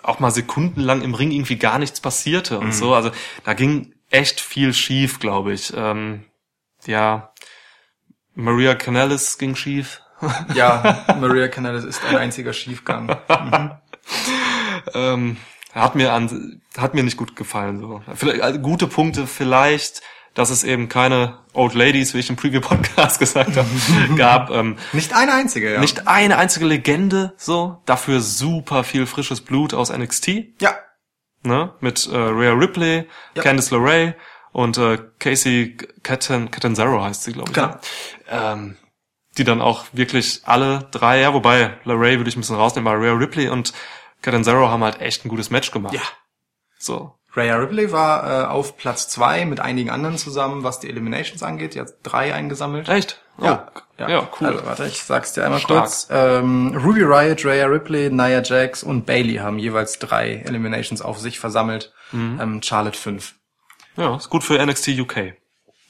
[0.03, 2.93] auch mal sekundenlang im Ring irgendwie gar nichts passierte und so.
[2.93, 3.09] Also
[3.43, 5.73] da ging echt viel schief, glaube ich.
[5.75, 6.25] Ähm,
[6.85, 7.33] ja,
[8.35, 10.03] Maria Canellis ging schief.
[10.53, 13.17] Ja, Maria Canales ist ein einziger Schiefgang.
[14.93, 15.37] ähm,
[15.73, 17.79] hat mir an, hat mir nicht gut gefallen.
[17.79, 18.03] So.
[18.13, 20.03] Vielleicht, also gute Punkte vielleicht,
[20.33, 23.67] dass es eben keine Old Ladies, wie ich im Preview-Podcast gesagt habe,
[24.15, 24.49] gab.
[24.51, 25.79] Ähm, Nicht eine einzige, ja.
[25.79, 27.81] Nicht eine einzige Legende, so.
[27.85, 30.29] Dafür super viel frisches Blut aus NXT,
[30.61, 30.75] Ja.
[31.43, 31.73] ne?
[31.81, 33.43] Mit äh, Rhea Ripley, Ja.
[33.43, 34.13] Candice LeRae
[34.53, 37.55] und äh, Casey Caten Catanzaro heißt sie, glaube ich.
[37.55, 37.67] Genau.
[37.67, 37.79] ne?
[38.29, 38.77] Ähm,
[39.37, 43.01] die dann auch wirklich alle drei, ja, wobei LeRae würde ich ein bisschen rausnehmen, aber
[43.01, 43.73] Rhea Ripley und
[44.21, 45.93] Catanzaro haben halt echt ein gutes Match gemacht.
[45.93, 46.01] Ja.
[46.77, 47.15] So.
[47.35, 51.75] Rhea Ripley war äh, auf Platz zwei mit einigen anderen zusammen, was die Eliminations angeht.
[51.75, 52.89] Die hat drei eingesammelt.
[52.89, 53.21] Echt?
[53.37, 54.47] Oh, Ja, ja, cool.
[54.47, 55.83] Also warte, ich sag's dir einmal Stark.
[55.83, 56.07] kurz.
[56.11, 61.39] Ähm, Ruby Riot, Rhea Ripley, Nia Jax und Bailey haben jeweils drei Eliminations auf sich
[61.39, 61.93] versammelt.
[62.11, 62.39] Mhm.
[62.41, 63.35] Ähm, Charlotte fünf.
[63.95, 65.33] ja, ist gut für NXT UK.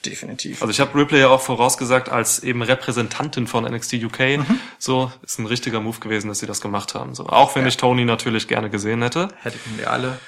[0.05, 0.61] Definitiv.
[0.61, 4.19] Also ich habe Ripley ja auch vorausgesagt als eben Repräsentantin von NXT UK.
[4.37, 4.59] Mhm.
[4.79, 7.13] So ist ein richtiger Move gewesen, dass sie das gemacht haben.
[7.13, 9.29] So auch wenn ich Tony natürlich gerne gesehen hätte.
[9.41, 10.19] Hätten wir alle.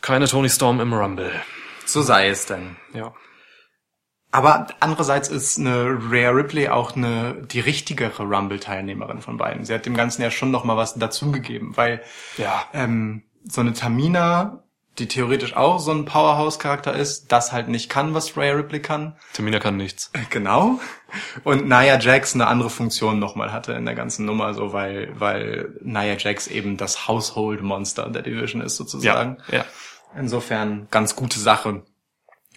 [0.00, 1.32] Keine Tony Storm im Rumble.
[1.84, 2.76] So sei es denn.
[2.94, 3.12] Ja.
[4.32, 9.64] Aber andererseits ist eine Rhea Ripley auch eine die richtigere Rumble-Teilnehmerin von beiden.
[9.64, 12.00] Sie hat dem Ganzen ja schon noch mal was dazugegeben, weil
[12.36, 12.64] Ja.
[12.72, 14.62] ähm, so eine Tamina
[14.98, 19.16] die theoretisch auch so ein Powerhouse-Charakter ist, das halt nicht kann, was Rhea Ripley kann.
[19.32, 20.10] Tamina kann nichts.
[20.30, 20.78] Genau.
[21.42, 25.74] Und Nia Jax eine andere Funktion nochmal hatte in der ganzen Nummer, so weil, weil
[25.80, 29.38] Nia Jax eben das Household Monster der Division ist sozusagen.
[29.50, 29.64] ja.
[30.16, 31.82] Insofern ganz gute Sache.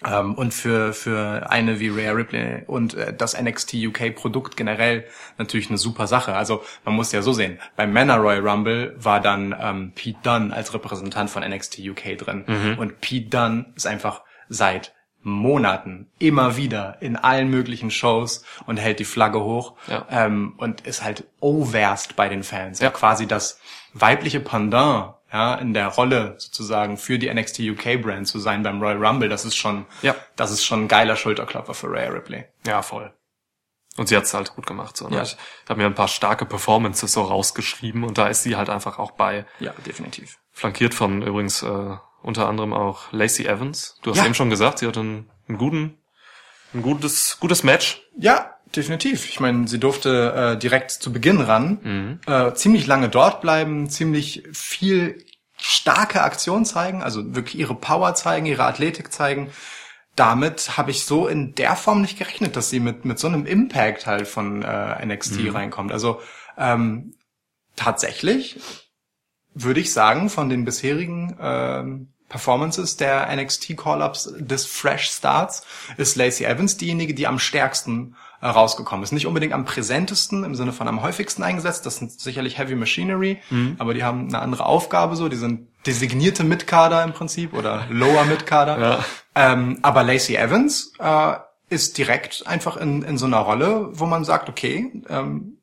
[0.04, 5.04] Ähm, und für, für eine wie Rhea Ripley und äh, das NXT UK Produkt generell
[5.38, 6.34] natürlich eine super Sache.
[6.34, 10.52] Also man muss ja so sehen, beim Männer Royal Rumble war dann ähm, Pete Dunne
[10.52, 12.76] als Repräsentant von NXT UK drin.
[12.78, 14.92] Und Pete Dunne ist einfach seit
[15.22, 20.04] Monaten immer wieder in allen möglichen Shows und hält die Flagge hoch Ja.
[20.10, 22.80] ähm, und ist halt overst bei den Fans.
[22.80, 22.86] Ja.
[22.86, 22.90] Ja.
[22.90, 23.58] Quasi das
[23.94, 28.80] weibliche Pendant ja, in der Rolle sozusagen für die NXT UK Brand zu sein beim
[28.80, 30.14] Royal Rumble, das ist schon, Ja.
[30.36, 32.44] das ist schon ein geiler Schulterklopfer für Rhea Ripley.
[32.64, 33.12] Ja, voll.
[33.96, 34.96] Und sie hat's halt gut gemacht.
[34.96, 35.16] So, ne?
[35.16, 35.22] Ja.
[35.24, 35.36] Ich
[35.68, 39.10] habe mir ein paar starke Performances so rausgeschrieben und da ist sie halt einfach auch
[39.12, 39.44] bei.
[39.58, 40.38] Ja, definitiv.
[40.52, 43.98] Flankiert von übrigens äh, unter anderem auch Lacey Evans.
[44.02, 44.24] Du hast Ja.
[44.26, 45.98] eben schon gesagt, sie hatte einen, einen guten,
[46.74, 48.02] ein gutes, gutes Match.
[48.16, 49.28] Ja, definitiv.
[49.28, 54.44] Ich meine, sie durfte äh, direkt zu Beginn ran, äh, ziemlich lange dort bleiben, ziemlich
[54.52, 55.24] viel
[55.56, 59.50] starke Aktion zeigen, also wirklich ihre Power zeigen, ihre Athletik zeigen.
[60.16, 63.46] Damit habe ich so in der Form nicht gerechnet, dass sie mit mit so einem
[63.46, 65.92] Impact halt von äh, NXT reinkommt.
[65.92, 66.20] Also
[66.56, 67.14] ähm,
[67.76, 68.60] tatsächlich
[69.54, 75.64] würde ich sagen, von den bisherigen ähm, Performances der NXT Call-Ups des Fresh Starts
[75.96, 78.16] ist Lacey Evans diejenige, die am stärksten
[78.50, 79.12] rausgekommen ist.
[79.12, 81.86] Nicht unbedingt am präsentesten im Sinne von am häufigsten eingesetzt.
[81.86, 83.38] Das sind sicherlich Heavy Machinery,
[83.78, 85.28] aber die haben eine andere Aufgabe so.
[85.28, 88.78] Die sind designierte Mitkader im Prinzip oder Lower Mitkader.
[88.80, 89.04] Ja.
[89.34, 91.34] Ähm, aber Lacey Evans äh,
[91.70, 95.58] ist direkt einfach in, in so einer Rolle, wo man sagt, okay, ähm,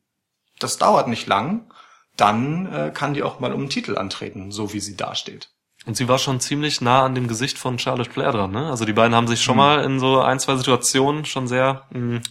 [0.60, 1.72] das dauert nicht lang,
[2.18, 5.50] dann äh, kann die auch mal um den Titel antreten, so wie sie dasteht.
[5.88, 8.52] Und sie war schon ziemlich nah an dem Gesicht von Charlotte Flair dran.
[8.52, 8.70] Ne?
[8.70, 9.30] Also die beiden haben Mhm.
[9.30, 12.22] sich schon mal in so ein, zwei Situationen schon sehr, mh,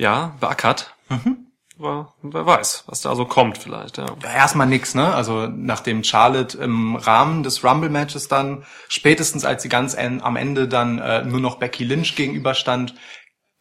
[0.00, 0.94] ja, beackert.
[1.08, 1.46] Mhm.
[1.78, 3.96] Aber wer weiß, was da so kommt vielleicht.
[3.96, 4.06] Ja.
[4.22, 5.14] Ja, erstmal nix, ne?
[5.14, 10.68] Also nachdem Charlotte im Rahmen des Rumble-Matches dann, spätestens als sie ganz en am Ende
[10.68, 12.94] dann äh, nur noch Becky Lynch gegenüberstand,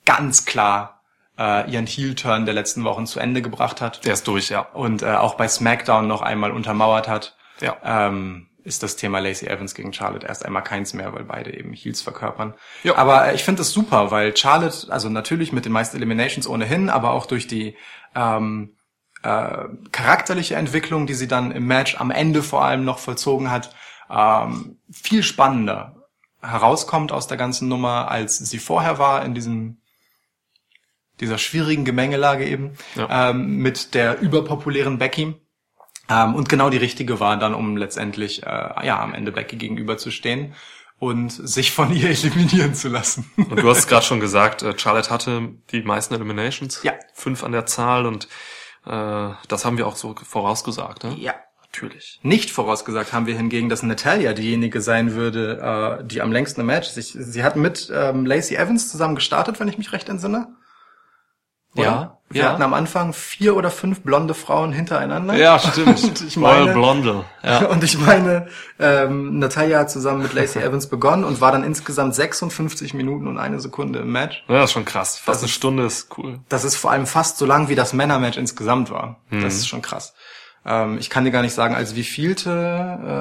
[0.05, 1.01] ganz klar
[1.37, 4.61] äh, ihren Heel-Turn der letzten Wochen zu Ende gebracht hat Der ist durch, ja.
[4.73, 7.37] und äh, auch bei SmackDown noch einmal untermauert hat.
[7.61, 7.77] Ja.
[7.83, 11.73] ähm, ist das Thema Lacey Evans gegen Charlotte erst einmal keins mehr, weil beide eben
[11.73, 12.53] Heels verkörpern.
[12.83, 12.95] Ja.
[12.95, 16.89] Aber äh, ich finde das super, weil Charlotte, also natürlich mit den meisten Eliminations ohnehin,
[16.89, 17.75] aber auch durch die
[18.15, 18.75] ähm,
[19.23, 23.75] äh, charakterliche Entwicklung, die sie dann im Match am Ende vor allem noch vollzogen hat,
[24.09, 25.95] ähm, viel spannender
[26.41, 29.81] herauskommt aus der ganzen Nummer, als sie vorher war in diesem
[31.19, 33.31] dieser schwierigen Gemengelage eben Ja.
[33.31, 35.35] ähm, mit der überpopulären Becky.
[36.09, 40.55] Ähm, und genau die richtige war dann, um letztendlich äh, ja am Ende Becky gegenüberzustehen
[40.97, 43.29] und sich von ihr eliminieren zu lassen.
[43.37, 46.81] Und du hast es gerade schon gesagt, äh, Charlotte hatte die meisten Eliminations.
[46.83, 46.93] Ja.
[47.13, 48.27] Fünf an der Zahl und
[48.85, 51.03] äh, das haben wir auch so vorausgesagt.
[51.03, 51.15] Ne?
[51.19, 51.33] ja.
[51.71, 52.19] Natürlich.
[52.23, 56.67] Nicht vorausgesagt haben wir hingegen, dass Natalia diejenige sein würde, äh, die am längsten im
[56.67, 56.97] Match ist.
[56.97, 60.47] Ich, sie hat mit ähm, Lacey Evans zusammen gestartet, wenn ich mich recht entsinne.
[61.75, 61.83] Oder?
[61.85, 62.49] Ja, Wir ja.
[62.49, 65.35] hatten am Anfang vier oder fünf blonde Frauen hintereinander.
[65.35, 66.03] Ja, stimmt.
[66.03, 67.25] Und ich meine, Blonde.
[67.43, 67.65] Ja.
[67.69, 68.47] Und ich meine,
[68.79, 73.37] ähm, Natalia hat zusammen mit Lacey Evans begonnen und war dann insgesamt 56 Minuten und
[73.37, 74.43] eine Sekunde im Match.
[74.47, 75.17] ja, das ist schon krass.
[75.17, 76.39] Fast Das eine ist- Stunde ist cool.
[76.49, 79.17] Das ist vor allem fast so lang, wie das Männermatch insgesamt war.
[79.31, 80.13] Das ist schon krass.
[80.65, 82.49] Ähm, ich kann dir gar nicht sagen, als wie vielte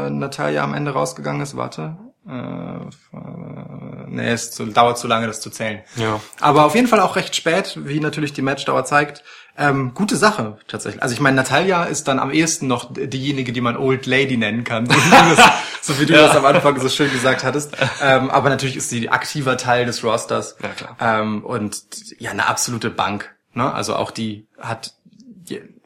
[0.09, 1.57] äh, Natalia am Ende rausgegangen ist.
[1.57, 1.97] Warte.
[2.29, 5.81] Äh, nee, es dauert zu lange, das zu zählen.
[5.97, 6.21] Ja.
[6.41, 9.23] Aber auf jeden Fall auch recht spät, wie natürlich die Matchdauer zeigt.
[9.57, 11.03] Ähm, gute Sache tatsächlich.
[11.03, 14.63] Also ich meine, Natalia ist dann am ehesten noch diejenige, die man Old Lady nennen
[14.63, 15.51] kann, so wie du das,
[15.81, 17.77] so wie du das am Anfang so schön gesagt hattest.
[18.03, 20.57] Ähm, aber natürlich ist sie aktiver Teil des Rosters.
[20.63, 20.97] Ja, klar.
[21.01, 21.83] Ähm, und
[22.19, 23.35] ja, eine absolute Bank.
[23.55, 23.73] Ne?
[23.73, 24.95] Also auch die hat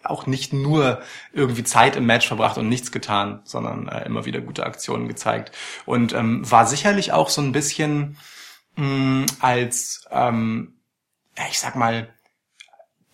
[0.05, 1.01] auch nicht nur
[1.33, 5.53] irgendwie Zeit im Match verbracht und nichts getan, sondern äh, immer wieder gute Aktionen gezeigt.
[5.87, 8.17] Und ähm, war sicherlich auch so ein bisschen
[8.77, 10.75] mh, als, ähm,
[11.39, 12.09] ja, ich sag mal,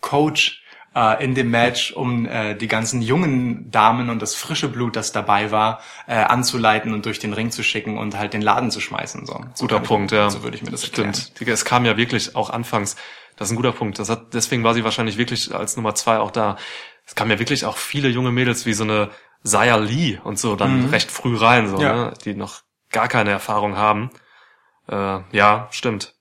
[0.01, 0.63] Coach
[0.95, 5.11] äh, in dem Match, um äh, die ganzen jungen Damen und das frische Blut, das
[5.11, 8.79] dabei war, äh, anzuleiten und durch den Ring zu schicken und halt den Laden zu
[8.79, 9.25] schmeißen.
[9.25, 10.29] So, so Guter ich- Punkt, ja.
[10.29, 11.13] So würde ich mir das erklären.
[11.13, 11.39] Stimmt.
[11.41, 12.95] Die- Es kam ja wirklich auch anfangs,
[13.39, 13.97] das ist ein guter Punkt.
[13.97, 16.57] Das hat, deswegen war sie wahrscheinlich wirklich als Nummer zwei auch da.
[17.05, 19.09] Es kamen ja wirklich auch viele junge Mädels wie so eine
[19.41, 21.93] Saya Lee und so dann recht früh rein, so, Ja.
[21.95, 22.61] ne, die noch
[22.91, 24.11] gar keine Erfahrung haben.
[24.87, 26.15] Äh, ja, stimmt.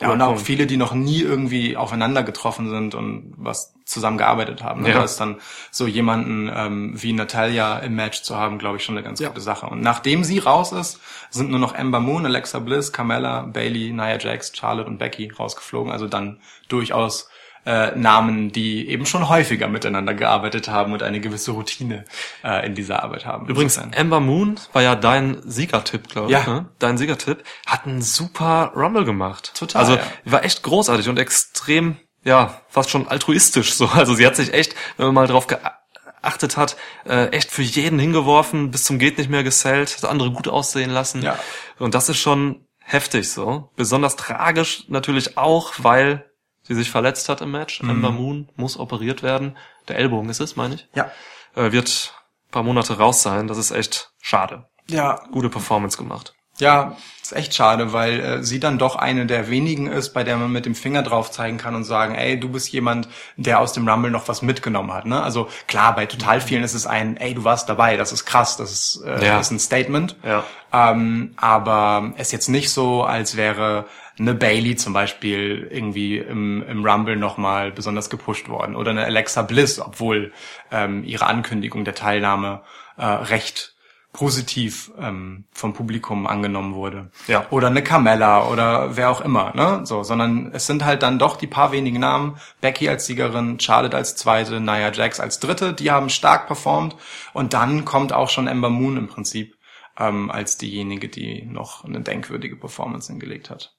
[0.00, 4.82] Ja, und auch viele, die noch nie irgendwie aufeinander getroffen sind und was zusammengearbeitet haben.
[4.82, 4.88] Ne?
[4.88, 4.94] Ja.
[4.96, 5.36] Da ist dann
[5.70, 9.28] so jemanden ähm, wie Natalia im Match zu haben, glaube ich, schon eine ganz Ja.
[9.28, 9.66] gute Sache.
[9.66, 10.98] Und nachdem sie raus ist,
[11.30, 15.92] sind nur noch Ember Moon, Alexa Bliss, Carmella, Bailey, Nia Jax, Charlotte und Becky rausgeflogen.
[15.92, 17.28] Also dann durchaus
[17.66, 22.04] äh, Namen, die eben schon häufiger miteinander gearbeitet haben und eine gewisse Routine
[22.42, 23.46] äh, in dieser Arbeit haben.
[23.46, 26.32] Übrigens, Amber Moon war ja dein Siegertipp, glaube ich.
[26.32, 26.46] Ja.
[26.46, 26.68] Ne?
[26.78, 29.52] Dein Siegertipp hat einen super Rumble gemacht.
[29.54, 30.02] Total, Also ja.
[30.24, 33.86] war echt großartig und extrem, ja, fast schon altruistisch so.
[33.86, 37.98] Also sie hat sich echt, wenn man mal drauf geachtet hat, äh, echt für jeden
[37.98, 41.22] hingeworfen, bis zum geht nicht mehr gesellt, das andere gut aussehen lassen.
[41.22, 41.38] Ja.
[41.78, 43.70] Und das ist schon heftig so.
[43.76, 46.30] Besonders tragisch natürlich auch, weil
[46.64, 47.82] sie sich verletzt hat im Match.
[47.82, 47.90] Mhm.
[47.90, 49.56] Amber Moon muss operiert werden.
[49.88, 51.10] Der Ellbogen ist es, meine ich ja.
[51.54, 52.12] äh, wird
[52.48, 53.46] ein paar Monate raus sein.
[53.46, 54.64] Das ist echt schade.
[54.88, 56.34] Ja, Gute Performance gemacht.
[56.58, 60.36] Ja, ist echt schade, weil äh, sie dann doch eine der wenigen ist, bei der
[60.36, 63.72] man mit dem Finger drauf zeigen kann und sagen, ey, du bist jemand, der aus
[63.72, 65.04] dem Rumble noch was mitgenommen hat.
[65.04, 65.20] Ne?
[65.20, 68.56] Also klar, bei total vielen ist es ein, ey, du warst dabei, das ist krass,
[68.56, 69.40] das ist, äh, Ja.
[69.40, 70.14] ist ein Statement.
[70.22, 70.44] Ja.
[70.72, 73.86] Ähm, aber es ist jetzt nicht so, als wäre
[74.18, 79.42] eine Bailey zum Beispiel irgendwie im, im Rumble nochmal besonders gepusht worden oder eine Alexa
[79.42, 80.32] Bliss, obwohl
[80.70, 82.62] ähm, ihre Ankündigung der Teilnahme
[82.96, 83.74] äh, recht
[84.14, 87.10] positiv ähm, vom Publikum angenommen wurde.
[87.26, 87.46] Ja.
[87.50, 89.80] Oder eine Carmella oder wer auch immer, ne?
[89.84, 92.38] So, sondern es sind halt dann doch die paar wenigen Namen.
[92.60, 96.94] Becky als Siegerin, Charlotte als zweite, Nia Jax als dritte, die haben stark performt.
[97.32, 99.56] Und dann kommt auch schon Ember Moon im Prinzip
[99.98, 103.73] ähm, als diejenige, die noch eine denkwürdige Performance hingelegt hat.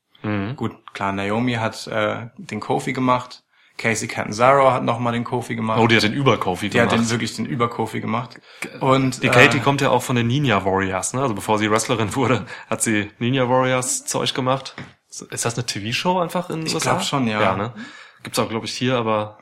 [0.55, 3.43] Gut, klar, Naomi hat äh, den Kofi gemacht.
[3.77, 5.79] Casey Catanzaro hat nochmal den Kofi gemacht.
[5.81, 7.05] Oh, die hat den Über-Kofi die hat gemacht.
[7.05, 8.39] den wirklich den Über-Kofi gemacht.
[8.79, 11.21] Und die Katie äh, kommt ja auch von den Ninja Warriors, ne?
[11.21, 14.75] Also bevor sie Wrestlerin wurde, hat sie Ninja Warriors Zeug gemacht.
[15.09, 16.79] Ist das eine TV-Show einfach in USA?
[16.79, 17.41] glaub schon, ja.
[17.41, 17.73] Ja, ne?
[18.23, 19.39] Gibt's auch, glaube ich, hier, aber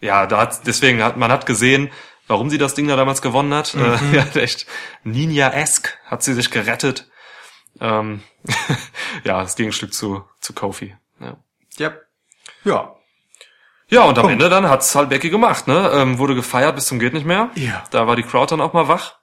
[0.00, 1.90] ja, da hat deswegen hat man hat gesehen,
[2.26, 3.74] warum sie das Ding da damals gewonnen hat.
[3.74, 3.82] Mhm.
[4.14, 4.66] Äh, hat echt
[5.04, 7.08] Ninja-esque hat sie sich gerettet.
[7.80, 8.22] Ähm,
[9.24, 10.94] ja, das Gegenstück zu zu Kofi.
[11.20, 11.36] Ja.
[11.78, 11.92] ja,
[12.64, 12.94] ja,
[13.88, 15.90] Ja, und am Ende dann hat's halt Becky gemacht, ne?
[15.94, 17.50] Ähm, wurde gefeiert bis zum geht nicht mehr.
[17.54, 17.84] Ja.
[17.90, 19.16] Da war die Crowd dann auch mal wach.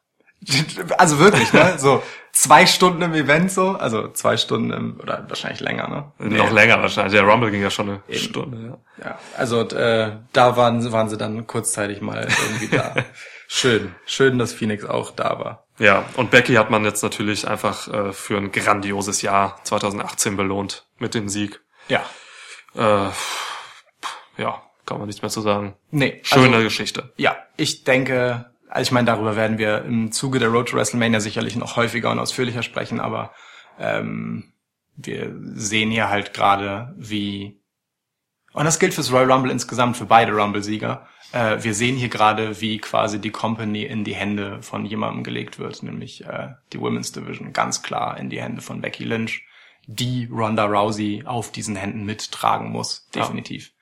[0.98, 1.76] Also wirklich, ne?
[1.78, 5.88] So zwei Stunden im Event so, also zwei Stunden im, oder wahrscheinlich länger,
[6.20, 6.38] ne?
[6.38, 7.14] Noch länger wahrscheinlich.
[7.14, 8.78] Der Rumble ging ja schon eine Stunde.
[8.98, 9.06] Ja.
[9.06, 12.96] Ja, also äh, da waren, waren sie dann kurzzeitig mal irgendwie da.
[13.56, 15.68] Schön, schön, dass Phoenix auch da war.
[15.78, 20.88] ja, und Becky hat man jetzt natürlich einfach äh, für ein grandioses Jahr 2018 belohnt
[20.98, 21.62] mit dem Sieg.
[21.88, 22.04] Ja.
[22.74, 23.12] Äh,
[24.42, 25.76] ja, kann man nichts mehr zu sagen.
[25.92, 27.14] Nee, Schöne also, Geschichte.
[27.16, 31.20] ja, ich denke, also ich meine, darüber werden wir im Zuge der Road to WrestleMania
[31.20, 33.34] sicherlich noch häufiger und ausführlicher sprechen, aber
[33.78, 34.52] ähm,
[34.96, 37.62] wir sehen hier halt gerade, wie
[38.54, 41.08] und das gilt fürs Royal Rumble insgesamt, für beide Rumble-Sieger.
[41.34, 45.60] Äh, wir sehen hier gerade, wie quasi die Company in die Hände von jemandem gelegt
[45.60, 49.44] wird, nämlich äh, die Women's Division ganz klar in die Hände von Becky Lynch,
[49.88, 53.22] die Ronda Rousey auf diesen Händen mittragen muss, Ja.
[53.22, 53.74] definitiv.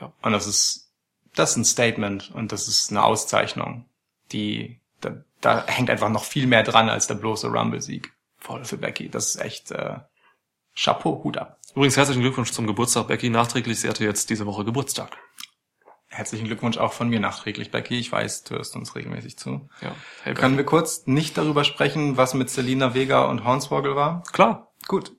[0.00, 0.12] Ja.
[0.22, 0.90] Und das ist,
[1.34, 3.84] das ist ein Statement und das ist eine Auszeichnung,
[4.32, 8.12] die, da, da hängt einfach noch viel mehr dran als der bloße Rumble-Sieg.
[8.38, 9.08] Voll für Becky.
[9.10, 9.98] Das ist echt, äh,
[10.74, 11.58] Chapeau, Hut ab.
[11.74, 13.28] Übrigens herzlichen Glückwunsch zum Geburtstag, Becky.
[13.28, 15.16] Nachträglich, sie hatte jetzt diese Woche Geburtstag.
[16.12, 17.98] Herzlichen Glückwunsch auch von mir nachträglich, Becky.
[17.98, 19.68] Ich weiß, du hörst uns regelmäßig zu.
[19.80, 19.94] Ja,
[20.24, 24.24] hey, Können wir kurz nicht darüber sprechen, was mit Selina Vega und Hornswoggle war?
[24.32, 24.72] Klar.
[24.88, 25.12] Gut.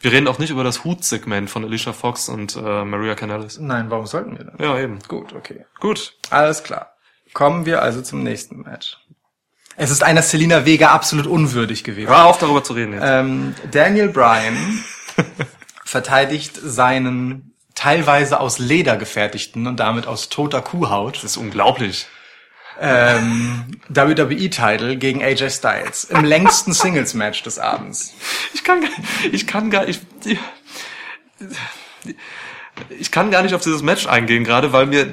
[0.00, 3.58] Wir reden auch nicht über das Hut-Segment von Alicia Fox und äh, Maria Canellis.
[3.58, 4.56] Nein, warum sollten wir dann?
[4.58, 4.98] Ja, eben.
[5.08, 5.66] Gut, okay.
[5.78, 6.16] Gut.
[6.30, 6.94] Alles klar.
[7.34, 8.96] Kommen wir also zum nächsten Match.
[9.76, 12.08] Es ist einer Selina Vega absolut unwürdig gewesen.
[12.08, 13.04] Hör auf, darüber zu reden jetzt.
[13.04, 14.56] Ähm, Daniel Bryan
[15.84, 17.47] verteidigt seinen
[17.78, 22.06] teilweise aus Leder gefertigten und damit aus toter Kuhhaut Das ist unglaublich.
[22.80, 28.14] ähm, WWE-Title gegen AJ Styles im längsten Singles-Match des Abends.
[28.54, 28.90] Ich kann gar,
[29.32, 30.00] ich kann gar, ich,
[32.98, 35.06] ich kann gar nicht auf dieses Match eingehen gerade, weil mir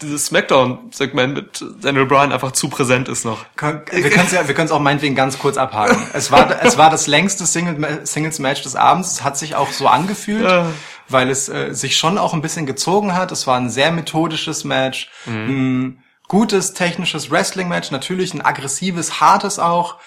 [0.00, 3.44] dieses Smackdown-Segment mit Daniel Bryan einfach zu präsent ist noch.
[3.90, 6.00] Wir können es ja, wir können es auch meinetwegen ganz kurz abhaken.
[6.12, 9.12] Es war, es war das längste Single, Singles-Match des Abends.
[9.12, 10.66] Es hat sich auch so angefühlt, Ja.
[11.08, 13.32] Weil es äh, sich schon auch ein bisschen gezogen hat.
[13.32, 15.10] Es war ein sehr methodisches Match,
[15.48, 19.98] ein gutes technisches Wrestling-Match, natürlich ein aggressives, hartes auch.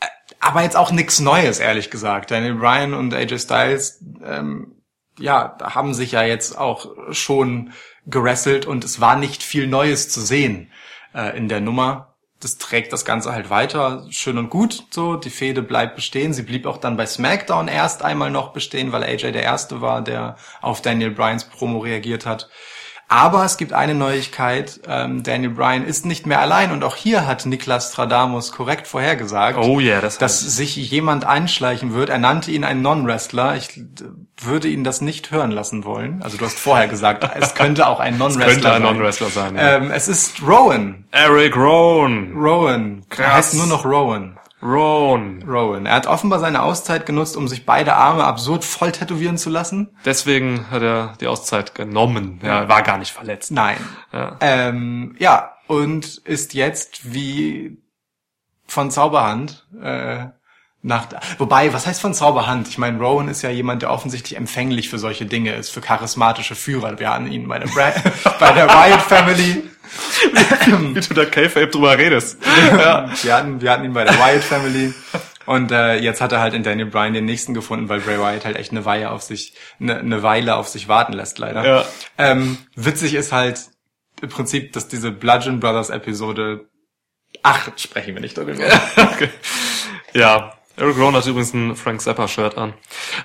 [0.00, 0.06] Äh,
[0.40, 2.30] Aber jetzt auch nichts Neues, ehrlich gesagt.
[2.30, 4.82] Daniel Bryan und AJ Styles, ähm,
[5.18, 7.72] ja, haben sich ja jetzt auch schon
[8.04, 10.70] gerasselt und es war nicht viel Neues zu sehen
[11.14, 12.15] äh, in der Nummer.
[12.40, 16.42] Das trägt das Ganze halt weiter, schön und gut, so, die Fehde bleibt bestehen, sie
[16.42, 20.36] blieb auch dann bei SmackDown erst einmal noch bestehen, weil AJ der Erste war, der
[20.60, 22.50] auf Daniel Bryans Promo reagiert hat.
[23.08, 27.24] Aber es gibt eine Neuigkeit, ähm, Daniel Bryan ist nicht mehr allein und auch hier
[27.24, 32.08] hat Niklas Stradamus korrekt vorhergesagt, Oh yeah, das dass sich jemand einschleichen wird.
[32.08, 33.54] Er nannte ihn einen Non-Wrestler.
[33.54, 33.80] Ich
[34.40, 36.20] würde ihn das nicht hören lassen wollen.
[36.22, 38.94] Also du hast vorher gesagt, es könnte auch ein Non-Wrestler könnte ein sein.
[38.96, 39.54] Non-Wrestler sein.
[39.54, 39.76] Ja.
[39.76, 41.04] Ähm, es ist Rowan.
[41.12, 42.32] Eric Rowan.
[42.34, 43.04] Rowan.
[43.08, 43.34] Er Krass.
[43.34, 44.35] heißt nur noch Rowan.
[44.62, 45.42] Rowan.
[45.46, 45.86] Rowan.
[45.86, 49.94] Er hat offenbar seine Auszeit genutzt, um sich beide Arme absurd voll tätowieren zu lassen.
[50.04, 52.40] Deswegen hat er die Auszeit genommen.
[52.42, 53.50] Ja, war gar nicht verletzt.
[53.52, 53.76] Nein.
[54.12, 54.36] Ja.
[54.40, 57.78] Ähm, ja, und ist jetzt wie
[58.66, 60.26] von Zauberhand äh,
[60.82, 61.08] nach.
[61.38, 62.68] Wobei, was heißt von Zauberhand?
[62.68, 66.54] Ich meine, Rowan ist ja jemand, der offensichtlich empfänglich für solche Dinge ist, für charismatische
[66.54, 66.98] Führer.
[66.98, 67.92] Wir hatten ihn bei der, Bra
[68.40, 69.64] bei der Wyatt Family.
[70.66, 72.38] Wie du da K-Fape drüber redest.
[72.70, 73.10] ja.
[73.22, 74.92] wir, hatten, wir hatten ihn bei der Wyatt Family.
[75.46, 78.44] Und äh, jetzt hat er halt in Daniel Bryan den nächsten gefunden, weil Bray Wyatt
[78.44, 81.64] halt echt eine Weile auf sich, eine, eine Weile auf sich warten lässt, leider.
[81.64, 81.84] Ja.
[82.18, 83.60] Ähm, witzig ist halt
[84.20, 86.66] im Prinzip, dass diese Bludgeon Brothers Episode,
[87.42, 88.64] ach, sprechen wir nicht darüber.
[88.96, 89.30] okay.
[90.12, 92.74] Ja, Eric Rowan hat übrigens ein Frank Zappa-Shirt an.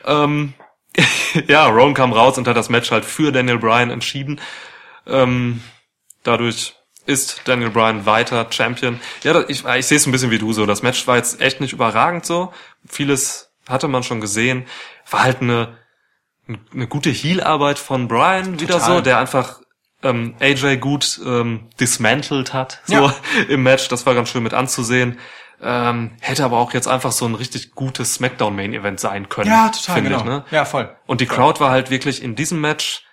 [0.05, 0.53] Ähm,
[1.47, 4.39] ja, Rowan kam raus und hat das Match halt für Daniel Bryan entschieden.
[5.07, 5.62] Ähm,
[6.24, 8.99] dadurch ist Daniel Bryan weiter Champion.
[9.24, 10.65] Ja, ich, ich sehe es ein bisschen wie du so.
[10.65, 12.53] Das Match war jetzt echt nicht überragend so.
[12.88, 14.65] Vieles hatte man schon gesehen.
[15.09, 15.78] War halt eine,
[16.74, 18.97] eine gute Heel-Arbeit von Bryan wieder Total.
[18.97, 19.61] so, der einfach
[20.03, 23.15] ähm, AJ gut ähm, dismantelt hat so Ja.
[23.49, 23.88] im Match.
[23.88, 25.19] Das war ganz schön mit anzusehen.
[25.63, 29.49] Ähm, hätte aber auch jetzt einfach so ein richtig gutes Smackdown Main Event sein können.
[29.49, 30.22] Ja, total, finde genau.
[30.22, 30.45] Ich, ne?
[30.49, 30.95] Ja, voll.
[31.05, 33.03] Und die Crowd war halt wirklich in diesem Match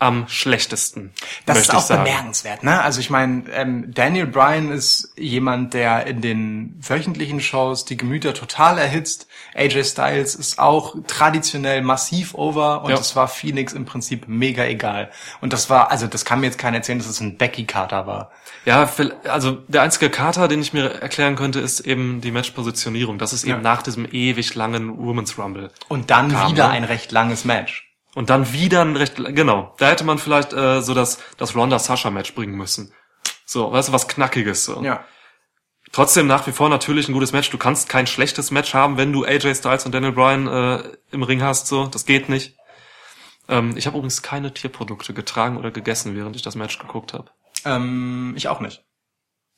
[0.00, 1.12] am schlechtesten.
[1.46, 2.80] Das ist auch bemerkenswert, ne?
[2.80, 8.34] Also ich meine, ähm, Daniel Bryan ist jemand, der in den wöchentlichen Shows die Gemüter
[8.34, 9.28] total erhitzt.
[9.54, 12.96] AJ Styles ist auch traditionell massiv over und Ja.
[12.98, 15.10] es war Phoenix im Prinzip mega egal.
[15.42, 18.06] Und das war, also das kann mir jetzt keiner erzählen, dass es ein Becky Carter
[18.06, 18.30] war.
[18.64, 18.88] Ja,
[19.28, 23.18] also der einzige Kater, den ich mir erklären könnte, ist eben die Matchpositionierung.
[23.18, 23.60] Das ist eben Ja.
[23.62, 25.70] nach diesem ewig langen Women's Rumble.
[25.88, 26.72] Und dann Kam, wieder ne?
[26.74, 27.89] ein recht langes Match.
[28.14, 29.74] Und dann wieder ein recht, genau.
[29.78, 32.92] Da hätte man vielleicht äh, so das, das Ronda-Sasha-Match bringen müssen.
[33.46, 34.64] So, weißt du, was Knackiges.
[34.64, 34.82] So.
[34.82, 35.04] Ja.
[35.92, 37.50] Trotzdem nach wie vor natürlich ein gutes Match.
[37.50, 41.22] Du kannst kein schlechtes Match haben, wenn du AJ Styles und Daniel Bryan äh, im
[41.22, 41.66] Ring hast.
[41.66, 42.56] So, das geht nicht.
[43.48, 47.30] Ähm, ich habe übrigens keine Tierprodukte getragen oder gegessen, während ich das Match geguckt habe.
[47.64, 48.84] Ähm, ich auch nicht.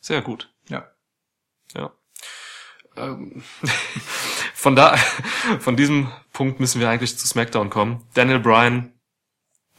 [0.00, 0.52] Sehr gut.
[0.68, 0.90] Ja.
[1.74, 1.92] Ja.
[2.96, 3.42] Ähm,
[4.54, 4.96] von da,
[5.60, 8.06] von diesem Punkt müssen wir eigentlich zu SmackDown kommen.
[8.14, 8.92] Daniel Bryan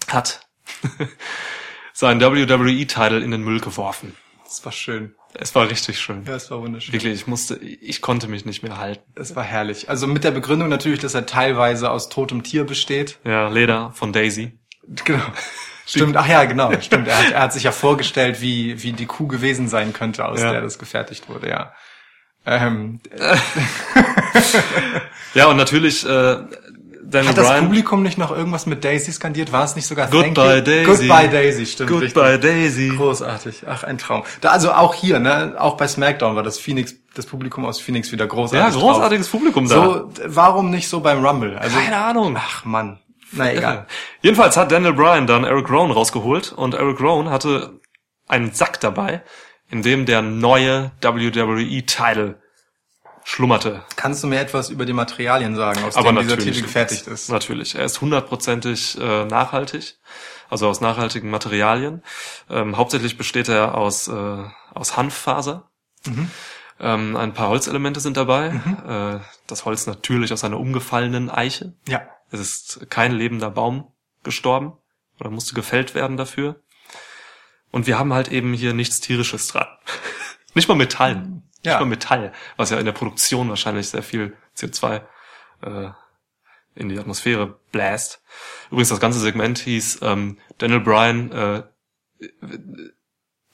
[0.07, 0.41] hat
[1.93, 4.15] seinen WWE-Title in den Müll geworfen.
[4.43, 5.15] Das war schön.
[5.35, 6.25] Es war richtig schön.
[6.25, 6.93] Ja, es war wunderschön.
[6.93, 9.03] Wirklich, ich musste, ich konnte mich nicht mehr halten.
[9.15, 9.89] Es war herrlich.
[9.89, 13.17] Also mit der Begründung natürlich, dass er teilweise aus totem Tier besteht.
[13.23, 14.59] Ja, Leder von Daisy.
[15.05, 15.23] Genau.
[15.85, 17.09] Stimmt, ach ja, genau, stimmt.
[17.09, 20.39] Er hat, er hat sich ja vorgestellt, wie, wie die Kuh gewesen sein könnte, aus
[20.39, 20.53] Ja.
[20.53, 21.73] der das gefertigt wurde, ja.
[22.45, 22.99] Ähm,
[25.33, 26.37] Ja, und natürlich, äh,
[27.05, 27.65] Daniel hat das Bryan.
[27.65, 29.51] Publikum nicht noch irgendwas mit Daisy skandiert?
[29.51, 30.61] War es nicht sogar Goodbye?
[30.61, 30.85] Daisy.
[31.07, 31.89] Goodbye Daisy, stimmt.
[31.89, 32.37] Goodbye.
[32.39, 32.89] Daisy.
[32.95, 33.63] Großartig.
[33.67, 34.23] Ach, ein Traum.
[34.41, 38.11] Da, also auch hier, ne, auch bei SmackDown war das Phoenix, das Publikum aus Phoenix
[38.11, 38.79] wieder Ja, großartig.
[38.79, 39.75] großartiges Publikum da.
[39.75, 39.95] drauf.
[40.15, 41.57] So, warum nicht so beim Rumble?
[41.57, 42.37] Also, Keine Ahnung.
[42.39, 42.99] ach Mann.
[43.31, 43.87] Na egal.
[44.21, 47.79] Jedenfalls hat Daniel Bryan dann Eric Rowan rausgeholt und Eric Rowan hatte
[48.27, 49.23] einen Sack dabei,
[49.73, 52.39] in dem der neue WWE-Title
[53.23, 53.81] schlummerte.
[53.95, 56.37] Kannst du mir etwas über die Materialien sagen, aus Aber denen dieser.
[56.37, 57.31] Titel gefertigt ist?
[57.31, 57.73] Natürlich.
[57.73, 59.97] Er ist hundertprozentig äh, nachhaltig,
[60.47, 62.03] also aus nachhaltigen Materialien.
[62.51, 64.43] Ähm, hauptsächlich besteht er aus, äh,
[64.75, 65.71] aus Hanffaser.
[66.05, 66.29] Mhm.
[66.79, 68.49] Ähm, ein paar Holzelemente sind dabei.
[68.87, 71.73] Äh, das Holz natürlich aus einer umgefallenen Eiche.
[71.87, 72.01] Ja.
[72.29, 74.73] Es ist kein lebender Baum gestorben
[75.19, 76.61] oder musste gefällt werden dafür.
[77.73, 79.65] Und wir haben halt eben hier nichts tierisches dran.
[80.53, 81.23] Nicht mal Metall.
[81.63, 81.71] Ja.
[81.71, 85.01] Nicht mal Metall, was ja in der Produktion wahrscheinlich sehr viel CO2
[85.61, 85.89] äh,
[86.75, 88.21] in die Atmosphäre bläst.
[88.69, 91.63] Übrigens, das ganze Segment hieß ähm, Daniel Bryan äh,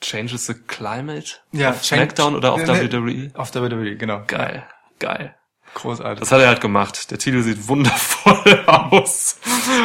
[0.02, 2.92] Changes the Climate Ja, auf SmackDown oder auf nee.
[2.92, 3.30] WWE.
[3.34, 4.22] Auf WWE, genau.
[4.26, 4.66] Geil,
[4.98, 5.34] geil.
[5.72, 6.20] Großartig.
[6.20, 7.10] Das hat er halt gemacht.
[7.10, 9.38] Der Titel sieht wundervoll aus.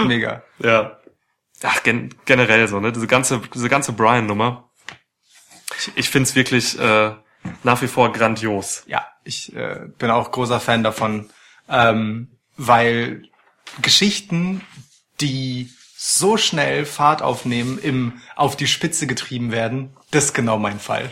[0.05, 0.43] Mega.
[0.59, 0.97] Ja.
[1.65, 2.91] Ach, gen generell so, ne?
[2.91, 4.69] Diese ganze, diese ganze Brian-Nummer.
[5.77, 7.11] Ich, ich find's wirklich äh,
[7.63, 8.83] nach wie vor grandios.
[8.87, 11.29] Ja, ich äh, bin auch großer Fan davon,
[11.69, 13.23] ähm, weil
[13.81, 14.61] Geschichten,
[15.21, 20.79] die so schnell Fahrt aufnehmen, im auf die Spitze getrieben werden, das ist genau mein
[20.79, 21.09] Fall.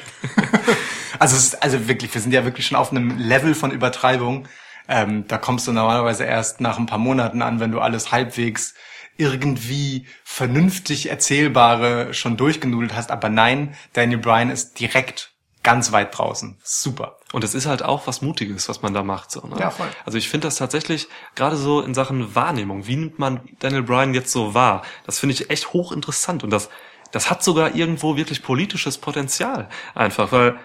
[1.19, 4.47] also es ist, also wirklich, wir sind ja wirklich schon auf einem Level von Übertreibung.
[4.87, 8.75] Ähm, da kommst du normalerweise erst nach ein paar Monaten an, wenn du alles halbwegs
[9.17, 13.11] irgendwie vernünftig erzählbare schon durchgenudelt hast.
[13.11, 15.33] Aber nein, Daniel Bryan ist direkt
[15.63, 16.57] ganz weit draußen.
[16.61, 17.17] Super.
[17.31, 19.31] Und es ist halt auch was Mutiges, was man da macht.
[19.31, 19.55] So, ne?
[19.59, 19.87] Ja, voll.
[20.05, 24.13] Also ich finde das tatsächlich, gerade so in Sachen Wahrnehmung, wie nimmt man Daniel Bryan
[24.13, 24.83] jetzt so wahr?
[25.05, 26.69] Das finde ich echt hochinteressant und das,
[27.11, 29.69] das hat sogar irgendwo wirklich politisches Potenzial.
[29.95, 30.59] Einfach, weil,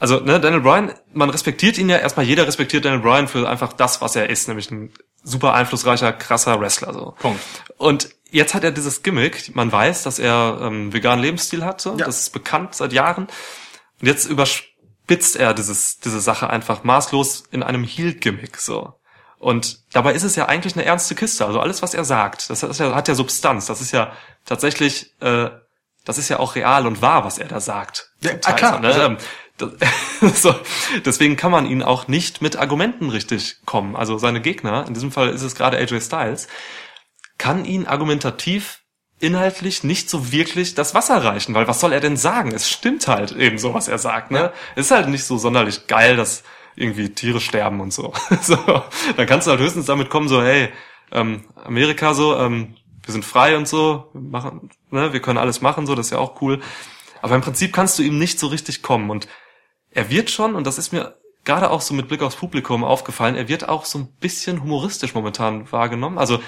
[0.00, 3.72] also ne, Daniel Bryan, man respektiert ihn ja, erstmal jeder respektiert Daniel Bryan für einfach
[3.72, 4.92] das, was er ist, nämlich ein
[5.22, 6.92] super einflussreicher, krasser Wrestler.
[6.92, 7.14] So.
[7.18, 7.40] Punkt.
[7.76, 11.96] Und jetzt hat er dieses Gimmick, man weiß, dass er ähm, veganen Lebensstil hat, so.
[11.96, 12.06] Ja.
[12.06, 13.24] das ist bekannt seit Jahren.
[14.00, 18.94] Und jetzt überspitzt er dieses, diese Sache einfach maßlos in einem Heel-Gimmick, so.
[19.40, 21.46] Und dabei ist es ja eigentlich eine ernste Kiste.
[21.46, 23.66] Also alles, was er sagt, das ist ja, hat ja Substanz.
[23.66, 24.12] Das ist ja
[24.44, 25.50] tatsächlich, äh,
[26.04, 28.10] das ist ja auch real und wahr, was er da sagt.
[28.20, 28.80] Ja, Zum Teil, klar.
[28.80, 28.88] Ne?
[28.88, 29.16] Also- Ähm,
[30.34, 30.54] so,
[31.04, 33.96] deswegen kann man ihn auch nicht mit Argumenten richtig kommen.
[33.96, 36.48] Also seine Gegner, in diesem Fall ist es gerade AJ Styles,
[37.38, 38.80] kann ihn argumentativ
[39.20, 42.52] inhaltlich nicht so wirklich das Wasser reichen, weil was soll er denn sagen?
[42.54, 44.52] Es stimmt halt eben so, was er sagt, ne?
[44.76, 46.44] Es ist halt nicht so sonderlich geil, dass
[46.76, 48.12] irgendwie Tiere sterben und so.
[48.42, 48.56] so.
[49.16, 50.68] Dann kannst du halt höchstens damit kommen, so, hey,
[51.10, 55.60] ähm, Amerika so, ähm, wir sind frei und so, wir machen, ne, wir können alles
[55.60, 56.60] machen, so, das ist ja auch cool.
[57.22, 59.26] Aber im Prinzip kannst du ihm nicht so richtig kommen und
[59.90, 63.34] er wird schon, und das ist mir gerade auch so mit Blick aufs Publikum aufgefallen,
[63.34, 66.18] er wird auch so ein bisschen humoristisch momentan wahrgenommen.
[66.18, 66.40] Also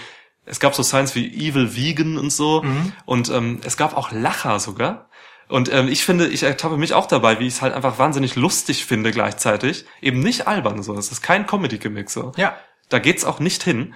[0.45, 2.65] es gab so Signs wie Evil Vegan und so
[3.07, 5.09] und ähm, es gab auch Lacher sogar.
[5.49, 8.37] Und ähm, ich finde, ich ertappe mich auch dabei, wie ich es halt einfach wahnsinnig
[8.37, 9.85] lustig finde gleichzeitig.
[10.01, 10.95] Eben nicht albern so.
[10.95, 12.33] Es ist kein Comedy-Gimmick so.
[12.37, 12.57] Ja.
[12.89, 13.95] Da geht's auch nicht hin.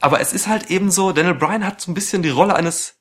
[0.00, 2.96] Aber es ist halt eben so, Daniel Bryan hat so ein bisschen die Rolle eines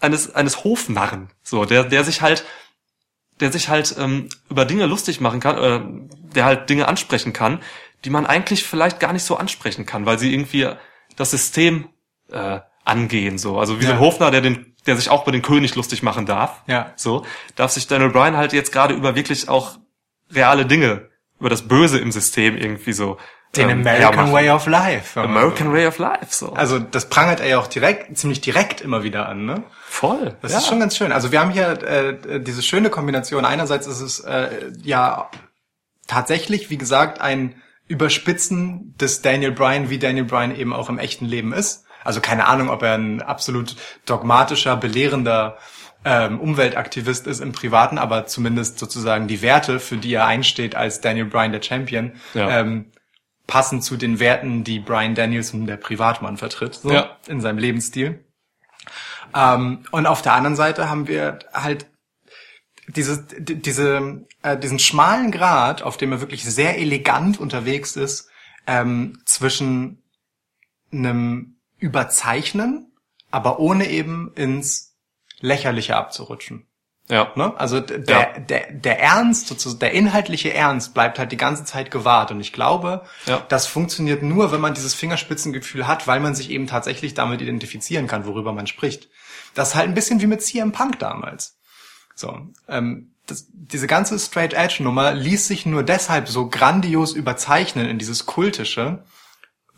[0.00, 2.44] eines eines Hofnarren, so der der sich halt
[3.40, 7.60] der sich halt ähm, über Dinge lustig machen kann, äh, der halt Dinge ansprechen kann,
[8.04, 10.68] die man eigentlich vielleicht gar nicht so ansprechen kann, weil sie irgendwie
[11.16, 11.88] das System
[12.30, 13.58] äh, angehen so.
[13.58, 14.00] Also wie so ein Ja.
[14.00, 16.62] Hofner, der den der sich auch über den König lustig machen darf.
[16.66, 16.92] Ja.
[16.96, 17.26] So
[17.56, 19.76] darf sich Daniel Bryan halt jetzt gerade über wirklich auch
[20.32, 23.18] reale Dinge, über das Böse im System irgendwie so
[23.56, 24.32] Den ähm, American.
[24.32, 25.20] Way of Life.
[25.20, 25.72] American so.
[25.72, 26.52] Way of Life so.
[26.52, 29.64] Also das prangert er ja auch direkt, ziemlich direkt immer wieder an, ne?
[29.88, 30.36] voll.
[30.42, 30.58] Das ja.
[30.58, 31.12] ist schon ganz schön.
[31.12, 33.44] Also wir haben hier äh, diese schöne Kombination.
[33.44, 35.30] Einerseits ist es äh, ja
[36.06, 41.24] tatsächlich, wie gesagt, ein Überspitzen des Daniel Bryan, wie Daniel Bryan eben auch im echten
[41.24, 41.84] Leben ist.
[42.04, 43.76] Also keine Ahnung, ob er ein absolut
[44.06, 45.56] dogmatischer, belehrender
[46.04, 51.00] ähm, Umweltaktivist ist im Privaten, aber zumindest sozusagen die Werte, für die er einsteht als
[51.00, 52.60] Daniel Bryan der Champion, Ja.
[52.60, 52.92] ähm,
[53.48, 57.16] passen zu den Werten, die Bryan Danielson, der Privatmann, vertritt, so Ja.
[57.26, 58.24] in seinem Lebensstil.
[59.34, 61.86] Ähm, und auf der anderen Seite haben wir halt
[62.86, 68.28] dieses, d- diese, äh, diesen schmalen Grad, auf dem er wirklich sehr elegant unterwegs ist,
[68.66, 70.02] ähm, zwischen
[70.92, 72.92] einem Überzeichnen,
[73.30, 74.94] aber ohne eben ins
[75.40, 76.66] Lächerliche abzurutschen.
[77.10, 77.32] Ja.
[77.36, 77.52] Ne?
[77.58, 77.98] Also der,
[78.34, 78.38] Ja.
[78.38, 82.30] der, der Ernst, sozusagen, der inhaltliche Ernst bleibt halt die ganze Zeit gewahrt.
[82.30, 83.44] Und ich glaube, Ja.
[83.48, 88.06] das funktioniert nur, wenn man dieses Fingerspitzengefühl hat, weil man sich eben tatsächlich damit identifizieren
[88.06, 89.08] kann, worüber man spricht.
[89.54, 91.56] Das ist halt ein bisschen wie mit CM Punk damals.
[92.14, 92.38] So,
[92.68, 97.98] ähm, das, diese ganze Straight Edge Nummer ließ sich nur deshalb so grandios überzeichnen in
[97.98, 99.04] dieses kultische,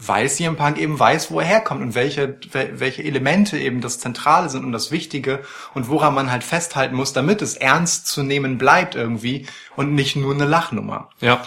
[0.03, 3.98] weil CM Punk eben weiß, wo er herkommt und welche, wel- welche Elemente eben das
[3.98, 5.44] Zentrale sind und das Wichtige
[5.74, 9.46] und woran man halt festhalten muss, damit es ernst zu nehmen bleibt irgendwie
[9.76, 11.11] und nicht nur eine Lachnummer.
[11.20, 11.46] Ja.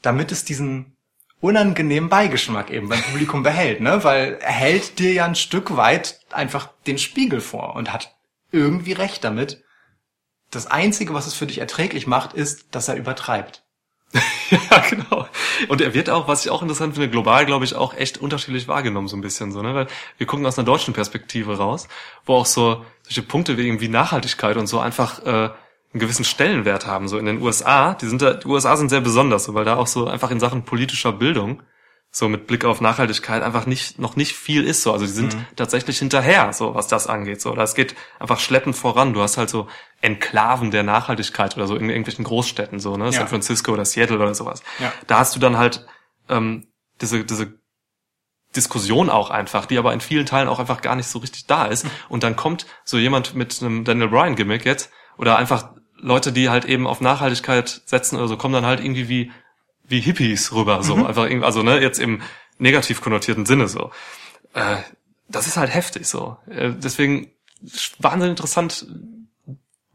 [0.00, 0.96] Damit es diesen
[1.40, 4.02] unangenehmen Beigeschmack eben beim Publikum behält, ne?
[4.04, 8.14] Weil er hält dir ja ein Stück weit einfach den Spiegel vor und hat
[8.50, 9.62] irgendwie recht damit.
[10.50, 13.64] Das Einzige, was es für dich erträglich macht, ist, dass er übertreibt.
[14.70, 15.26] Ja, genau.
[15.68, 18.68] Und er wird auch, was ich auch interessant finde, global, glaube ich, auch echt unterschiedlich
[18.68, 19.74] wahrgenommen, so ein bisschen so, ne?
[19.74, 19.86] Weil
[20.16, 21.88] wir gucken aus einer deutschen Perspektive raus,
[22.24, 26.86] wo auch so solche Punkte wie irgendwie Nachhaltigkeit und so einfach äh, einen gewissen Stellenwert
[26.86, 27.08] haben.
[27.08, 29.76] So in den USA, die sind da, die USA sind sehr besonders, so, weil da
[29.76, 31.62] auch so einfach in Sachen politischer Bildung
[32.18, 34.92] so mit Blick auf Nachhaltigkeit einfach nicht noch nicht viel ist so.
[34.92, 37.54] Also die sind tatsächlich hinterher so was das angeht so.
[37.54, 39.14] Das geht einfach schleppend voran.
[39.14, 39.68] Du hast halt so
[40.00, 43.06] Enklaven der Nachhaltigkeit oder so in irgendwelchen Großstädten so ne?
[43.06, 43.12] Ja.
[43.12, 44.64] San Francisco oder Seattle oder sowas.
[44.80, 44.92] Ja.
[45.06, 45.86] da hast du dann halt
[46.28, 46.66] ähm,
[47.00, 47.54] diese diese
[48.56, 51.66] Diskussion auch einfach, die aber in vielen Teilen auch einfach gar nicht so richtig da
[51.66, 51.86] ist.
[52.08, 56.48] Und dann kommt so jemand mit einem Daniel Bryan Gimmick jetzt oder einfach Leute, die
[56.48, 59.30] halt eben auf Nachhaltigkeit setzen oder so, kommen dann halt irgendwie wie
[59.88, 62.22] wie Hippies rüber so einfach irgendwie, also ne jetzt im
[62.58, 63.90] negativ konnotierten Sinne so.
[64.54, 64.76] Äh,
[65.28, 66.36] das ist halt heftig so.
[66.50, 67.30] Äh, deswegen
[67.98, 68.86] wahnsinnig interessant,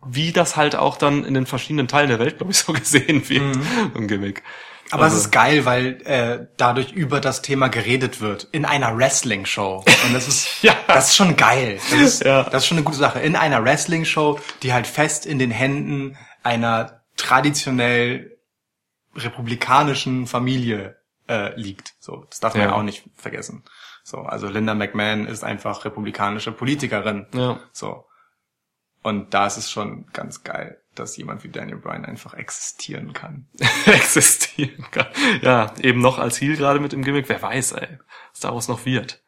[0.06, 3.28] wie das halt auch dann in den verschiedenen Teilen der Welt, glaube ich, so gesehen
[3.30, 4.44] wird, so ein Gimmick.
[4.92, 8.96] Aber Also- es ist geil, weil äh, dadurch über das Thema geredet wird in einer
[8.98, 9.84] Wrestling-Show.
[10.06, 10.76] Und das ist, Ja.
[10.88, 11.80] das ist schon geil.
[11.90, 12.44] Das ist, Ja.
[12.44, 13.20] das ist schon eine gute Sache.
[13.22, 18.33] In einer Wrestling-Show, die halt fest in den Händen einer traditionell
[19.16, 20.98] republikanischen Familie
[21.28, 21.94] äh, liegt.
[22.00, 22.74] So, das darf man Ja.
[22.74, 23.64] auch nicht vergessen.
[24.04, 27.28] So, also Linda McMahon ist einfach republikanische Politikerin.
[27.34, 27.60] Ja.
[27.72, 28.06] So.
[29.02, 33.48] Und da ist es schon ganz geil, dass jemand wie Daniel Bryan einfach existieren kann.
[33.86, 35.08] existieren kann.
[35.42, 37.30] Ja, eben noch als Heel gerade mit dem Gimmick.
[37.30, 38.00] Wer weiß, ey,
[38.32, 39.22] was daraus noch wird.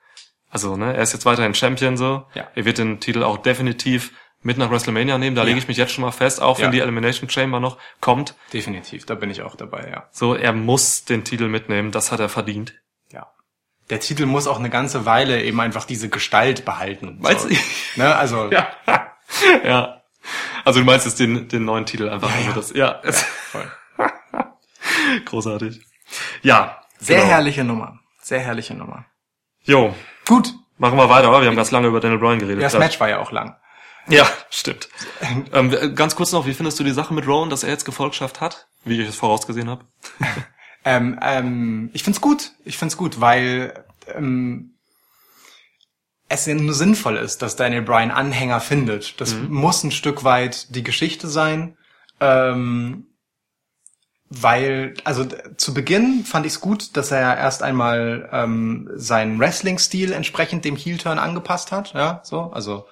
[0.50, 2.26] Also, ne, er ist jetzt weiterhin Champion so.
[2.34, 2.48] Ja.
[2.56, 4.14] Er wird den Titel auch definitiv
[4.46, 5.36] mit nach WrestleMania nehmen.
[5.36, 6.72] Da lege ich mich jetzt schon mal fest, auch wenn Ja.
[6.72, 8.36] die Elimination Chamber noch kommt.
[8.54, 10.08] Definitiv, da bin ich auch dabei, ja.
[10.12, 11.92] So, er muss den Titel mitnehmen.
[11.92, 12.76] Das hat er verdient.
[13.12, 13.28] Ja.
[13.90, 17.20] Der Titel muss auch eine ganze Weile eben einfach diese Gestalt behalten.
[17.24, 17.48] So.
[17.50, 17.56] du?
[17.96, 18.68] Ne, also, Ja.
[19.64, 20.02] ja.
[20.64, 22.30] Also du meinst jetzt den, den neuen Titel einfach.
[22.30, 22.54] Ja, nur ja.
[22.54, 23.02] Das, ja.
[23.52, 23.72] voll.
[25.26, 25.82] Großartig.
[26.44, 26.82] Ja.
[27.00, 27.30] Sehr genau.
[27.32, 28.00] herrliche Nummer.
[28.22, 29.06] Sehr herrliche Nummer.
[29.64, 29.96] Jo,
[30.28, 30.54] Gut.
[30.78, 31.42] machen wir weiter, oder?
[31.42, 32.64] Wir haben ganz lange über Daniel Bryan geredet.
[32.64, 32.86] Das gerade.
[32.86, 33.56] Match war ja auch lang.
[34.08, 34.90] Ja, stimmt.
[35.54, 38.42] ähm, ganz kurz noch, wie findest du die Sache mit Rowan, dass er jetzt Gefolgschaft
[38.42, 39.86] hat, wie ich es vorausgesehen habe?
[40.88, 42.52] Ähm, ähm, ich find's gut.
[42.64, 44.76] Ich find's gut, weil ähm,
[46.30, 49.20] es nur sinnvoll ist, dass Daniel Bryan Anhänger findet.
[49.20, 51.78] Das muss ein Stück weit die Geschichte sein.
[52.20, 53.08] Ähm,
[54.30, 55.26] weil, also
[55.58, 60.76] zu Beginn fand ich es gut, dass er erst einmal ähm, seinen Wrestling-Stil entsprechend dem
[60.76, 61.94] Heel-Turn angepasst hat.
[61.94, 62.86] Ja, so, also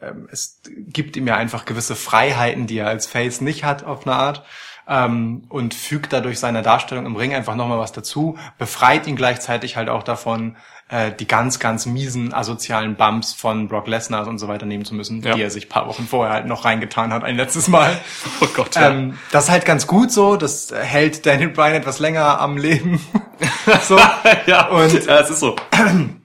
[0.00, 4.06] ähm, es gibt ihm ja einfach gewisse Freiheiten, die er als Face nicht hat auf
[4.06, 4.44] eine Art
[4.88, 9.76] ähm, und fügt dadurch seiner Darstellung im Ring einfach nochmal was dazu, befreit ihn gleichzeitig
[9.76, 10.56] halt auch davon,
[10.88, 14.94] äh, die ganz, ganz miesen asozialen Bumps von Brock Lesnar und so weiter nehmen zu
[14.94, 15.34] müssen, Ja.
[15.34, 17.96] die er sich paar Wochen vorher halt noch reingetan hat, ein letztes Mal.
[18.40, 18.90] Oh Gott, ja.
[18.90, 23.00] Ähm, das ist halt ganz gut so, das hält Daniel Bryan etwas länger am Leben.
[23.82, 23.98] so.
[24.46, 25.56] ja, und- ja, es ist so.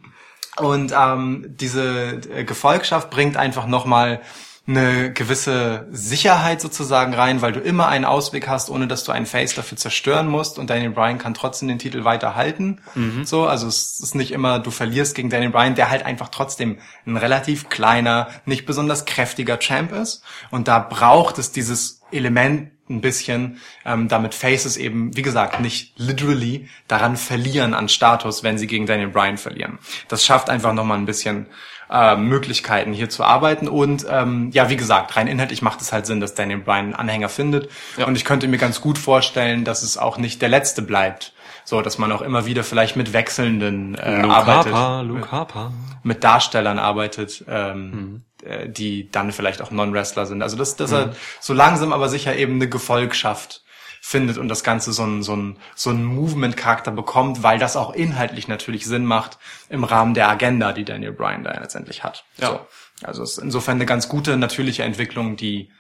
[0.58, 4.22] Und ähm, diese äh, Gefolgschaft bringt einfach nochmal
[4.68, 9.26] eine gewisse Sicherheit sozusagen rein, weil du immer einen Ausweg hast, ohne dass du einen
[9.26, 12.80] Face dafür zerstören musst und Daniel Bryan kann trotzdem den Titel weiter halten.
[13.26, 16.78] So, also es ist nicht immer, du verlierst gegen Daniel Bryan, der halt einfach trotzdem
[17.08, 20.24] ein relativ kleiner, nicht besonders kräftiger Champ ist.
[20.52, 25.94] Und da braucht es dieses Element ein bisschen, ähm, damit Faces eben, wie gesagt, nicht
[25.98, 29.80] literally daran verlieren an Status, wenn sie gegen Daniel Bryan verlieren.
[30.08, 31.48] Das schafft einfach nochmal ein bisschen
[31.92, 36.06] äh, Möglichkeiten hier zu arbeiten und ähm, ja, wie gesagt, rein inhaltlich macht es halt
[36.06, 38.06] Sinn, dass Daniel Bryan einen Anhänger findet Ja.
[38.08, 41.34] und ich könnte mir ganz gut vorstellen, dass es auch nicht der letzte bleibt.
[41.64, 45.72] So, dass man auch immer wieder vielleicht mit wechselnden äh, Luke arbeitet Harper, Luke Harper.
[46.02, 50.42] mit Darstellern arbeitet, ähm, äh, die dann vielleicht auch Non-Wrestler sind.
[50.42, 53.64] Also dass, dass er so langsam aber sicher eben eine Gefolgschaft
[54.04, 57.94] findet und das Ganze so ein, so ein, so ein Movement-Charakter bekommt, weil das auch
[57.94, 59.38] inhaltlich natürlich Sinn macht
[59.70, 62.26] im Rahmen der Agenda, die Daniel Bryan da letztendlich hat.
[62.38, 62.48] Ja.
[62.48, 62.60] So.
[63.04, 65.72] Also es ist insofern eine ganz gute, natürliche Entwicklung, die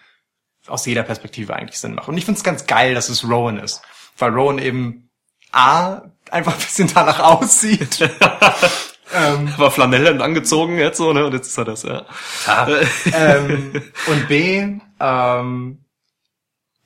[0.67, 2.07] aus jeder Perspektive eigentlich Sinn macht.
[2.07, 3.81] Und ich finde es ganz geil, dass es Rowan ist.
[4.17, 5.09] Weil Rowan eben
[5.51, 7.99] A, einfach ein bisschen danach aussieht.
[9.57, 11.25] War Flanellhemd angezogen jetzt so, ne?
[11.25, 12.05] Und jetzt ist er das, ja.
[13.13, 15.85] ähm, und B, ähm,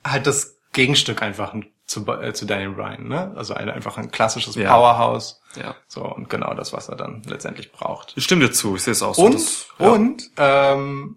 [0.02, 1.54] halt das Gegenstück einfach
[1.86, 3.32] zu, äh, zu Daniel Bryan, ne?
[3.34, 4.74] Also ein, einfach ein klassisches Ja.
[4.74, 5.40] Powerhouse.
[5.56, 5.74] Ja.
[5.88, 8.12] So, und genau das, was er dann letztendlich braucht.
[8.14, 9.24] Ich stimme dir zu, ich sehe es auch so.
[9.24, 9.88] Und, das, ja.
[9.88, 11.16] und, ähm,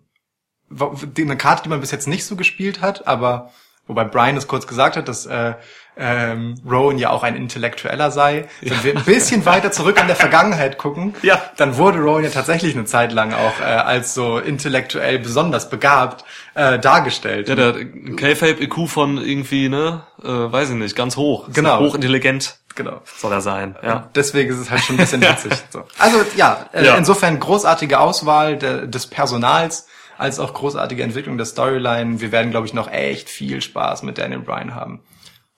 [1.18, 3.52] eine Karte, die man bis jetzt nicht so gespielt hat, aber
[3.86, 5.56] wobei Brian es kurz gesagt hat, dass äh,
[6.00, 8.48] ähm, Rowan ja auch ein Intellektueller sei.
[8.62, 11.42] Wenn wir ein bisschen weiter zurück in der Vergangenheit gucken, Ja.
[11.58, 16.24] dann wurde Rowan ja tatsächlich eine Zeit lang auch äh, als so intellektuell besonders begabt
[16.56, 17.50] äh, dargestellt.
[17.50, 21.48] Ja, der hat ein K-Fape-IQ von irgendwie, ne, äh, weiß ich nicht, ganz hoch.
[21.54, 21.80] Genau.
[21.80, 23.02] Hochintelligent genau.
[23.18, 24.10] soll er sein, ja.
[24.16, 25.52] Deswegen ist es halt schon ein bisschen witzig.
[25.70, 25.84] So.
[25.98, 26.96] Also ja, äh, Ja.
[26.96, 29.88] insofern großartige Auswahl de, des Personals,
[30.18, 32.20] als auch großartige Entwicklung der Storyline.
[32.20, 35.00] Wir werden, glaube ich, noch echt viel Spaß mit Daniel Bryan haben.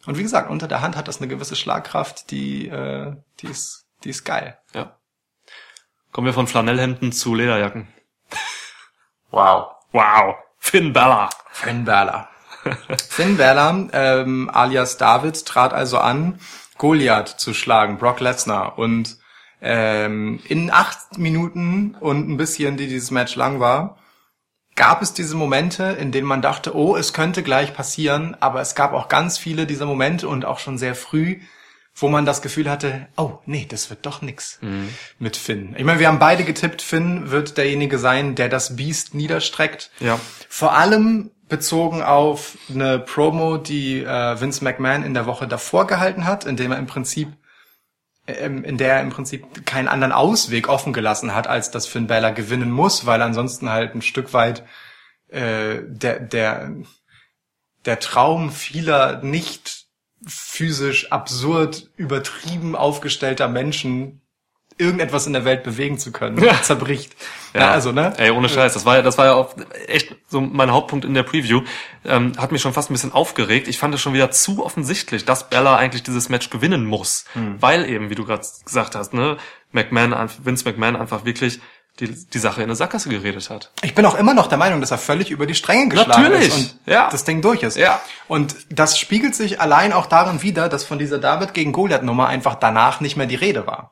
[0.06, 3.86] Und wie gesagt, unter der Hand hat das eine gewisse Schlagkraft, die, äh, die ist,
[4.04, 4.58] die ist geil.
[4.74, 4.98] ja.
[6.12, 7.88] Kommen wir von Flanellhemden zu Lederjacken.
[9.34, 9.68] Wow.
[9.94, 10.36] Wow.
[10.58, 11.30] Finn Balor.
[11.52, 12.28] Finn Balor.
[13.10, 16.38] Finn Balor, ähm, alias David, trat also an,
[16.78, 18.78] Goliath zu schlagen, Brock Lesnar.
[18.78, 19.18] Und
[19.62, 23.98] ähm, in acht Minuten und ein bisschen, die dieses Match lang war,
[24.76, 28.76] gab es diese Momente, in denen man dachte, oh, es könnte gleich passieren, aber es
[28.76, 31.40] gab auch ganz viele dieser Momente und auch schon sehr früh
[31.96, 34.60] wo man das Gefühl hatte, oh nee, das wird doch nix
[35.20, 35.76] mit Finn.
[35.78, 39.92] Ich meine, wir haben beide getippt, Finn wird derjenige sein, der das Biest niederstreckt.
[40.00, 40.20] Ja.
[40.50, 46.26] Vor allem bezogen auf eine Promo, die äh, Vince McMahon in der Woche davor gehalten
[46.26, 47.34] hat, in dem er im Prinzip
[48.40, 52.32] in der er im Prinzip keinen anderen Ausweg offen gelassen hat, als dass Finn Balor
[52.32, 54.64] gewinnen muss, weil ansonsten halt ein Stück weit
[55.30, 56.76] äh, der der
[57.86, 59.86] der Traum vieler nicht
[60.26, 64.22] physisch absurd übertrieben aufgestellter Menschen
[64.78, 66.62] irgendetwas in der Welt bewegen zu können, Ja.
[66.62, 67.16] zerbricht.
[67.54, 67.72] Ja.
[67.72, 68.14] also ne?
[68.18, 69.56] Ey, ohne Scheiß, das war ja, das war ja auch
[69.88, 71.62] echt so mein Hauptpunkt in der Preview.
[72.06, 73.68] Ähm, hat mich schon fast ein bisschen aufgeregt.
[73.68, 77.26] Ich fand es schon wieder zu offensichtlich, dass Bella eigentlich dieses Match gewinnen muss.
[77.34, 77.62] Hm.
[77.62, 79.38] Weil eben, wie du gerade gesagt hast, ne,
[79.72, 81.60] McMahon, Vince McMahon einfach wirklich
[82.00, 83.72] die, die Sache in eine Sackgasse geredet hat.
[83.84, 86.48] Ich bin auch immer noch der Meinung, dass er völlig über die Stränge geschlagen Natürlich,
[86.48, 87.10] ist und ja.
[87.10, 87.78] das Ding durch ist.
[87.78, 88.02] Ja.
[88.28, 92.28] Und das spiegelt sich allein auch darin wider, dass von dieser David gegen Goliath Nummer
[92.28, 93.92] einfach danach nicht mehr die Rede war.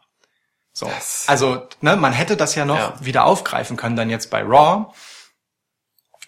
[0.80, 0.86] So.
[0.86, 2.94] Das- Also, ne, man hätte das ja noch Ja.
[3.02, 4.86] wieder aufgreifen können, dann jetzt bei Raw.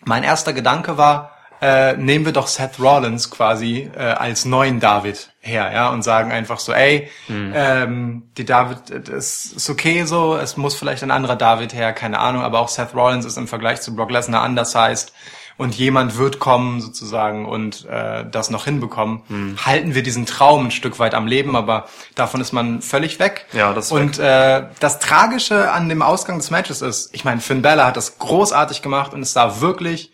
[0.04, 1.32] Mein erster Gedanke war,
[1.62, 6.32] äh, nehmen wir doch Seth Rollins quasi äh, als neuen David her, ja, und sagen
[6.32, 11.12] einfach so, ey, ähm, die David, äh, das ist okay so, es muss vielleicht ein
[11.12, 14.43] anderer David her, keine Ahnung, aber auch Seth Rollins ist im Vergleich zu Brock Lesnar
[14.43, 15.14] undersized
[15.62, 19.22] und jemand wird kommen sozusagen und äh, das noch hinbekommen.
[19.64, 21.86] Halten wir diesen Traum ein Stück weit am Leben, aber
[22.16, 23.45] davon ist man völlig weg.
[23.53, 27.62] Ja, das Und äh, das Tragische an dem Ausgang des Matches ist, ich meine, Finn
[27.62, 30.12] Balor hat das großartig gemacht und es sah wirklich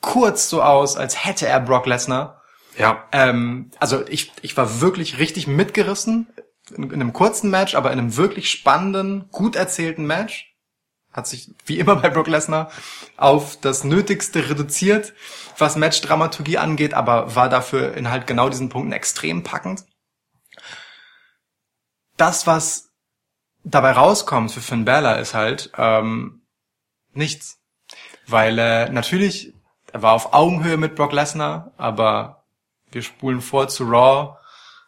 [0.00, 2.40] kurz so aus, als hätte er Brock Lesnar.
[2.78, 3.02] Ja.
[3.10, 6.28] Ähm, also ich, ich war wirklich richtig mitgerissen
[6.72, 10.53] in, in einem kurzen Match, aber in einem wirklich spannenden, gut erzählten Match.
[11.14, 12.72] Hat sich wie immer bei Brock Lesnar
[13.16, 15.14] auf das Nötigste reduziert,
[15.56, 19.84] was Match-Dramaturgie angeht, aber war dafür in halt genau diesen Punkten extrem packend.
[22.16, 22.90] Das, was
[23.62, 26.42] dabei rauskommt für Finn Balor, ist halt ähm,
[27.12, 27.60] nichts.
[28.26, 29.54] Weil äh, natürlich,
[29.92, 32.44] er war auf Augenhöhe mit Brock Lesnar, aber
[32.90, 34.36] wir spulen vor zu Raw.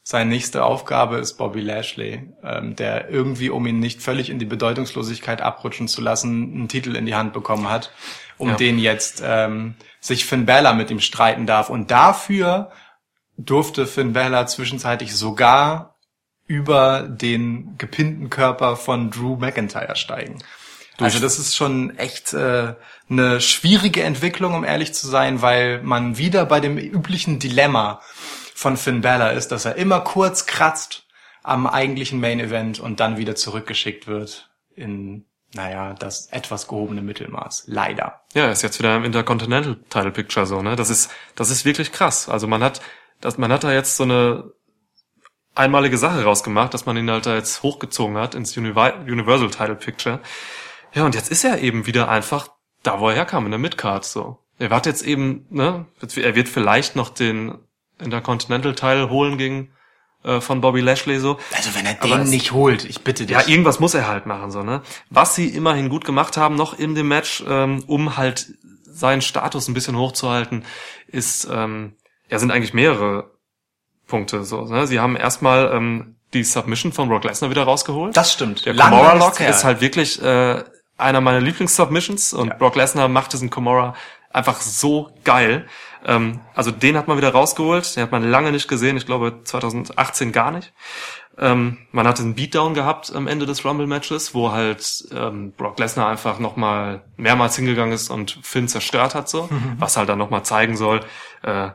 [0.09, 4.45] Seine nächste Aufgabe ist Bobby Lashley, ähm, der irgendwie, um ihn nicht völlig in die
[4.45, 7.91] Bedeutungslosigkeit abrutschen zu lassen, einen Titel in die Hand bekommen hat,
[8.39, 8.55] um Ja.
[8.55, 11.71] den jetzt ähm, sich Finn Balor mit ihm streiten darf.
[11.71, 12.71] Und dafür
[13.37, 15.97] durfte Finn Balor zwischenzeitlich sogar
[16.47, 20.39] über den gepinnten Körper von Drew McIntyre steigen.
[20.99, 22.75] Also das ist schon echt äh,
[23.11, 28.01] eine schwierige Entwicklung, um ehrlich zu sein, weil man wieder bei dem üblichen Dilemma
[28.57, 31.07] von Finn Balor ist, dass er immer kurz kratzt
[31.43, 37.65] am eigentlichen Main Event und dann wieder zurückgeschickt wird in, naja, das etwas gehobene Mittelmaß.
[37.67, 38.23] Leider.
[38.33, 40.75] Ja, er ist jetzt wieder im Intercontinental Title Picture so, ne?
[40.75, 42.31] Das ist, das ist wirklich krass.
[42.31, 42.81] Also man hat,
[43.21, 44.51] das, man hat da jetzt so eine
[45.55, 50.21] einmalige Sache rausgemacht, dass man ihn halt da jetzt hochgezogen hat ins Universal Title Picture.
[50.95, 52.49] Ja, und jetzt ist er eben wieder einfach
[52.83, 54.39] da, wo er herkam, in der Midcard, so.
[54.59, 55.85] Er wird jetzt eben, ne,
[56.17, 57.59] er wird vielleicht noch den
[58.01, 59.71] Intercontinental Title holen gegen,
[60.25, 61.39] äh, von Bobby Lashley, so.
[61.55, 63.37] Also wenn er Aber den es- nicht holt, ich bitte dich.
[63.37, 64.83] Ja, irgendwas muss er halt machen, so, ne?
[65.11, 68.47] Was sie immerhin gut gemacht haben, noch in dem Match, ähm, um halt
[68.85, 70.65] seinen Status ein bisschen hochzuhalten,
[71.07, 71.95] ist, ähm,
[72.31, 73.31] ja, sind eigentlich mehrere
[74.07, 74.87] Punkte, so, ne?
[74.87, 78.17] Sie haben erstmal, ähm, die Submission von Brock Lesnar wieder rausgeholt.
[78.17, 78.67] das stimmt.
[78.67, 80.65] Der Komora Lock ist halt wirklich, äh,
[80.99, 82.55] einer meiner Lieblings-Submissions und Ja.
[82.55, 83.95] Brock Lesnar macht diesen Komora
[84.33, 85.67] einfach so geil.
[86.07, 89.41] Ähm, also den hat man wieder rausgeholt, den hat man lange nicht gesehen, ich glaube
[89.43, 90.73] 2018 gar nicht.
[91.37, 96.09] Ähm, man hatte einen Beatdown gehabt am Ende des Rumble-Matches, wo halt ähm, Brock Lesnar
[96.09, 99.49] einfach nochmal mehrmals hingegangen ist und Finn zerstört hat, so,
[99.79, 101.01] was halt dann nochmal zeigen soll,
[101.43, 101.71] äh,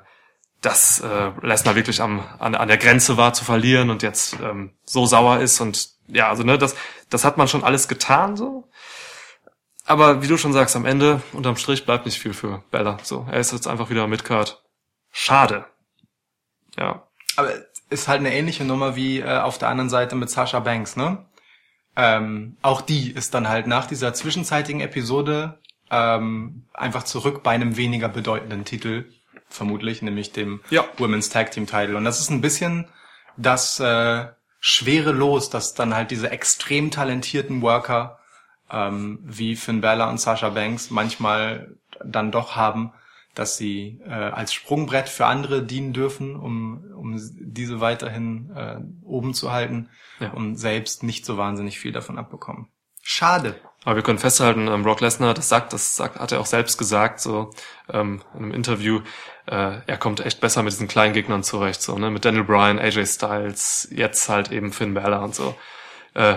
[0.61, 4.71] dass äh, Lesnar wirklich am, an, an der Grenze war zu verlieren und jetzt ähm,
[4.85, 6.75] so sauer ist und ja, also ne, das,
[7.09, 8.69] das hat man schon alles getan so.
[9.91, 12.97] Aber wie du schon sagst, am Ende unterm Strich bleibt nicht viel für Bella.
[13.03, 14.63] So, er ist jetzt einfach wieder Midcard.
[15.11, 15.65] Schade.
[16.79, 17.09] Ja.
[17.35, 17.51] Aber
[17.89, 21.25] ist halt eine ähnliche Nummer wie äh, auf der anderen Seite mit Sasha Banks, ne?
[21.97, 27.75] Ähm, auch die ist dann halt nach dieser zwischenzeitigen Episode ähm, einfach zurück bei einem
[27.75, 29.11] weniger bedeutenden Titel,
[29.49, 30.85] vermutlich, nämlich dem Ja.
[30.99, 31.97] Women's Tag Team Title.
[31.97, 32.87] Und das ist ein bisschen
[33.35, 34.27] das äh,
[34.61, 38.19] schwere Los, dass dann halt diese extrem talentierten Worker
[38.71, 42.93] ähm, wie Finn Balor und Sasha Banks manchmal dann doch haben,
[43.35, 49.33] dass sie äh, als Sprungbrett für andere dienen dürfen, um, um diese weiterhin äh, oben
[49.33, 49.89] zu halten
[50.19, 50.31] Ja.
[50.31, 52.67] und selbst nicht so wahnsinnig viel davon abbekommen.
[53.03, 53.55] Schade.
[53.83, 56.77] Aber wir können festhalten, ähm, Brock Lesnar, das sagt, das sagt, hat er auch selbst
[56.77, 57.49] gesagt, so
[57.91, 59.01] ähm, in einem Interview,
[59.47, 62.11] äh, er kommt echt besser mit diesen kleinen Gegnern zurecht, so, ne?
[62.11, 65.55] Mit Daniel Bryan, AJ Styles, jetzt halt eben Finn Balor und so.
[66.13, 66.35] Äh,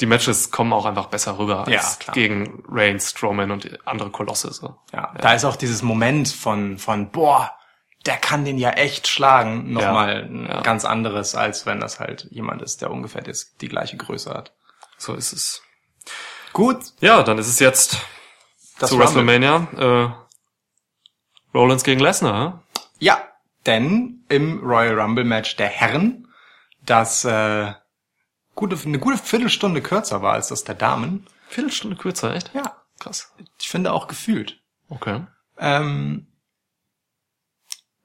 [0.00, 2.14] die Matches kommen auch einfach besser rüber als Ja, klar.
[2.14, 4.52] gegen Reigns, Strowman und andere Kolosse.
[4.52, 4.76] So.
[4.92, 7.52] Ja, da ist auch dieses Moment von, von, boah,
[8.04, 10.60] der kann den ja echt schlagen, nochmal ein ja.
[10.60, 14.52] ganz anderes, als wenn das halt jemand ist, der ungefähr das, die gleiche Größe hat.
[14.98, 15.62] so ist es.
[16.52, 17.98] Gut, Ja, dann ist es jetzt
[18.78, 18.98] das zu.
[18.98, 22.62] WrestleMania äh, Rollins gegen Lesnar.
[22.98, 23.18] Ja,
[23.66, 26.28] denn im Royal Rumble Match der Herren,
[26.84, 27.72] das äh,
[28.56, 31.26] gute, eine gute Viertelstunde kürzer war als das der Damen.
[31.48, 32.50] Viertelstunde kürzer, echt?
[32.54, 33.32] Ja, Krass.
[33.60, 34.60] ich finde auch gefühlt.
[34.88, 35.24] Okay.
[35.58, 36.26] Ähm,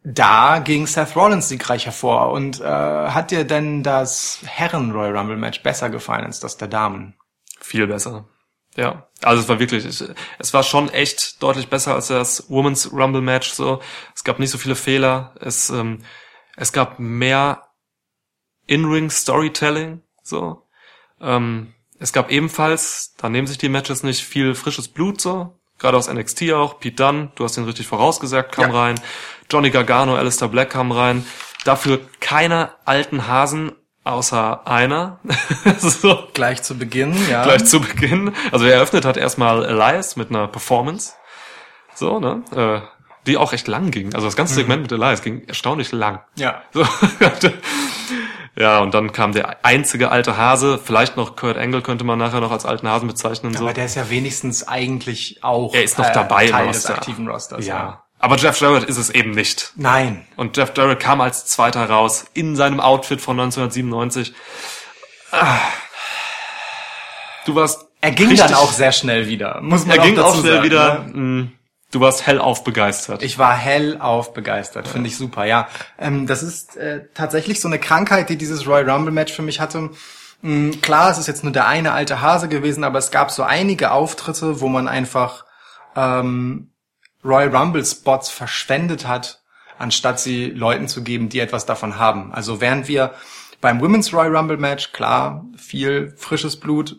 [0.04, 2.32] da ging Seth Rollins siegreich hervor.
[2.32, 6.68] Und äh, hat dir denn das Herren Royal Rumble Match besser gefallen als das der
[6.68, 7.16] Damen?
[7.60, 8.28] Viel besser.
[8.76, 10.04] Ja, also es war wirklich, es,
[10.40, 13.52] es war schon echt deutlich besser als das Women's Rumble Match.
[13.52, 13.82] So,
[14.16, 15.36] es gab nicht so viele Fehler.
[15.40, 16.04] Es, ähm,
[16.56, 17.68] es gab mehr
[18.68, 20.02] In-Ring Storytelling.
[20.24, 20.68] So,
[21.20, 25.22] ähm, es gab ebenfalls, da nehmen sich die Matches nicht viel frisches Blut.
[25.22, 26.80] So, gerade aus NXT auch.
[26.80, 28.80] Pete Dunne, du hast ihn richtig vorausgesagt, kam Ja.
[28.82, 29.00] rein.
[29.52, 31.26] Johnny Gargano, Alistair Black kam rein.
[31.66, 33.74] Dafür keine alten Hasen
[34.04, 35.20] außer einer.
[35.78, 37.44] so Gleich zu Beginn, ja.
[37.44, 38.34] gleich zu Beginn.
[38.52, 41.14] Also er eröffnet hat erstmal Elias mit einer Performance.
[41.94, 42.44] So, ne?
[42.56, 42.82] Äh,
[43.28, 44.16] die auch echt lang ging.
[44.16, 46.22] Also das ganze Segment mit Elias ging erstaunlich lang.
[46.36, 46.64] Ja.
[46.74, 46.84] So.
[48.56, 52.42] ja, und dann kam der einzige alte Hase, vielleicht noch Kurt Angle könnte man nachher
[52.42, 53.54] noch als alten Hasen bezeichnen.
[53.56, 53.64] So.
[53.64, 56.94] Aber der ist ja wenigstens eigentlich auch Er ist noch dabei im Teil des Roster.
[56.96, 57.66] aktiven Rosters.
[57.66, 58.04] ja.
[58.24, 59.74] Aber Jeff Jarrett ist es eben nicht.
[59.78, 60.28] Nein.
[60.36, 64.34] Und Jeff Jarrett kam als Zweiter raus in seinem Outfit von 1997.
[65.32, 65.58] Ah.
[67.46, 69.60] Du warst Er ging dann auch sehr schnell wieder.
[69.62, 71.00] Muss man Er ging dazu auch schnell sagen, wieder.
[71.12, 71.52] Ne?
[71.92, 73.22] Du warst hellauf begeistert.
[73.22, 75.68] Ich war hellauf begeistert, finde ich super, ja.
[76.00, 79.60] Ähm, das ist äh, tatsächlich so eine Krankheit, die dieses Royal Rumble Match für mich
[79.60, 79.90] hatte.
[80.42, 83.44] Mm, klar, es ist jetzt nur der eine alte Hase gewesen, aber es gab so
[83.44, 85.46] einige Auftritte, wo man einfach
[85.98, 86.72] ähm,
[87.26, 89.44] Royal Rumble Spots verschwendet hat,
[89.78, 92.34] anstatt sie Leuten zu geben, die etwas davon haben.
[92.34, 93.14] Also während wir
[93.60, 96.98] beim Women's Royal Rumble Match, klar, viel frisches Blut,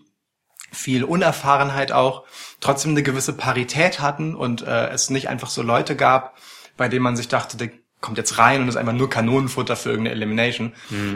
[0.72, 2.24] viel Unerfahrenheit auch,
[2.60, 6.36] trotzdem eine gewisse Parität hatten und äh, es nicht einfach so Leute gab,
[6.76, 7.70] bei denen man sich dachte, der
[8.00, 10.72] kommt jetzt rein und ist einfach nur Kanonenfutter für irgendeine Elimination,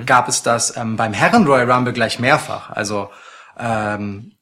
[0.07, 2.71] gab es das ähm, beim Herren Royal Rumble gleich mehrfach.
[2.71, 3.11] Also
[3.59, 4.36] ähm,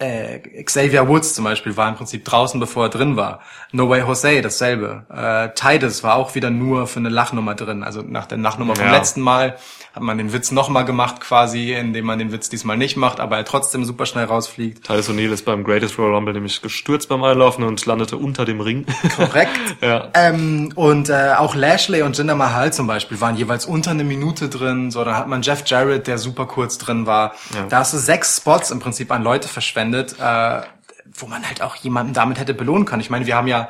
[0.00, 3.40] äh, Xavier Woods zum Beispiel war im Prinzip draußen, bevor er drin war.
[3.72, 5.04] No Way Jose, dasselbe.
[5.14, 7.82] Äh, Titus war auch wieder nur für eine Lachnummer drin.
[7.82, 8.92] Also nach der Lachnummer vom Ja.
[8.92, 9.56] letzten Mal
[9.94, 13.36] hat man den Witz nochmal gemacht quasi, indem man den Witz diesmal nicht macht, aber
[13.38, 14.86] er trotzdem super schnell rausfliegt.
[14.86, 18.60] Titus O'Neill ist beim Greatest Royal Rumble nämlich gestürzt beim Einlaufen und landete unter dem
[18.60, 18.86] Ring.
[19.16, 19.50] Korrekt.
[19.80, 20.08] ja.
[20.14, 24.48] Ähm, und äh, auch Lashley und Jinder Mahal zum Beispiel waren jeweils unter eine Minute
[24.48, 24.90] drin.
[24.92, 27.34] So, dann hat man Jeff Jarrett, der super kurz drin war.
[27.54, 27.66] Ja.
[27.68, 30.62] Da hast du sechs Spots im Prinzip an Leute verschwendet, äh,
[31.14, 33.00] wo man halt auch jemanden damit hätte belohnen können.
[33.00, 33.68] Ich meine, wir haben ja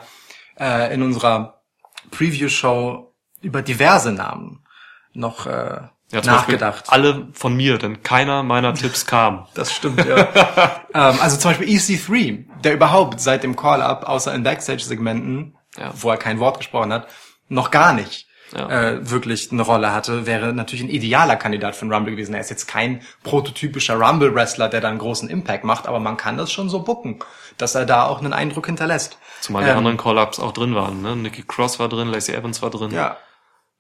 [0.58, 1.62] äh, in unserer
[2.10, 4.64] Preview-Show über diverse Namen
[5.12, 5.80] noch äh,
[6.12, 6.86] ja nachgedacht.
[6.86, 9.46] Beispiel alle von mir, denn keiner meiner Tipps kam.
[9.54, 10.16] Das stimmt, ja.
[10.94, 15.92] ähm, also zum Beispiel EC3, der überhaupt seit dem Call-Up, außer in Backstage-Segmenten, Ja.
[15.94, 17.08] wo er kein Wort gesprochen hat,
[17.48, 18.68] noch gar nicht Ja.
[18.68, 22.34] äh, wirklich eine Rolle hatte, wäre natürlich ein idealer Kandidat für einen Rumble gewesen.
[22.34, 26.36] Er ist jetzt kein prototypischer Rumble-Wrestler, der da einen großen Impact macht, aber man kann
[26.36, 27.20] das schon so bucken,
[27.58, 29.18] dass er da auch einen Eindruck hinterlässt.
[29.40, 31.00] Zumal die Ähm, anderen Call-Ups auch drin waren.
[31.00, 31.14] Ne?
[31.14, 32.90] Nikki Cross war drin, Lacey Evans war drin.
[32.90, 33.18] Ja,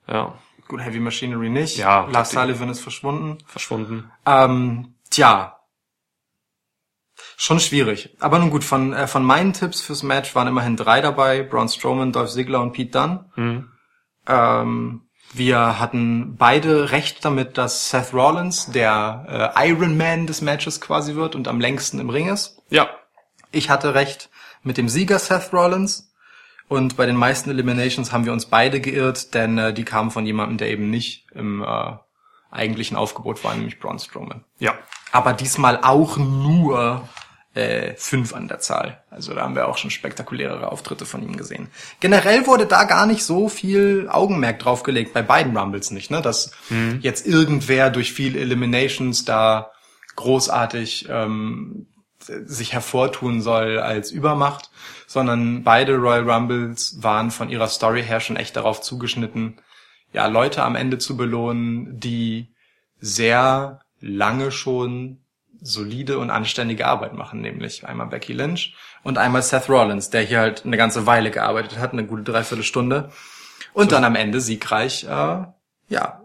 [0.06, 0.34] ja.
[0.68, 1.76] gut, Heavy Machinery nicht.
[1.76, 3.38] Ja, Lars Sullivan ist verschwunden.
[3.46, 4.10] Verschwunden.
[4.24, 5.56] Ähm, tja.
[7.36, 8.16] Schon schwierig.
[8.20, 11.42] Aber nun gut, von, äh, von meinen Tipps fürs Match waren immerhin drei dabei.
[11.42, 13.30] Braun Strowman, Dolph Ziggler und Pete Dunne.
[13.36, 13.69] Mhm.
[14.26, 15.02] Ähm,
[15.32, 21.14] wir hatten beide recht damit, dass Seth Rollins der äh, Iron Man des Matches quasi
[21.14, 22.60] wird und am längsten im Ring ist.
[22.68, 22.88] Ja.
[23.52, 24.28] Ich hatte recht
[24.62, 26.08] mit dem Sieger Seth Rollins.
[26.68, 30.24] Und bei den meisten Eliminations haben wir uns beide geirrt, denn äh, die kamen von
[30.24, 31.92] jemandem, der eben nicht im äh,
[32.52, 34.74] eigentlichen Aufgebot war, nämlich Braun Strowman Ja.
[35.12, 37.08] aber diesmal auch nur
[37.54, 39.02] äh, fünf an der Zahl.
[39.10, 41.68] Also da haben wir auch schon spektakulärere Auftritte von ihm gesehen.
[41.98, 46.22] Generell wurde da gar nicht so viel Augenmerk drauf gelegt, bei beiden Rumbles nicht, ne?
[46.22, 46.52] Dass
[47.00, 49.72] jetzt irgendwer durch viel Eliminations da
[50.16, 51.86] großartig ähm,
[52.20, 54.70] sich hervortun soll als Übermacht,
[55.06, 59.60] sondern beide Royal Rumbles waren von ihrer Story her schon echt darauf zugeschnitten,
[60.12, 62.54] ja, Leute am Ende zu belohnen, die
[62.98, 65.19] sehr lange schon
[65.62, 70.40] solide und anständige Arbeit machen, nämlich einmal Becky Lynch und einmal Seth Rollins, der hier
[70.40, 73.10] halt eine ganze Weile gearbeitet hat, eine gute Dreiviertelstunde
[73.72, 75.44] und dann am Ende siegreich, äh,
[75.88, 76.20] ja,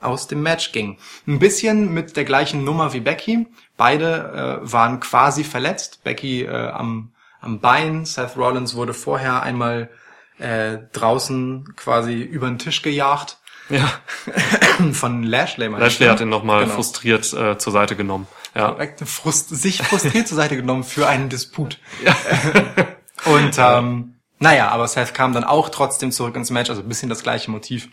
[0.00, 0.98] aus dem Match ging.
[1.26, 3.46] Ein bisschen mit der gleichen Nummer wie Becky.
[3.76, 6.02] Beide äh, waren quasi verletzt.
[6.04, 9.90] Becky äh, am, am Bein, Seth Rollins wurde vorher einmal
[10.38, 13.36] äh, draußen quasi über den Tisch gejagt
[13.68, 13.92] Ja,
[14.92, 15.68] von Lashley.
[15.68, 16.24] Lashley ich, hat ne?
[16.26, 16.74] ihn nochmal Genau.
[16.76, 18.26] frustriert äh, zur Seite genommen.
[18.54, 21.78] Ja, direkt frust sich frustriert zur Seite genommen für einen Disput.
[23.24, 27.10] Und ähm, naja, aber Seth kam dann auch trotzdem zurück ins Match, also ein bisschen
[27.10, 27.88] das gleiche Motiv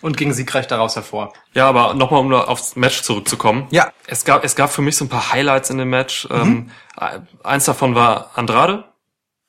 [0.00, 1.32] und ging siegreich daraus hervor.
[1.54, 3.66] ja aber nochmal, um aufs Match zurückzukommen.
[3.70, 3.92] Ja.
[4.06, 6.28] Es gab, es gab für mich so ein paar Highlights in dem Match.
[6.30, 6.70] Ähm,
[7.42, 8.84] eins davon war Andrade.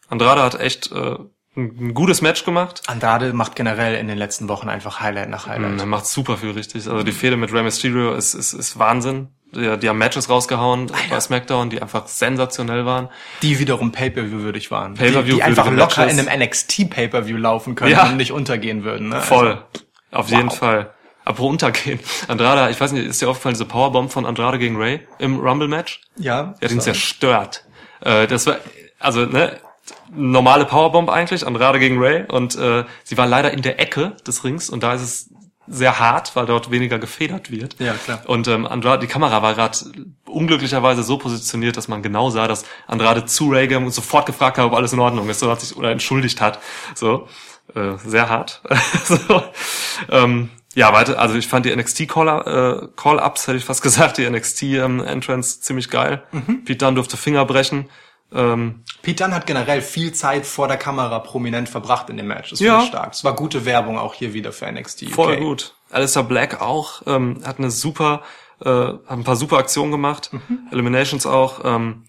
[0.08, 1.18] Andrade hat echt äh,
[1.56, 2.82] ein, ein gutes Match gemacht.
[2.88, 5.80] Andrade macht generell in den letzten Wochen einfach Highlight nach Highlight.
[5.80, 6.88] Er macht super viel richtig.
[6.88, 9.30] Also die Fehde mit Rey Mysterio ist, ist, ist Wahnsinn.
[9.56, 13.10] Die, die haben Matches rausgehauen bei SmackDown, die einfach sensationell waren.
[13.42, 14.94] Die wiederum Pay-Per-View würdig waren.
[14.94, 16.20] Pay-per-view die, die einfach locker Matches.
[16.20, 18.06] in einem NXT Pay-Per-View laufen können Ja.
[18.06, 19.10] und nicht untergehen würden.
[19.10, 19.22] Ne?
[19.22, 19.64] Voll.
[20.12, 20.58] Auf jeden wow.
[20.58, 20.94] Fall.
[21.26, 22.00] Aber untergehen.
[22.28, 26.02] Andrade, ich weiß nicht, ist dir aufgefallen, diese Powerbomb von Andrade gegen Ray im Rumble-Match?
[26.18, 26.56] Also, ja.
[26.60, 27.66] Er hat ihn zerstört.
[28.02, 28.58] Äh, das war,
[29.00, 29.58] also, ne,
[30.12, 32.26] normale Powerbomb eigentlich, Andrade gegen Ray.
[32.28, 35.30] Und äh, sie war leider in der Ecke des Rings und da ist es
[35.70, 37.76] sehr hart, weil dort weniger gefedert wird.
[37.80, 38.22] Ja, klar.
[38.26, 39.78] Und ähm, Andrade, die Kamera war gerade
[40.26, 44.74] unglücklicherweise so positioniert, dass man genau sah, dass Andrade zu und sofort gefragt hat, ob
[44.74, 46.60] alles in Ordnung ist, so hat sich oder entschuldigt hat.
[46.96, 47.28] So
[47.76, 48.62] äh, sehr hart.
[49.06, 49.44] so,
[50.10, 51.20] ähm, ja, weiter.
[51.20, 55.62] Also ich fand die NXT Call, äh, hätte ich fast gesagt, die NXT ähm, Entrance
[55.62, 56.24] ziemlich geil.
[56.66, 57.90] Pete Dunne durfte Finger brechen.
[58.32, 62.52] Ähm, Pete Dunne hat generell viel Zeit vor der Kamera prominent verbracht in dem Match.
[62.52, 62.74] Das Ja.
[62.74, 63.14] finde ich stark.
[63.14, 65.10] Es war gute Werbung auch hier wieder für NXT.
[65.12, 65.40] voll UK.
[65.40, 65.74] gut.
[65.92, 68.22] Alistair Black auch ähm, hat eine super,
[68.64, 70.30] äh, hat ein paar super Aktionen gemacht.
[70.72, 71.62] Eliminations auch.
[71.66, 72.06] Ähm,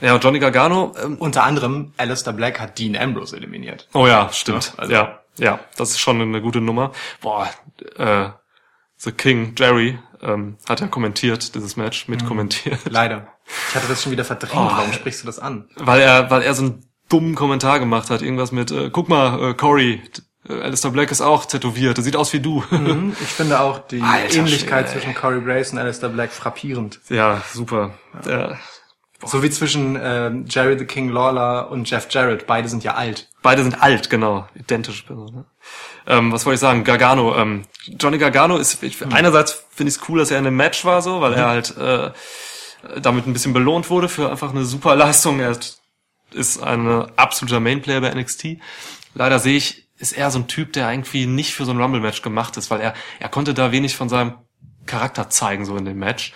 [0.00, 0.94] ja, Johnny Gargano.
[1.00, 3.86] Ähm, Unter anderem Alistair Black hat Dean Ambrose eliminiert.
[3.92, 4.72] oh ja, stimmt.
[4.76, 6.90] Ja, also- ja, ja, das ist schon eine gute Nummer.
[7.20, 7.48] Boah,
[7.96, 8.30] äh,
[8.96, 12.80] The King Jerry ähm, hat ja kommentiert dieses Match, mitkommentiert.
[12.90, 13.28] Leider.
[13.68, 14.54] Ich hatte das schon wieder verdrängt.
[14.54, 14.76] Oh.
[14.76, 15.68] Warum sprichst du das an?
[15.76, 19.50] weil er, weil er so einen dummen Kommentar gemacht hat, irgendwas mit, äh, guck mal,
[19.50, 20.00] äh, Corey,
[20.48, 22.62] äh, Alistair Black ist auch tätowiert, er sieht aus wie du.
[22.70, 23.16] Mhm.
[23.20, 24.92] Ich finde auch die Alter Ähnlichkeit ey.
[24.92, 27.00] zwischen Corey Grace und Alistair Black frappierend.
[27.08, 27.92] ja, super.
[28.26, 28.56] Ja.
[29.22, 32.46] So wie zwischen ähm, Jerry the King Lawler und Jeff Jarrett.
[32.46, 33.28] Beide sind ja alt.
[33.42, 35.34] Beide sind alt, genau, identische Personen.
[35.34, 35.44] Ne?
[36.06, 36.84] Ähm, was wollte ich sagen?
[36.84, 37.36] Gargano.
[37.36, 37.64] Ähm,
[37.98, 41.02] Johnny Gargano ist ich, einerseits finde ich es cool, dass er in einem Match war,
[41.02, 42.12] so, weil er halt äh,
[43.00, 45.40] damit ein bisschen belohnt wurde für einfach eine super Leistung.
[45.40, 45.56] Er
[46.32, 46.86] ist ein
[47.16, 48.58] absoluter Mainplayer bei NXT.
[49.14, 52.22] Leider sehe ich, ist er so ein Typ, der irgendwie nicht für so ein Rumble-Match
[52.22, 54.34] gemacht ist, weil er er konnte da wenig von seinem
[54.86, 56.32] Charakter zeigen so in dem Match.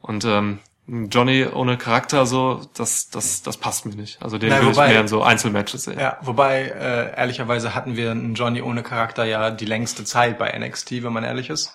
[0.00, 0.58] Und ähm,
[0.88, 4.22] Johnny ohne Charakter so, das das das passt mir nicht.
[4.22, 5.98] Also den Na, würde ich wobei- mehr in so Einzelmatches sehen.
[5.98, 10.56] Ja, wobei äh, ehrlicherweise hatten wir einen Johnny ohne Charakter ja die längste Zeit bei
[10.56, 11.72] NXT, wenn man ehrlich ist,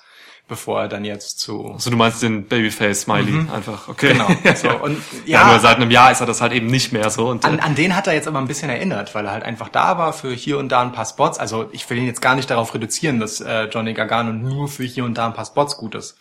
[0.51, 4.11] bevor er dann jetzt zu Also du meinst den Babyface Smiley einfach, okay.
[4.11, 4.27] genau.
[4.55, 7.09] So, und ja, ja, nur seit einem Jahr ist er das halt eben nicht mehr
[7.09, 7.29] so.
[7.29, 9.43] Und, An, äh, an den hat er jetzt aber ein bisschen erinnert, weil er halt
[9.43, 11.39] einfach da war für hier und da ein paar Spots.
[11.39, 14.83] Also ich will ihn jetzt gar nicht darauf reduzieren, dass äh, Johnny Gargano nur für
[14.83, 16.17] hier und da ein paar Spots gut ist.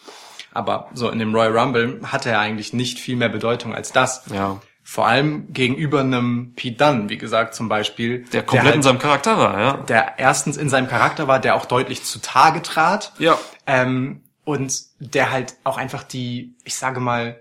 [0.53, 4.23] Aber so in dem Royal Rumble hatte er eigentlich nicht viel mehr Bedeutung als das.
[4.33, 8.27] ja, Vor allem gegenüber einem Pete Dunne, wie gesagt, zum Beispiel.
[8.33, 9.73] der komplett in halt, seinem Charakter war, ja.
[9.89, 13.13] der erstens in seinem Charakter war, der auch deutlich zutage trat.
[13.19, 13.37] Ja.
[13.71, 17.39] Ähm, und der halt auch einfach die, ich sage mal,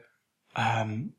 [0.56, 1.14] ähm,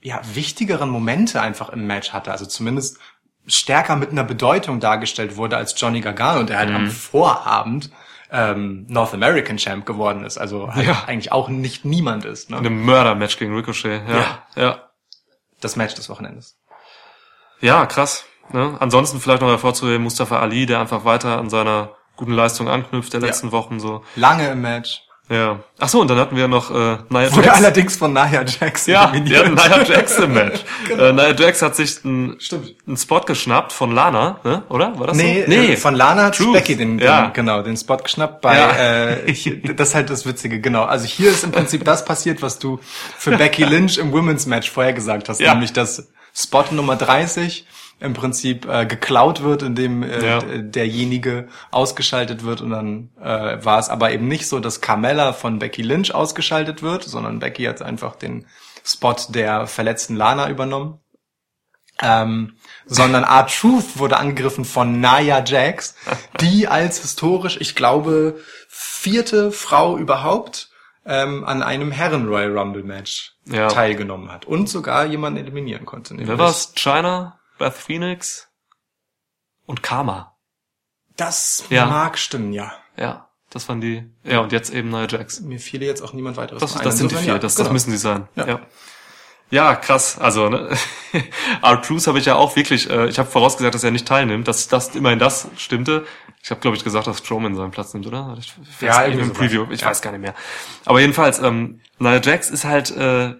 [0.00, 2.32] ja, wichtigeren Momente einfach im Match hatte.
[2.32, 2.98] Also zumindest
[3.46, 6.76] stärker mit einer Bedeutung dargestellt wurde als Johnny Gargano, der halt Mhm.
[6.76, 7.90] am Vorabend
[8.30, 10.38] ähm, North American Champ geworden ist.
[10.38, 11.04] Also halt Ja.
[11.06, 12.50] eigentlich auch nicht niemand ist.
[12.50, 12.58] Ne?
[12.58, 14.16] einem Mörder-Match gegen Ricochet, ja.
[14.16, 14.46] Ja.
[14.56, 14.90] Ja,
[15.60, 16.58] Das Match des Wochenendes.
[17.60, 18.24] ja krass.
[18.50, 18.76] Ne?
[18.80, 23.20] Ansonsten vielleicht noch hervorzuheben, Mustafa Ali, der einfach weiter an seiner guten Leistung anknüpft der
[23.20, 23.26] Ja.
[23.26, 24.02] letzten Wochen so.
[24.14, 25.02] Lange im Match.
[25.28, 25.60] Ja.
[25.78, 27.56] Ach so, und dann hatten wir noch äh, Nia Wurde Jax.
[27.58, 29.46] allerdings von Nia Jax Ja, eliminiert.
[29.46, 30.60] ja, Nia Jax im Match.
[30.90, 32.36] äh, Nia Jax hat sich einen,
[32.96, 34.62] Spot geschnappt von Lana, ne?
[34.68, 34.98] oder?
[34.98, 35.48] War das Nee, so?
[35.50, 35.76] nee.
[35.76, 36.52] von Lana hat Truth.
[36.52, 37.30] Becky den, den, Ja.
[37.32, 38.70] genau, den Spot geschnappt bei, Ja.
[38.76, 40.84] äh, das ist halt das Witzige, genau.
[40.84, 42.78] Also hier ist im Prinzip das passiert, was du
[43.16, 45.54] für Becky Lynch im Women's Match vorher gesagt hast, Ja.
[45.54, 47.66] nämlich dass Spot Nummer 30
[48.02, 50.40] im Prinzip äh, geklaut wird, indem äh, Ja.
[50.40, 55.58] derjenige ausgeschaltet wird und dann äh, war es aber eben nicht so, dass Carmella von
[55.58, 58.46] Becky Lynch ausgeschaltet wird, sondern Becky hat einfach den
[58.84, 60.98] Spot der verletzten Lana übernommen.
[62.00, 62.56] Ähm,
[62.86, 65.94] sondern R-Truth wurde angegriffen von Nia Jax,
[66.40, 70.70] die als historisch, ich glaube, vierte Frau überhaupt
[71.06, 73.68] ähm, an einem Herren Royal Rumble Match Ja.
[73.68, 76.14] teilgenommen hat und sogar jemanden eliminieren konnte.
[76.18, 76.72] Wer war's?
[76.74, 78.48] China, Beth Phoenix
[79.66, 80.36] und Karma.
[81.16, 81.86] Das Ja.
[81.86, 82.72] mag stimmen, ja.
[82.96, 84.10] Ja, das waren die.
[84.24, 85.40] Ja, und jetzt eben Nia Jax.
[85.42, 87.66] Mir fiel jetzt auch niemand weiteres Das, das sind die vier, ja, das, genau.
[87.68, 88.26] das müssen sie sein.
[88.34, 88.48] Ja.
[88.48, 88.60] Ja.
[89.50, 89.76] ja.
[89.76, 90.18] krass.
[90.18, 90.76] Also, ne?
[91.62, 94.48] Art Cruz habe ich ja auch wirklich, äh, ich habe vorausgesagt, dass er nicht teilnimmt,
[94.48, 96.04] dass das immerhin das stimmte.
[96.42, 98.36] Ich habe, glaube ich, gesagt, dass Strowman seinen Platz nimmt, oder?
[98.40, 99.32] Ich, Ja, irgendwie im.
[99.32, 100.34] Preview, ich weiß gar nicht mehr.
[100.84, 103.36] Aber jedenfalls, ähm, Nia Jax ist halt äh,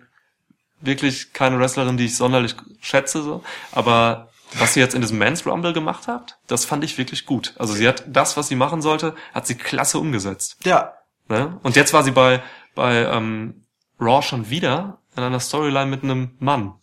[0.83, 3.43] wirklich keine Wrestlerin, die ich sonderlich schätze, so.
[3.73, 4.29] Aber
[4.59, 7.55] was sie jetzt in diesem Men's Rumble gemacht hat, das fand ich wirklich gut.
[7.59, 10.59] Also sie hat das, was sie machen sollte, hat sie klasse umgesetzt.
[10.65, 10.93] Ja,
[11.33, 11.59] Ne?
[11.63, 12.43] Und jetzt war sie bei,
[12.75, 13.65] bei ähm,
[14.01, 16.75] Raw schon wieder in einer Storyline mit einem Mann.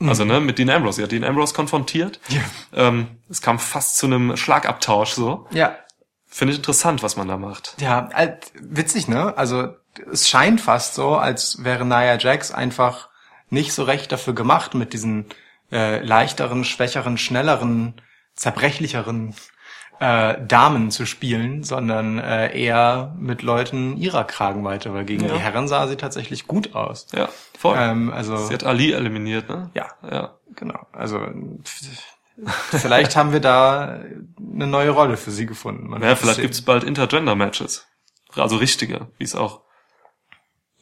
[0.00, 0.96] Also ne, mit Dean Ambrose.
[0.96, 2.20] Sie hat Dean Ambrose konfrontiert.
[2.28, 2.40] Ja.
[2.72, 5.46] Ähm, es kam fast zu einem Schlagabtausch so.
[5.50, 5.76] ja.
[6.30, 7.74] Finde ich interessant, was man da macht.
[7.80, 9.36] Ja, halt, witzig, ne?
[9.38, 9.74] Also
[10.12, 13.08] es scheint fast so, als wäre Nia Jax einfach
[13.50, 15.26] nicht so recht dafür gemacht, mit diesen
[15.72, 17.94] äh, leichteren, schwächeren, schnelleren,
[18.34, 19.34] zerbrechlicheren
[20.00, 25.34] äh, Damen zu spielen, sondern äh, eher mit Leuten ihrer Kragenweite, weil gegen Ja.
[25.34, 27.06] die Herren sah sie tatsächlich gut aus.
[27.12, 27.76] Ja, voll.
[27.78, 29.70] Ähm, also Sie hat Ali eliminiert, ne?
[29.74, 30.38] ja, Ja.
[30.54, 30.86] genau.
[30.92, 31.26] Also
[32.70, 34.00] vielleicht haben wir da
[34.38, 35.88] eine neue Rolle für sie gefunden.
[35.88, 36.42] Man Ja, vielleicht sehen.
[36.42, 37.86] gibt's bald Intergender-Matches.
[38.36, 39.62] Also richtige, wie es auch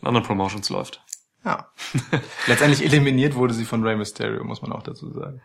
[0.03, 1.03] in anderen Promotions läuft.
[1.47, 1.69] Ja.
[2.49, 5.41] Letztendlich eliminiert wurde sie von Rey Mysterio, muss man auch dazu sagen.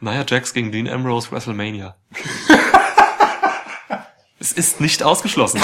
[0.00, 1.96] Naja, Jax gegen Dean Ambrose WrestleMania.
[4.38, 5.60] es ist nicht ausgeschlossen.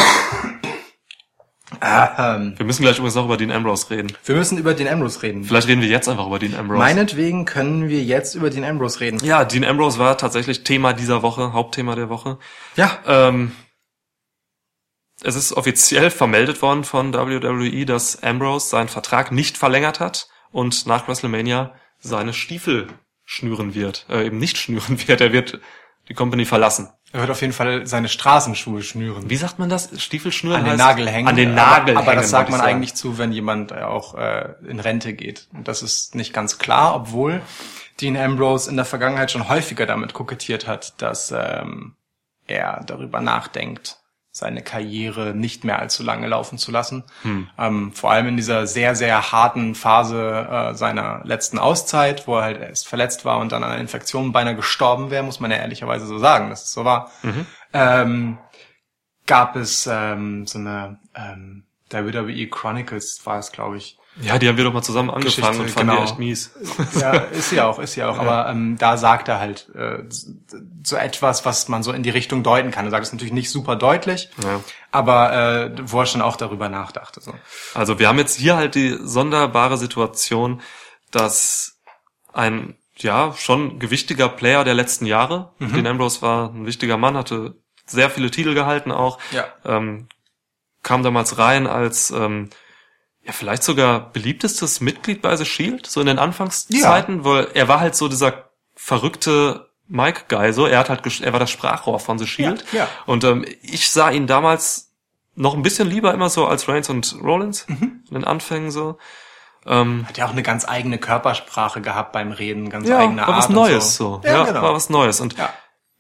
[1.85, 4.13] Ähm, Wir müssen gleich übrigens noch über Dean Ambrose reden.
[4.25, 5.45] wir müssen über den Ambrose reden.
[5.45, 6.79] Vielleicht reden wir jetzt einfach über Dean Ambrose.
[6.79, 9.19] Meinetwegen können wir jetzt über den Ambrose reden.
[9.25, 12.39] ja, Dean Ambrose war tatsächlich Thema dieser Woche, Hauptthema der Woche.
[12.77, 12.99] Ja.
[13.07, 13.53] Ähm,
[15.25, 20.87] es ist offiziell vermeldet worden von WWE, dass Ambrose seinen Vertrag nicht verlängert hat und
[20.87, 22.89] nach WrestleMania seine Stiefel
[23.25, 24.07] schnüren wird.
[24.09, 25.61] Äh, eben nicht schnüren wird, er wird
[26.09, 26.91] die Company verlassen.
[27.13, 29.29] Er wird auf jeden Fall seine Straßenschuhe schnüren.
[29.29, 29.91] Wie sagt man das?
[30.03, 30.61] Stiefel schnüren?
[30.61, 31.29] An den heißt- Nagel hängen.
[31.29, 34.15] An den aber, Nagel Aber hängen, das sagt man eigentlich zu, wenn jemand äh, auch
[34.15, 35.49] äh, in Rente geht.
[35.53, 37.43] Und das ist nicht ganz klar, obwohl
[38.01, 41.97] Dean Ambrose in der Vergangenheit schon häufiger damit kokettiert hat, dass ähm,
[42.47, 43.99] er darüber nachdenkt,
[44.33, 47.05] seine Karriere nicht mehr allzu lange laufen zu lassen.
[47.21, 47.51] Hm.
[47.59, 52.45] Ähm, vor allem in dieser sehr, sehr harten Phase äh, seiner letzten Auszeit, wo er
[52.45, 55.59] halt erst verletzt war und dann an einer Infektion beinahe gestorben wäre, muss man ja
[55.59, 57.13] ehrlicherweise so sagen, dass es so war.
[57.23, 57.47] Mhm.
[57.75, 58.39] Ähm,
[59.27, 63.99] gab es ähm, so eine ähm, WWE Chronicles war es, glaube ich.
[64.21, 66.05] Ja, die haben wir doch mal zusammen angefangen Geschichte, und fanden genau.
[66.05, 66.51] die echt mies.
[67.01, 68.19] Ja, ist sie auch, ist sie auch.
[68.19, 70.05] Aber ähm, da sagt er halt äh,
[70.85, 72.85] so etwas, was man so in die Richtung deuten kann.
[72.85, 74.61] Er sagt es natürlich nicht super deutlich, Ja.
[74.91, 77.21] aber äh, wo er schon auch darüber nachdachte.
[77.23, 77.33] So.
[77.75, 80.61] Also wir haben jetzt hier halt die sonderbare Situation,
[81.11, 81.79] dass
[82.35, 85.73] ein ja schon gewichtiger Player der letzten Jahre, Mhm.
[85.73, 87.55] Dean Ambrose war ein wichtiger Mann, hatte
[87.87, 89.47] sehr viele Titel gehalten auch, Ja.
[89.65, 90.09] ähm,
[90.83, 92.51] kam damals rein als ähm,
[93.25, 97.81] ja vielleicht sogar beliebtestes Mitglied bei The Shield, so in den Anfangszeiten, weil er war
[97.81, 102.19] halt so dieser verrückte Mike Guy, so er hat halt er war das Sprachrohr von
[102.19, 102.89] The Shield Ja, ja.
[103.07, 104.91] und ähm, ich sah ihn damals
[105.35, 108.03] noch ein bisschen lieber immer so als Reigns und Rollins Mhm.
[108.09, 108.99] in den Anfängen so.
[109.65, 113.29] Ähm, Hat ja auch eine ganz eigene Körpersprache gehabt beim Reden, ganz ja, eigene war
[113.29, 114.21] Art was und Neues so.
[114.25, 114.63] Ja, Ja, genau.
[114.63, 115.21] war was Neues.
[115.21, 115.51] Und Ja.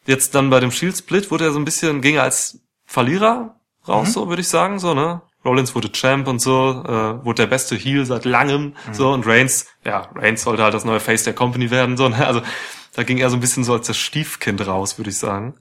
[0.06, 3.54] jetzt dann bei dem Shield Split wurde er so ein bisschen, ging er als Verlierer
[3.86, 4.12] raus, Mhm.
[4.12, 5.22] so würde ich sagen, so, ne?
[5.44, 8.94] Rollins wurde Champ und so, äh, wurde der beste Heel seit langem, Mhm.
[8.94, 12.26] so, und Reigns, ja, Reigns sollte halt das neue Face der Company werden, so, ne?
[12.26, 12.42] Also,
[12.94, 15.54] da ging er so ein bisschen so als das Stiefkind raus, würde ich sagen.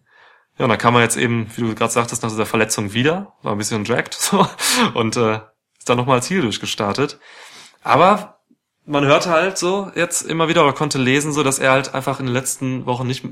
[0.57, 3.33] Ja, und dann kam er jetzt eben, wie du gerade sagtest, nach dieser Verletzung wieder,
[3.41, 4.47] war ein bisschen jacked, so,
[4.93, 5.39] und äh,
[5.79, 7.19] ist dann nochmal als Heel durchgestartet.
[7.83, 8.39] Aber
[8.85, 12.19] man hörte halt so jetzt immer wieder oder konnte lesen, so dass er halt einfach
[12.19, 13.23] in den letzten Wochen nicht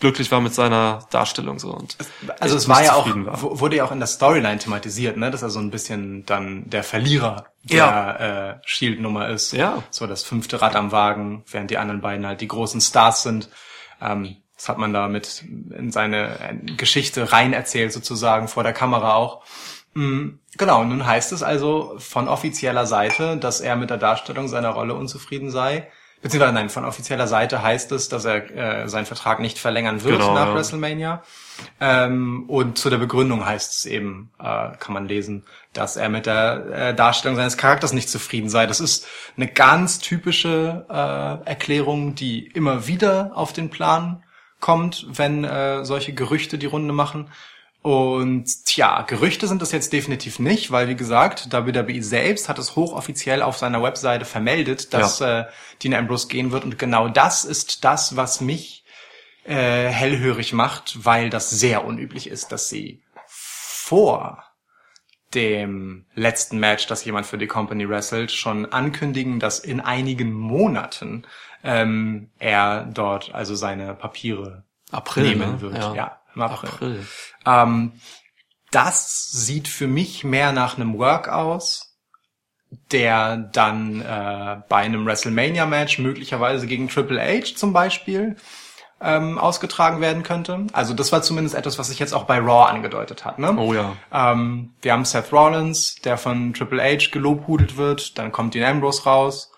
[0.00, 1.96] glücklich war mit seiner Darstellung so und
[2.40, 3.60] Also es war ja auch, war.
[3.60, 6.82] wurde ja auch in der Storyline thematisiert, ne, dass er so ein bisschen dann der
[6.82, 8.12] Verlierer Ja.
[8.12, 9.52] der äh, Shield-Nummer ist.
[9.52, 9.82] Ja.
[9.90, 13.48] So das fünfte Rad am Wagen, während die anderen beiden halt die großen Stars sind.
[14.00, 15.44] Ähm, das hat man da mit
[15.76, 19.42] in seine Geschichte rein erzählt sozusagen vor der Kamera auch.
[19.94, 24.48] Mm, Genau, und nun heißt es also von offizieller Seite, dass er mit der Darstellung
[24.48, 25.86] seiner Rolle unzufrieden sei.
[26.22, 28.50] Beziehungsweise nein, von offizieller Seite heißt es, dass er
[28.84, 30.54] äh, seinen Vertrag nicht verlängern wird Genau, nach ja.
[30.54, 31.22] WrestleMania.
[31.80, 36.26] Ähm, und zu der Begründung heißt es eben, äh, kann man lesen, dass er mit
[36.26, 38.66] der äh, Darstellung seines Charakters nicht zufrieden sei.
[38.66, 39.06] Das ist
[39.36, 44.22] eine ganz typische äh, Erklärung, die immer wieder auf den Plan
[44.60, 47.30] kommt, wenn äh, solche Gerüchte die Runde machen.
[47.86, 52.74] Und tja, Gerüchte sind es jetzt definitiv nicht, weil wie gesagt, WWE selbst hat es
[52.74, 55.44] hochoffiziell auf seiner Webseite vermeldet, dass äh,
[55.80, 56.64] Dean Ambrose gehen wird.
[56.64, 58.84] Und genau das ist das, was mich
[59.44, 64.42] äh, hellhörig macht, weil das sehr unüblich ist, dass sie vor
[65.32, 71.24] dem letzten Match, das jemand für die Company wrestelt, schon ankündigen, dass in einigen Monaten
[71.62, 75.60] ähm, er dort also seine Papiere April nehmen ne?
[75.60, 75.78] wird.
[75.78, 75.94] Ja.
[75.94, 76.70] Ja, im April.
[76.70, 77.06] April.
[77.44, 77.92] Ähm,
[78.70, 81.96] das sieht für mich mehr nach einem Work aus,
[82.92, 88.36] der dann äh, bei einem WrestleMania-Match möglicherweise gegen Triple H zum Beispiel
[89.00, 90.66] ähm, ausgetragen werden könnte.
[90.72, 93.38] Also das war zumindest etwas, was sich jetzt auch bei Raw angedeutet hat.
[93.38, 93.56] Ne?
[93.56, 93.96] Oh ja.
[94.12, 98.18] Ähm, wir haben Seth Rollins, der von Triple H gelobhudelt wird.
[98.18, 99.52] Dann kommt Dean Ambrose raus,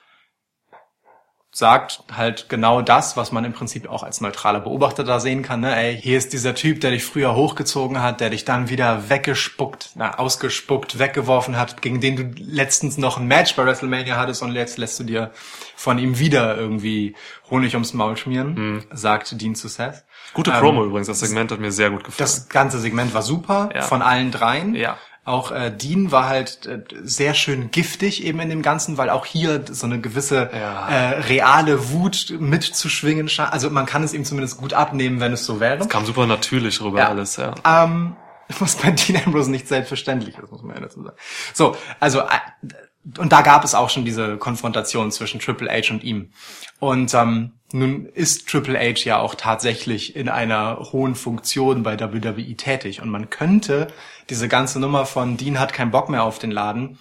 [1.50, 5.60] sagt halt genau das, was man im Prinzip auch als neutraler Beobachter da sehen kann.
[5.60, 5.74] Ne?
[5.74, 9.90] Ey, hier ist dieser Typ, der dich früher hochgezogen hat, der dich dann wieder weggespuckt,
[9.94, 14.52] na, ausgespuckt, weggeworfen hat, gegen den du letztens noch ein Match bei WrestleMania hattest und
[14.54, 15.30] jetzt lässt du dir
[15.74, 17.16] von ihm wieder irgendwie
[17.50, 20.04] Honig ums Maul schmieren, sagt Dean zu Seth.
[20.34, 22.18] Gute Ähm, Promo übrigens, das Segment hat mir sehr gut gefallen.
[22.18, 23.82] Das ganze Segment war super Ja.
[23.82, 24.74] von allen dreien.
[24.74, 24.98] Ja.
[25.28, 29.26] Auch äh, Dean war halt äh, sehr schön giftig eben in dem Ganzen, weil auch
[29.26, 30.88] hier so eine gewisse Ja.
[30.88, 33.52] äh, reale Wut mitzuschwingen scheint.
[33.52, 35.86] Also man kann es ihm zumindest gut abnehmen, wenn es so wäre.
[35.86, 37.08] Kam super natürlich rüber Ja.
[37.10, 37.54] alles, ja.
[37.64, 38.16] Ähm,
[38.58, 41.16] was bei Dean Ambrose nicht selbstverständlich ist, muss man ja dazu sagen.
[41.52, 42.24] So, also äh,
[43.18, 46.30] und da gab es auch schon diese Konfrontation zwischen Triple H und ihm.
[46.78, 52.54] Und ähm, nun ist Triple H ja auch tatsächlich in einer hohen Funktion bei WWE
[52.56, 53.00] tätig.
[53.00, 53.88] Und man könnte
[54.30, 56.98] diese ganze Nummer von Dean hat keinen Bock mehr auf den Laden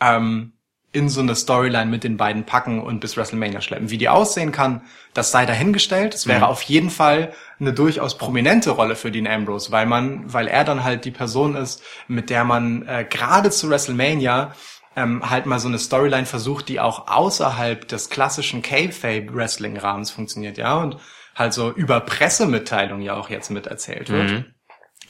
[0.00, 0.52] ähm,
[0.92, 3.90] in so eine Storyline mit den beiden packen und bis WrestleMania schleppen.
[3.90, 4.82] Wie die aussehen kann,
[5.14, 6.14] das sei dahingestellt.
[6.14, 10.48] Es wäre auf jeden Fall eine durchaus prominente Rolle für Dean Ambrose, weil man, weil
[10.48, 14.52] er dann halt die Person ist, mit der man äh, gerade zu WrestleMania
[14.96, 20.74] ähm, halt mal so eine Storyline versucht, die auch außerhalb des klassischen Kayfabe-Wrestling-Rahmens funktioniert, ja,
[20.74, 20.96] und
[21.36, 24.30] halt so über Pressemitteilungen ja auch jetzt miterzählt wird.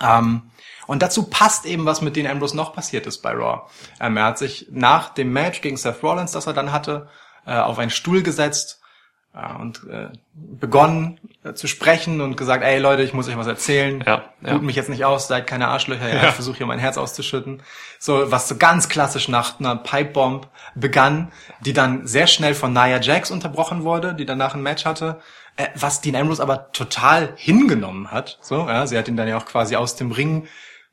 [0.02, 0.49] Ähm,
[0.90, 3.60] und dazu passt eben, was mit Dean Ambrose noch passiert ist bei Raw.
[4.00, 7.06] Ähm, er hat sich nach dem Match gegen Seth Rollins, das er dann hatte,
[7.46, 8.80] äh, auf einen Stuhl gesetzt
[9.32, 13.46] äh, und äh, begonnen äh, zu sprechen und gesagt, ey Leute, ich muss euch was
[13.46, 14.02] erzählen.
[14.04, 14.54] Ja, ja.
[14.54, 17.62] Tut mich jetzt nicht aus, seid keine Arschlöcher, ja, ich versuche hier mein Herz auszuschütten.
[18.00, 21.30] So, was so ganz klassisch nach einer Pipebomb begann,
[21.60, 25.20] die dann sehr schnell von Nia Jax unterbrochen wurde, die danach ein Match hatte.
[25.54, 28.38] Äh, was Dean Ambrose aber total hingenommen hat.
[28.40, 30.48] So, ja, sie hat ihn dann ja auch quasi aus dem Ring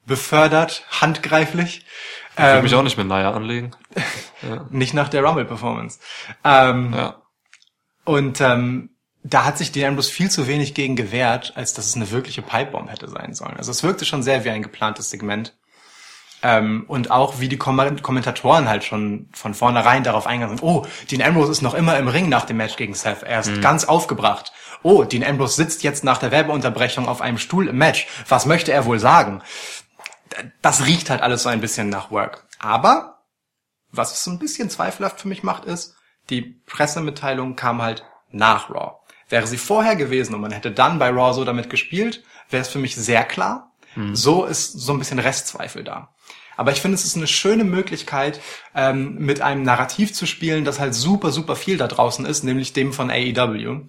[0.08, 1.86] befördert, handgreiflich.
[2.34, 3.72] Ich würde Ähm, mich auch nicht mit Naya anlegen.
[4.70, 6.00] nicht nach der Rumble-Performance.
[6.44, 7.22] Ähm, Ja.
[8.06, 8.90] Und ähm,
[9.24, 12.42] da hat sich Dean Ambrose viel zu wenig gegen gewehrt, als dass es eine wirkliche
[12.42, 13.58] Pipebomb hätte sein sollen.
[13.58, 15.56] Also es wirkte schon sehr wie ein geplantes Segment.
[16.44, 20.86] Ähm, und auch wie die Kom Kommentatoren halt schon von vornherein darauf eingegangen sind, oh,
[21.12, 23.24] Dean Ambrose ist noch immer im Ring nach dem Match gegen Seth.
[23.24, 24.54] Er ist ganz aufgebracht.
[24.84, 28.08] Oh, Dean Ambrose sitzt jetzt nach der Werbeunterbrechung auf einem Stuhl im Match.
[28.30, 29.42] Was möchte er wohl sagen?
[30.62, 32.48] Das riecht halt alles so ein bisschen nach Work.
[32.60, 33.24] Aber
[33.92, 35.96] was es so ein bisschen zweifelhaft für mich macht, ist,
[36.30, 39.00] die Pressemitteilung kam halt nach Raw.
[39.30, 42.70] Wäre sie vorher gewesen und man hätte dann bei Raw so damit gespielt, wäre es
[42.70, 43.72] für mich sehr klar.
[44.14, 46.14] So ist so ein bisschen Restzweifel da.
[46.58, 48.42] Aber ich finde, es ist eine schöne Möglichkeit,
[48.76, 52.74] ähm, mit einem Narrativ zu spielen, das halt super, super viel da draußen ist, nämlich
[52.74, 53.82] dem von AEW,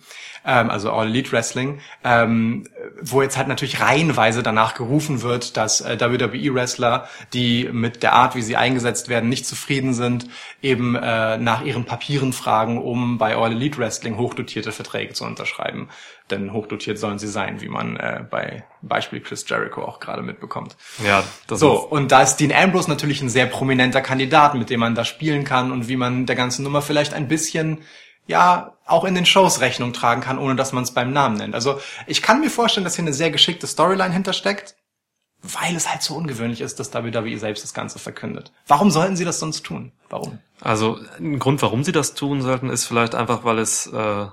[0.45, 2.69] ähm, also All Elite Wrestling, ähm,
[3.01, 8.35] wo jetzt halt natürlich reihenweise danach gerufen wird, dass äh, WWE-Wrestler, die mit der Art,
[8.37, 10.29] wie sie eingesetzt werden, nicht zufrieden sind,
[10.63, 15.89] eben äh, nach ihren Papieren fragen, um bei All Elite Wrestling hochdotierte Verträge zu unterschreiben.
[16.31, 20.77] Denn hochdotiert sollen sie sein, wie man äh, bei Beispiel Chris Jericho auch gerade mitbekommt.
[21.05, 24.81] Ja, das So, und da ist Dean Ambrose natürlich ein sehr prominenter Kandidat, mit dem
[24.81, 27.79] man da spielen kann und wie man der ganzen Nummer vielleicht ein bisschen,
[28.27, 31.55] ja, auch in den Shows Rechnung tragen kann, ohne dass man es beim Namen nennt.
[31.55, 34.77] Also ich kann mir vorstellen, dass hier eine sehr geschickte Storyline hintersteckt,
[35.43, 38.53] weil es halt so ungewöhnlich ist, dass WWE selbst das Ganze verkündet.
[38.67, 39.93] Warum sollten sie das sonst tun?
[40.09, 40.39] Warum?
[40.61, 44.27] Also ein Grund, warum sie das tun sollten, ist vielleicht einfach, weil es äh,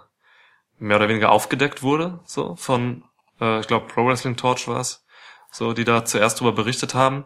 [0.80, 3.04] mehr oder weniger aufgedeckt wurde, so von,
[3.40, 5.06] äh, ich glaube, Pro Wrestling Torch war es,
[5.52, 7.26] so die da zuerst drüber berichtet haben,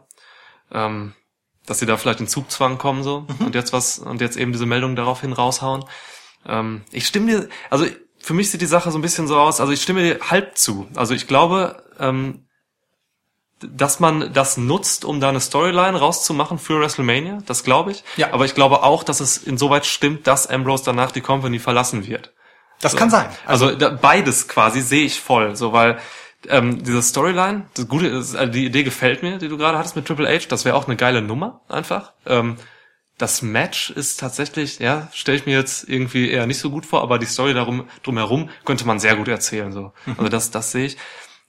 [0.71, 1.13] ähm,
[1.65, 4.65] dass sie da vielleicht in Zugzwang kommen so und jetzt was und jetzt eben diese
[4.65, 5.85] Meldung daraufhin raushauen.
[6.45, 7.85] Ähm, ich stimme dir, also
[8.17, 10.57] für mich sieht die Sache so ein bisschen so aus, also ich stimme dir halb
[10.57, 10.87] zu.
[10.95, 12.45] Also ich glaube, ähm,
[13.61, 18.03] dass man das nutzt, um da eine Storyline rauszumachen für WrestleMania, das glaube ich.
[18.15, 18.31] Ja.
[18.33, 22.33] Aber ich glaube auch, dass es insoweit stimmt, dass Ambrose danach die Company verlassen wird.
[22.81, 23.27] Das kann sein.
[23.45, 25.99] Also, da, beides quasi sehe ich voll, so weil
[26.47, 29.95] ähm, diese Storyline, das Gute ist, also die Idee gefällt mir, die du gerade hattest
[29.95, 30.45] mit Triple H.
[30.49, 32.13] Das wäre auch eine geile Nummer einfach.
[32.25, 32.55] Ähm,
[33.17, 37.01] das Match ist tatsächlich, ja, stelle ich mir jetzt irgendwie eher nicht so gut vor,
[37.01, 39.73] aber die Story darum drumherum könnte man sehr gut erzählen.
[39.73, 40.97] So, also das, das sehe ich.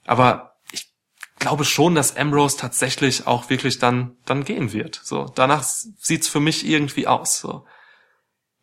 [0.05, 0.91] Aber ich
[1.39, 4.99] glaube schon, dass Ambrose tatsächlich auch wirklich dann dann gehen wird.
[5.01, 7.39] So, danach sieht's für mich irgendwie aus.
[7.39, 7.65] So.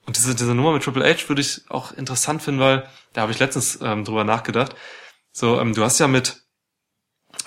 [0.08, 3.32] Und diese, diese Nummer mit Triple H würde ich auch interessant finden, weil da habe
[3.32, 4.74] ich letztens ähm, drüber nachgedacht.
[5.32, 6.44] So, ähm, du hast ja mit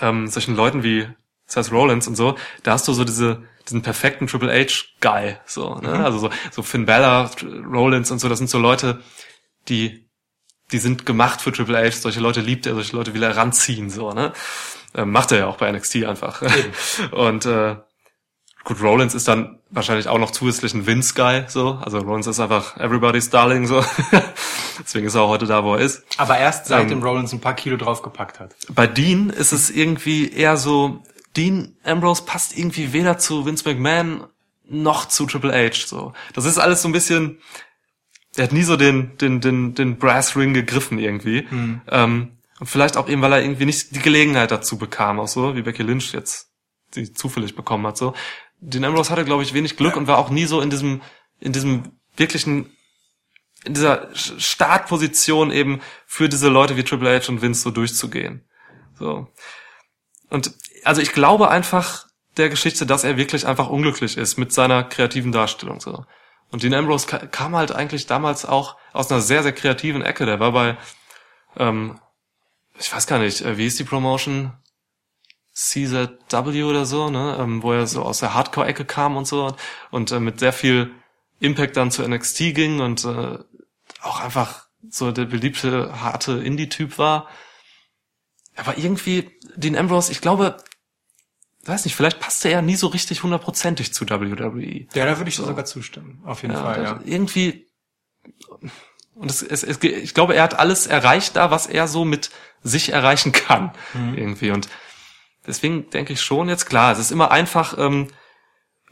[0.00, 1.08] ähm, solchen Leuten wie
[1.44, 5.74] Seth Rollins und so, da hast du so diese diesen perfekten Triple H Guy, so,
[5.74, 6.04] ne?
[6.04, 9.02] Also so, so Finn Bella, Rollins und so, das sind so Leute,
[9.68, 10.08] die
[10.70, 11.96] die sind gemacht für Triple H.
[11.96, 14.32] Solche Leute liebt er, solche Leute will er ranziehen, so, ne?
[14.94, 16.42] Ähm, macht er ja auch bei NXT einfach.
[17.10, 17.74] und äh,
[18.64, 21.78] gut, Rollins ist dann wahrscheinlich auch noch zusätzlich ein Vince Guy, so.
[21.82, 23.84] Also Rollins ist einfach everybody's darling, so.
[24.78, 26.02] Deswegen ist er auch heute da, wo er ist.
[26.18, 28.54] Aber erst seit Ähm, Rollins ein paar Kilo draufgepackt hat.
[28.74, 31.02] Bei Dean ist es irgendwie eher so,
[31.36, 34.24] Dean Ambrose passt irgendwie weder zu Vince McMahon
[34.68, 36.12] noch zu Triple H, so.
[36.34, 37.38] Das ist alles so ein bisschen,
[38.36, 41.46] er hat nie so den, den, den, den Brass Ring gegriffen irgendwie.
[41.90, 45.56] Ähm, und vielleicht auch eben, weil er irgendwie nicht die Gelegenheit dazu bekam, auch so,
[45.56, 46.48] wie Becky Lynch jetzt
[46.94, 48.14] sie zufällig bekommen hat, so.
[48.64, 51.02] Dean Ambrose hatte, glaube ich, wenig Glück und war auch nie so in diesem,
[51.40, 52.70] in diesem wirklichen
[53.64, 58.44] in dieser Startposition eben für diese Leute wie Triple H und Vince so durchzugehen.
[58.98, 59.28] So.
[60.30, 60.52] Und
[60.84, 62.06] also ich glaube einfach
[62.36, 65.80] der Geschichte, dass er wirklich einfach unglücklich ist mit seiner kreativen Darstellung.
[65.80, 66.04] So.
[66.50, 70.26] Und Dean Ambrose ka- kam halt eigentlich damals auch aus einer sehr, sehr kreativen Ecke.
[70.26, 70.76] Der war bei,
[71.56, 72.00] ähm,
[72.78, 74.52] ich weiß gar nicht, äh, wie ist die Promotion?
[75.52, 79.54] CZW oder so, ne, ähm, wo er so aus der Hardcore-Ecke kam und so
[79.90, 80.90] und äh, mit sehr viel
[81.40, 83.38] Impact dann zu NXT ging und äh,
[84.00, 87.28] auch einfach so der beliebte harte Indie-Typ war.
[88.56, 90.56] Aber irgendwie Dean Ambrose, ich glaube,
[91.64, 94.86] weiß nicht, vielleicht passte er nie so richtig hundertprozentig zu WWE.
[94.94, 96.22] Ja, da würde ich sogar zustimmen.
[96.24, 97.00] Auf jeden Ja, Fall, ja.
[97.04, 97.66] Irgendwie
[99.14, 102.30] und es, es, es, ich glaube, er hat alles erreicht da, was er so mit
[102.62, 104.14] sich erreichen kann Mhm.
[104.16, 104.68] irgendwie und
[105.46, 108.08] deswegen denke ich schon jetzt klar, es ist immer einfach ähm,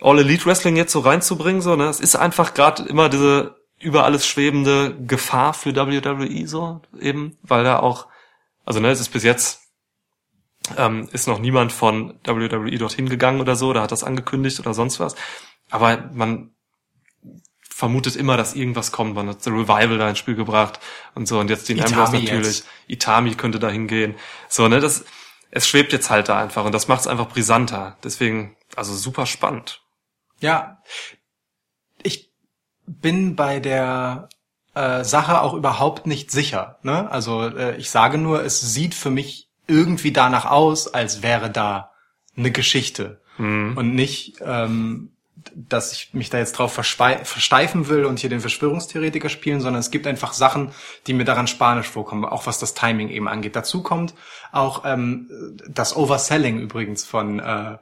[0.00, 1.88] All Elite Wrestling jetzt so reinzubringen so, ne?
[1.88, 7.64] Es ist einfach gerade immer diese über alles schwebende Gefahr für WWE so eben, weil
[7.64, 8.08] da auch
[8.64, 9.60] also ne, es ist bis jetzt
[10.76, 14.74] ähm, ist noch niemand von WWE dorthin gegangen oder so, da hat das angekündigt oder
[14.74, 15.16] sonst was.
[15.70, 16.50] Aber man
[17.62, 19.14] vermutet immer, dass irgendwas kommt.
[19.14, 20.80] Man hat The Revival da ins Spiel gebracht
[21.14, 21.38] und so.
[21.40, 22.58] Und jetzt den Ambrose natürlich.
[22.58, 22.66] jetzt.
[22.88, 24.16] Itami könnte da hingehen.
[24.48, 25.04] So, ne, das,
[25.50, 27.96] es schwebt jetzt halt da einfach und das macht es einfach brisanter.
[28.04, 29.82] Deswegen, also super spannend.
[30.40, 30.82] Ja,
[32.02, 32.30] ich
[32.86, 34.28] bin bei der
[34.74, 36.78] äh, Sache auch überhaupt nicht sicher.
[36.82, 37.10] Ne?
[37.10, 41.92] Also äh, ich sage nur, es sieht für mich irgendwie danach aus, als wäre da
[42.36, 43.20] eine Geschichte
[43.76, 45.12] und nicht, ähm,
[45.54, 49.90] dass ich mich da jetzt drauf versteifen will und hier den Verschwörungstheoretiker spielen, sondern es
[49.90, 50.72] gibt einfach Sachen,
[51.06, 53.56] die mir daran spanisch vorkommen, auch was das Timing eben angeht.
[53.56, 54.14] Dazu kommt
[54.52, 55.30] auch ähm,
[55.68, 57.78] das Overselling übrigens von äh,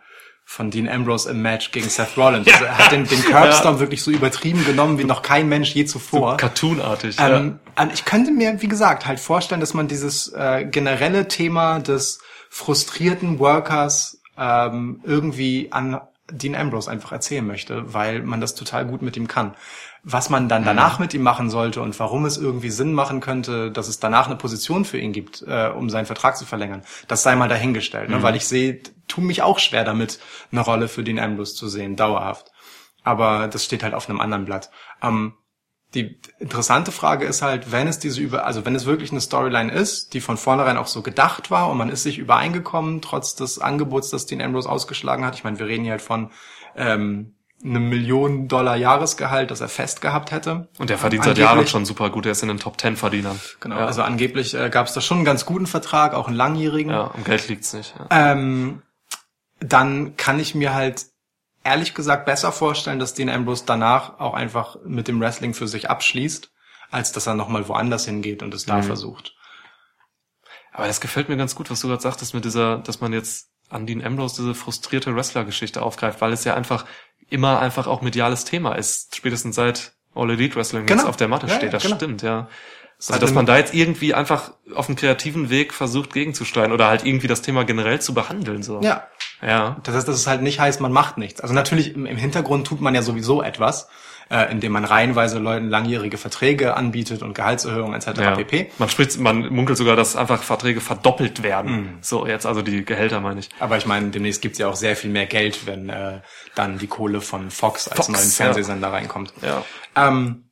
[0.50, 2.50] von Dean Ambrose im Match gegen Seth Rollins.
[2.50, 5.84] Also er hat den, den Curbstorm wirklich so übertrieben genommen wie noch kein Mensch je
[5.84, 6.38] zuvor.
[6.38, 7.16] Cartoonartig.
[7.20, 11.80] Ähm, ähm, ich könnte mir, wie gesagt, halt vorstellen, dass man dieses äh, generelle Thema
[11.80, 18.84] des frustrierten Workers ähm, irgendwie an Dean Ambrose einfach erzählen möchte, weil man das total
[18.84, 19.54] gut mit ihm kann.
[20.02, 23.70] Was man dann danach mit ihm machen sollte und warum es irgendwie Sinn machen könnte,
[23.70, 27.22] dass es danach eine Position für ihn gibt, äh, um seinen Vertrag zu verlängern, das
[27.22, 28.10] sei mal dahingestellt.
[28.10, 28.22] Ne?
[28.22, 30.20] Weil ich sehe, tu mich auch schwer damit,
[30.52, 32.52] eine Rolle für Dean Ambrose zu sehen, dauerhaft.
[33.02, 34.70] Aber das steht halt auf einem anderen Blatt.
[35.02, 35.34] Ähm,
[35.94, 39.72] die interessante Frage ist halt, wenn es diese über, also wenn es wirklich eine Storyline
[39.72, 43.58] ist, die von vornherein auch so gedacht war und man ist sich übereingekommen, trotz des
[43.58, 45.34] Angebots, das Dean Ambrose ausgeschlagen hat.
[45.34, 46.30] Ich meine, wir reden hier halt von
[46.76, 47.34] ähm,
[47.64, 50.68] einem Millionen Dollar Jahresgehalt, das er fest gehabt hätte.
[50.78, 52.26] und der verdient seit Jahren schon super gut.
[52.26, 53.40] Er ist in den Top Ten Verdienern.
[53.60, 53.86] Genau, Ja.
[53.86, 56.92] also angeblich äh, gab es da schon einen ganz guten Vertrag, auch einen langjährigen.
[56.92, 57.94] ja, am Geld liegt's nicht.
[57.98, 58.32] Ja.
[58.32, 58.82] Ähm,
[59.60, 61.06] dann kann ich mir halt
[61.64, 65.90] ehrlich gesagt besser vorstellen, dass Dean Ambrose danach auch einfach mit dem Wrestling für sich
[65.90, 66.50] abschließt,
[66.90, 68.82] als dass er nochmal woanders hingeht und es da Mhm.
[68.84, 69.34] versucht.
[70.72, 73.48] Aber das gefällt mir ganz gut, was du gerade sagtest mit dieser, dass man jetzt
[73.68, 76.86] an Dean Ambrose diese frustrierte Wrestler-Geschichte aufgreift, weil es ja einfach
[77.28, 81.08] immer einfach auch mediales Thema ist, spätestens seit All Elite Wrestling jetzt Genau.
[81.08, 81.64] auf der Matte Ja, steht.
[81.64, 81.96] ja, Das genau.
[81.96, 82.48] stimmt, ja.
[83.00, 86.88] Seit Also, dass man da jetzt irgendwie einfach auf einem kreativen Weg versucht gegenzusteuern oder
[86.88, 88.80] halt irgendwie das Thema generell zu behandeln, so.
[88.80, 89.06] Ja,
[89.40, 89.76] Ja.
[89.84, 91.40] das heißt, dass es halt nicht heißt, man macht nichts.
[91.40, 93.88] Also natürlich im, im Hintergrund tut man ja sowieso etwas.
[94.30, 98.20] äh, indem man reihenweise Leuten langjährige Verträge anbietet und Gehaltserhöhungen etc.
[98.20, 98.36] Ja.
[98.36, 98.70] pp.
[98.78, 101.70] Man spricht, man munkelt sogar, dass einfach Verträge verdoppelt werden.
[101.72, 101.98] Mhm.
[102.02, 103.48] So, jetzt also die Gehälter meine ich.
[103.58, 106.20] Aber ich meine, demnächst gibt's ja auch sehr viel mehr Geld, wenn äh,
[106.54, 108.30] dann die Kohle von Fox als Fox, neuen ja.
[108.30, 109.32] Fernsehsender reinkommt.
[109.42, 109.64] Ja.
[109.96, 110.47] Ähm, äh,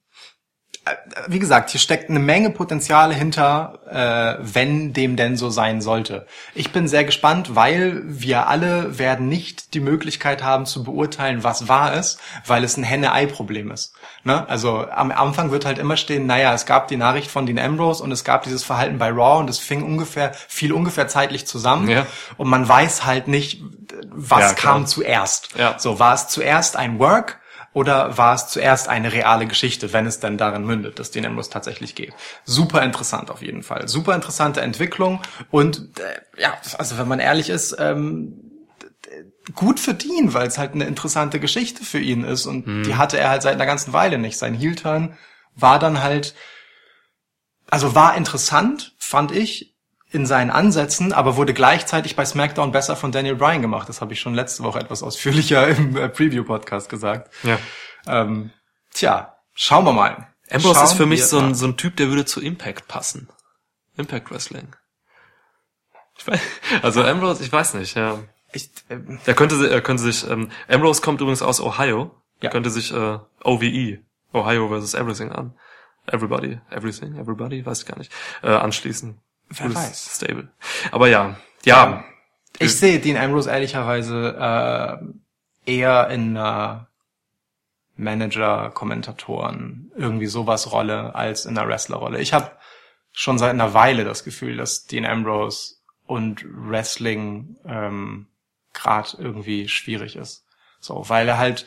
[1.26, 6.26] wie gesagt, hier steckt eine Menge Potenziale hinter, äh, wenn dem denn so sein sollte.
[6.54, 11.66] Ich bin sehr gespannt, weil wir alle werden nicht die Möglichkeit haben zu beurteilen, was
[11.68, 13.94] wahr ist, weil es ein Henne-Ei-Problem ist.
[14.22, 14.48] Ne?
[14.48, 18.02] Also am Anfang wird halt immer stehen, naja, es gab die Nachricht von Dean Ambrose
[18.02, 21.88] und es gab dieses Verhalten bei Raw und es fing ungefähr, fiel ungefähr zeitlich zusammen
[21.88, 22.06] Ja.
[22.36, 23.60] und man weiß halt nicht,
[24.10, 25.50] was Ja, kam zuerst.
[25.56, 25.78] Ja.
[25.78, 27.40] So, war es zuerst ein Work
[27.76, 31.50] oder war es zuerst eine reale Geschichte, wenn es denn darin mündet, dass den Ambrose
[31.50, 32.14] tatsächlich geht?
[32.46, 33.86] Super interessant auf jeden Fall.
[33.86, 35.20] Super interessante Entwicklung
[35.50, 38.40] und äh, ja, also wenn man ehrlich ist, ähm,
[39.54, 43.18] gut für Dean, weil es halt eine interessante Geschichte für ihn ist und die hatte
[43.18, 44.38] er halt seit einer ganzen Weile nicht.
[44.38, 45.18] Sein Heel-Turn
[45.54, 46.34] war dann halt,
[47.68, 49.75] also war interessant, fand ich,
[50.16, 53.88] in seinen Ansätzen, aber wurde gleichzeitig bei SmackDown besser von Daniel Bryan gemacht.
[53.88, 57.32] Das habe ich schon letzte Woche etwas ausführlicher im äh, Preview-Podcast gesagt.
[57.44, 57.58] Ja.
[58.06, 58.50] Ähm,
[58.92, 60.28] tja, schauen wir mal.
[60.50, 63.28] Ambrose Schauen ist für mich so ein, so ein Typ, der würde zu Impact passen.
[63.96, 64.74] Impact Wrestling.
[66.18, 66.40] Ich weiß,
[66.82, 68.18] also Ambrose, ich weiß nicht, ja.
[68.52, 72.22] Ich, ähm, Er könnte, er könnte sich, ähm, Ambrose kommt übrigens aus Ohio.
[72.40, 72.48] Ja.
[72.48, 73.98] Er könnte sich äh, OVE,
[74.32, 75.54] Ohio versus Everything an.
[76.06, 78.12] Everybody, Everything, Everybody, weiß ich gar nicht,
[78.42, 79.20] äh, anschließen.
[79.48, 80.16] Wer weiß.
[80.16, 80.48] Stable.
[80.90, 82.04] Aber ja, ja,
[82.58, 84.36] ich sehe Dean Ambrose ehrlicherweise
[85.66, 86.88] äh, eher in einer
[87.96, 92.20] Manager, Kommentatoren, irgendwie sowas Rolle als in einer Wrestler-Rolle.
[92.20, 92.52] Ich habe
[93.12, 98.26] schon seit einer Weile das Gefühl, dass Dean Ambrose und Wrestling ähm,
[98.72, 100.44] gerade irgendwie schwierig ist.
[100.80, 101.66] So, weil er halt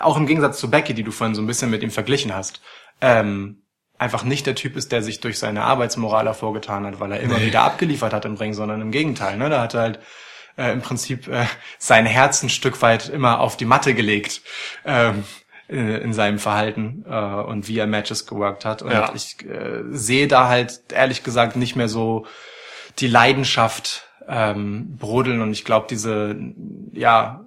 [0.00, 2.60] auch im Gegensatz zu Becky, die du vorhin so ein bisschen mit ihm verglichen hast,
[3.00, 3.61] ähm,
[4.02, 7.40] einfach nicht der Typ ist, der sich durch seine Arbeitsmoral hervorgetan hat, weil er immer
[7.40, 9.36] wieder abgeliefert hat im Ring, sondern im Gegenteil.
[9.38, 9.48] Ne?
[9.48, 9.98] Da hat er halt
[10.56, 11.46] äh, im Prinzip äh,
[11.78, 14.42] sein Herz ein Stück weit immer auf die Matte gelegt
[14.84, 15.24] ähm,
[15.68, 18.82] in, in seinem Verhalten äh, und wie er Matches geworkt hat.
[18.82, 19.12] Und Ja.
[19.14, 22.26] ich äh, sehe da halt ehrlich gesagt nicht mehr so
[22.98, 26.36] die Leidenschaft ähm, brodeln und ich glaube, diese,
[26.92, 27.46] ja,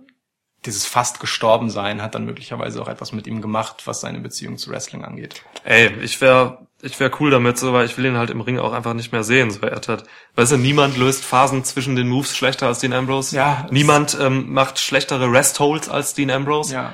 [0.66, 4.58] dieses fast gestorben sein hat dann möglicherweise auch etwas mit ihm gemacht, was seine Beziehung
[4.58, 5.42] zu Wrestling angeht.
[5.64, 8.60] ey, ich wäre ich wär cool damit, so, weil ich will ihn halt im Ring
[8.60, 10.04] auch einfach nicht mehr sehen, so er hat.
[10.36, 13.36] Weißt du, niemand löst Phasen zwischen den Moves schlechter als Dean Ambrose.
[13.36, 16.74] Ja, Niemand ähm, macht schlechtere Rest-Holds als Dean Ambrose.
[16.76, 16.94] Ja.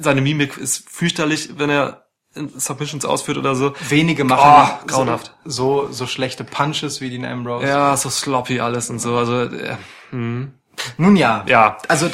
[0.00, 3.74] Seine Mimik ist fürchterlich, wenn er Submissions ausführt oder so.
[3.88, 5.34] Wenige machen Oh, grauenhaft.
[5.44, 7.66] so, so, so schlechte Punches wie Dean Ambrose.
[7.66, 9.16] Ja, so sloppy alles und so.
[9.16, 9.76] Also äh,
[10.10, 10.52] hm.
[10.96, 11.44] Nun ja.
[11.48, 11.78] Ja.
[11.88, 12.10] Also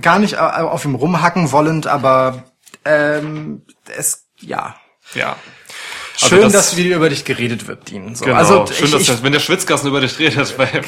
[0.00, 2.44] gar nicht au- auf ihm rumhacken wollend, aber
[2.84, 3.62] ähm,
[3.96, 4.76] es ja.
[5.14, 5.36] ja.
[6.22, 8.14] Also Schön, das- dass wieder über dich geredet wird, Dean.
[8.14, 8.36] So, Genau.
[8.38, 10.82] Also Schön, ich, dass ich, wenn der Schwitzkasten über dich redet, weil,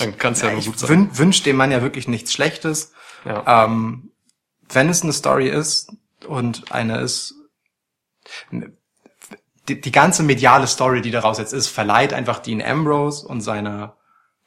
[0.00, 0.88] dann kann es ja, nur ich gut sein.
[0.88, 2.92] wün, wünsch dem Mann ja wirklich nichts Schlechtes.
[3.24, 3.64] Ja.
[3.66, 4.10] Ähm,
[4.68, 5.92] wenn es eine Story ist
[6.26, 7.34] und eine ist,
[9.68, 13.96] die, die ganze mediale Story, die daraus jetzt ist, verleiht einfach Dean Ambrose und seiner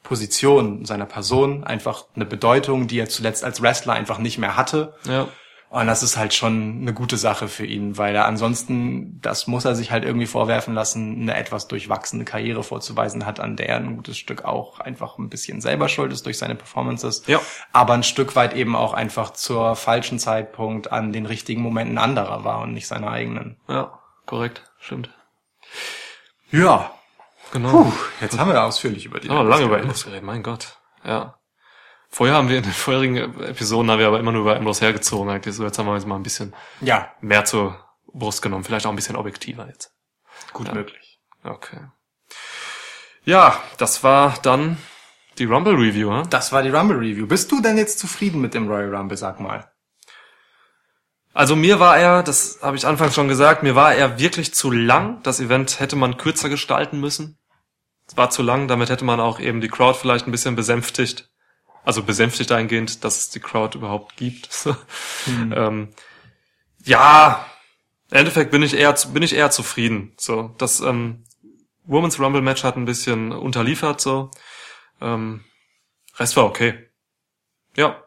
[0.06, 4.94] Position, seiner Person einfach eine Bedeutung, die er zuletzt als Wrestler einfach nicht mehr hatte.
[5.06, 5.28] ja.
[5.68, 9.64] Und das ist halt schon eine gute Sache für ihn, weil er ansonsten, das muss
[9.64, 13.76] er sich halt irgendwie vorwerfen lassen, eine etwas durchwachsene Karriere vorzuweisen hat, an der er
[13.78, 17.24] ein gutes Stück auch einfach ein bisschen selber schuld ist durch seine Performances.
[17.26, 17.40] Ja.
[17.72, 22.44] Aber ein Stück weit eben auch einfach zur falschen Zeitpunkt an den richtigen Momenten anderer
[22.44, 23.56] war und nicht seiner eigenen.
[23.68, 24.62] Ja, korrekt.
[24.78, 25.10] Stimmt.
[26.52, 26.92] Ja.
[27.52, 27.70] Genau.
[27.84, 29.28] Puh, jetzt haben wir ausführlich über die.
[29.30, 30.78] Oh, lange über Ambrose geredet, mein Gott.
[31.04, 31.38] Ja.
[32.08, 35.28] Vorher haben wir in den vorherigen Episoden haben wir aber immer nur über Ambrose hergezogen
[35.30, 35.54] eigentlich.
[35.54, 37.78] So, jetzt haben wir uns mal ein bisschen Ja, mehr zur
[38.12, 38.64] Brust genommen.
[38.64, 39.92] Vielleicht auch ein bisschen objektiver jetzt.
[40.52, 40.74] gut Ja.
[40.74, 41.20] möglich.
[41.44, 41.80] Okay.
[43.24, 44.78] Ja, das war dann
[45.38, 46.30] die Rumble Review, hm?
[46.30, 47.26] Das war die Rumble Review.
[47.26, 49.70] Bist du denn jetzt zufrieden mit dem Royal Rumble, sag mal?
[51.36, 54.70] Also mir war er, das habe ich anfangs schon gesagt, mir war er wirklich zu
[54.70, 55.22] lang.
[55.22, 57.36] Das Event hätte man kürzer gestalten müssen.
[58.06, 61.28] Es war zu lang, damit hätte man auch eben die Crowd vielleicht ein bisschen besänftigt.
[61.84, 64.48] Also besänftigt eingehend, dass es die Crowd überhaupt gibt.
[65.26, 65.90] ähm,
[66.84, 67.44] ja,
[68.10, 70.14] im Endeffekt bin ich eher, bin ich eher zufrieden.
[70.16, 71.24] So, das ähm,
[71.84, 74.00] Women's Rumble Match hat ein bisschen unterliefert.
[74.00, 74.30] So,
[75.02, 75.44] ähm,
[76.16, 76.88] Rest war okay.
[77.76, 78.02] Ja,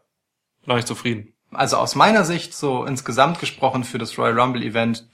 [0.65, 1.35] war ich zufrieden.
[1.52, 5.06] Also aus meiner Sicht so insgesamt gesprochen für das Royal Rumble Event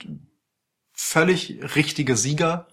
[0.94, 2.68] völlig richtige Sieger,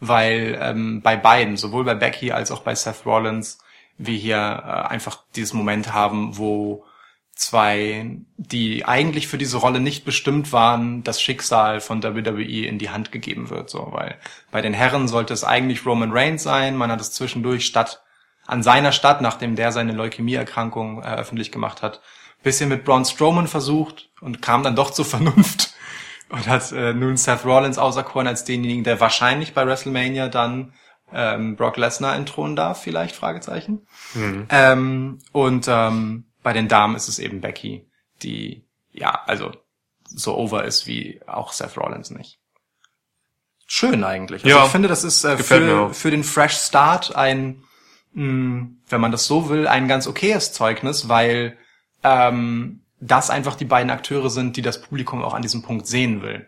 [0.00, 3.58] weil ähm, bei beiden, sowohl bei Becky als auch bei Seth Rollins,
[3.98, 6.84] wir hier äh, einfach dieses Moment haben, wo
[7.34, 12.90] zwei, die eigentlich für diese Rolle nicht bestimmt waren, das Schicksal von WWE in die
[12.90, 14.18] Hand gegeben wird, so, weil
[14.50, 18.02] bei den Herren sollte es eigentlich Roman Reigns sein, man hat es zwischendurch statt
[18.46, 22.00] an seiner Stadt, nachdem der seine Leukämieerkrankung äh, öffentlich gemacht hat,
[22.42, 25.74] bisschen mit Braun Strowman versucht und kam dann doch zur Vernunft
[26.28, 30.72] und hat äh, nun Seth Rollins auserkoren als denjenigen, der wahrscheinlich bei WrestleMania dann
[31.12, 33.86] ähm, Brock Lesnar entthronen darf, vielleicht, Fragezeichen.
[34.48, 37.86] Ähm, und ähm, bei den Damen ist es eben Becky,
[38.22, 39.52] die, ja, also
[40.04, 42.38] so over ist wie auch Seth Rollins nicht.
[43.66, 44.44] Schön eigentlich.
[44.44, 47.64] Also Ja, ich finde, das ist äh, für, für den Fresh Start ein,
[48.12, 51.56] mh, wenn man das so will, ein ganz okayes Zeugnis, weil
[52.02, 56.22] ähm, das einfach die beiden Akteure sind, die das Publikum auch an diesem Punkt sehen
[56.22, 56.46] will.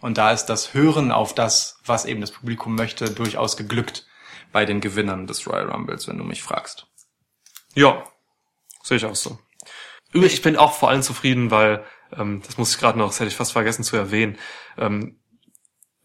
[0.00, 4.06] Und da ist das Hören auf das, was eben das Publikum möchte, durchaus geglückt
[4.52, 6.86] bei den Gewinnern des Royal Rumbles, wenn du mich fragst.
[7.74, 8.04] Ja,
[8.82, 9.38] sehe ich auch so.
[10.12, 11.84] Übrigens, Ich bin auch vor allem zufrieden, weil,
[12.16, 14.38] ähm, das muss ich gerade noch, das hätte ich fast vergessen zu erwähnen,
[14.78, 15.20] ähm,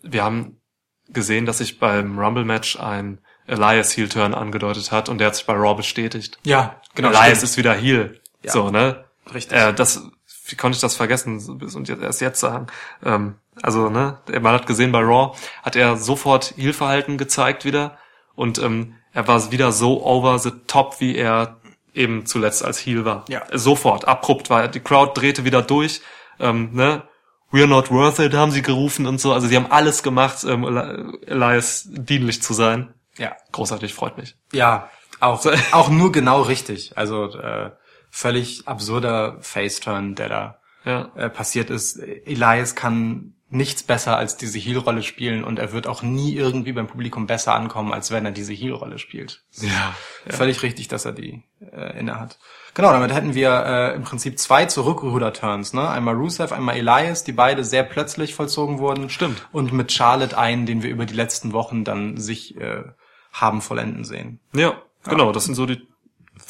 [0.01, 0.61] wir haben
[1.07, 5.53] gesehen, dass sich beim Rumble-Match ein Elias Heel-Turn angedeutet hat und der hat sich bei
[5.53, 6.39] Raw bestätigt.
[6.43, 7.09] Ja, genau.
[7.09, 7.43] Elias stimmt.
[7.43, 8.21] ist wieder Heel.
[8.43, 8.51] Ja.
[8.51, 9.03] So, ne?
[9.33, 9.57] Richtig.
[9.57, 10.03] Äh, das,
[10.47, 12.67] wie konnte ich das vergessen und jetzt, erst jetzt sagen?
[13.03, 17.97] Ähm, also, ne, man hat gesehen bei Raw, hat er sofort Heel-Verhalten gezeigt wieder
[18.35, 21.57] und ähm, er war wieder so over the top, wie er
[21.93, 23.23] eben zuletzt als Heel war.
[23.29, 23.43] Ja.
[23.53, 24.67] Sofort, abrupt war er.
[24.67, 26.01] Die Crowd drehte wieder durch,
[26.39, 27.03] ähm, ne?
[27.51, 29.31] We're not worth it, haben sie gerufen und so.
[29.31, 32.95] Also sie haben alles gemacht, ähm, Eli- Elias dienlich zu sein.
[33.19, 33.35] ja.
[33.51, 34.35] Großartig, freut mich.
[34.51, 34.89] Ja,
[35.19, 36.97] auch, auch nur genau richtig.
[36.97, 37.69] Also äh,
[38.15, 41.11] völlig absurder Faceturn, der da Ja.
[41.15, 41.97] äh, passiert ist.
[41.97, 46.87] Elias kann nichts besser als diese Heel-Rolle spielen und er wird auch nie irgendwie beim
[46.87, 49.43] Publikum besser ankommen, als wenn er diese Heel-Rolle spielt.
[49.61, 49.95] Ja.
[50.27, 52.37] Völlig richtig, dass er die äh, inne hat.
[52.75, 55.87] Genau, damit hätten wir äh, im Prinzip zwei Zurückruder-Turns, ne?
[55.87, 59.09] Einmal Rusev, einmal Elias, die beide sehr plötzlich vollzogen wurden.
[59.09, 59.47] Stimmt.
[59.51, 62.83] Und mit Charlotte einen, den wir über die letzten Wochen dann sich äh,
[63.31, 64.39] haben vollenden sehen.
[64.55, 65.87] Ja, genau, das sind so die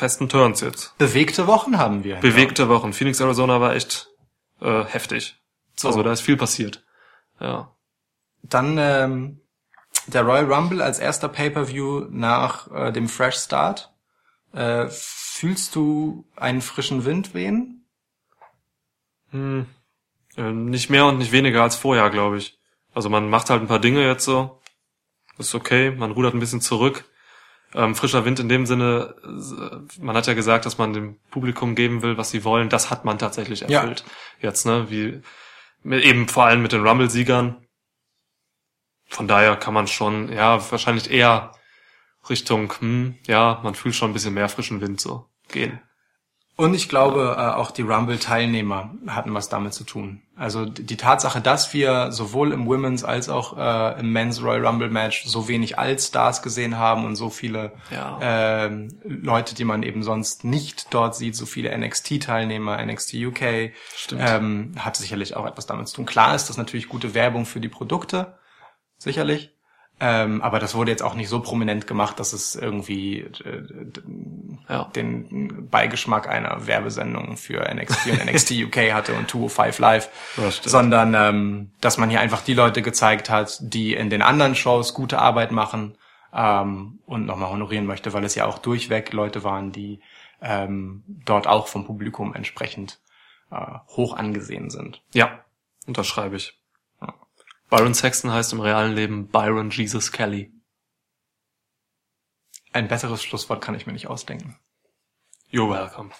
[0.04, 0.98] festen Turns jetzt.
[0.98, 2.18] Bewegte Wochen haben wir.
[2.18, 2.92] Bewegte Wochen.
[2.92, 4.10] Phoenix, Arizona war echt
[4.60, 5.38] äh, heftig.
[5.78, 5.88] So.
[5.88, 6.84] Also da ist viel passiert.
[7.40, 7.74] Ja.
[8.42, 9.40] Dann ähm,
[10.08, 13.94] der Royal Rumble als erster Pay-per-View nach äh, dem Fresh Start.
[14.52, 17.86] Äh, fühlst du einen frischen Wind wehen?
[19.30, 19.68] Hm.
[20.36, 22.60] Äh, nicht mehr und nicht weniger als vorher, glaube ich.
[22.94, 24.60] Also man macht halt ein paar Dinge jetzt so.
[25.38, 27.06] Ist okay, man rudert ein bisschen zurück.
[27.76, 31.74] Ähm, frischer Wind in dem Sinne, äh, man hat ja gesagt, dass man dem Publikum
[31.76, 32.70] geben will, was sie wollen.
[32.70, 33.82] Das hat man tatsächlich Ja.
[33.82, 34.04] erfüllt.
[34.40, 34.90] Jetzt, ne?
[34.92, 35.22] Wie
[35.82, 37.66] mit, eben vor allem mit den Rumble-Siegern.
[39.10, 41.52] Von daher kann man schon, ja, wahrscheinlich eher
[42.30, 45.82] Richtung, hm, ja, man fühlt schon ein bisschen mehr frischen Wind so gehen.
[46.56, 50.22] Und ich glaube, äh, auch die Rumble-Teilnehmer hatten was damit zu tun.
[50.36, 54.90] Also die Tatsache, dass wir sowohl im Women's als auch äh, im Men's Royal Rumble
[54.90, 58.20] Match so wenig Allstars gesehen haben und so viele Ja.
[58.22, 64.22] ähm, Leute, die man eben sonst nicht dort sieht, so viele NXT-Teilnehmer, NXT UK, Stimmt.
[64.24, 66.06] ähm, hat sicherlich auch etwas damit zu tun.
[66.06, 68.38] Klar ist das natürlich gute Werbung für die Produkte,
[69.00, 69.53] sicherlich.
[70.00, 73.64] Ähm, aber das wurde jetzt auch nicht so prominent gemacht, dass es irgendwie äh,
[74.68, 74.86] Ja.
[74.96, 80.10] den Beigeschmack einer Werbesendung für NXT und NXT UK hatte und 205 Live,
[80.64, 84.94] sondern ähm, dass man hier einfach die Leute gezeigt hat, die in den anderen Shows
[84.94, 85.96] gute Arbeit machen
[86.34, 90.02] ähm, und nochmal honorieren möchte, weil es ja auch durchweg Leute waren, die
[90.42, 93.00] ähm, dort auch vom Publikum entsprechend
[93.52, 93.56] äh,
[93.90, 95.02] hoch angesehen sind.
[95.14, 95.40] Ja,
[95.88, 96.60] unterschreibe ich.
[97.70, 100.52] Byron Sexton heißt im realen Leben Byron Jesus Kelly.
[102.72, 104.60] Ein besseres Schlusswort kann ich mir nicht ausdenken.
[105.52, 106.12] You're welcome.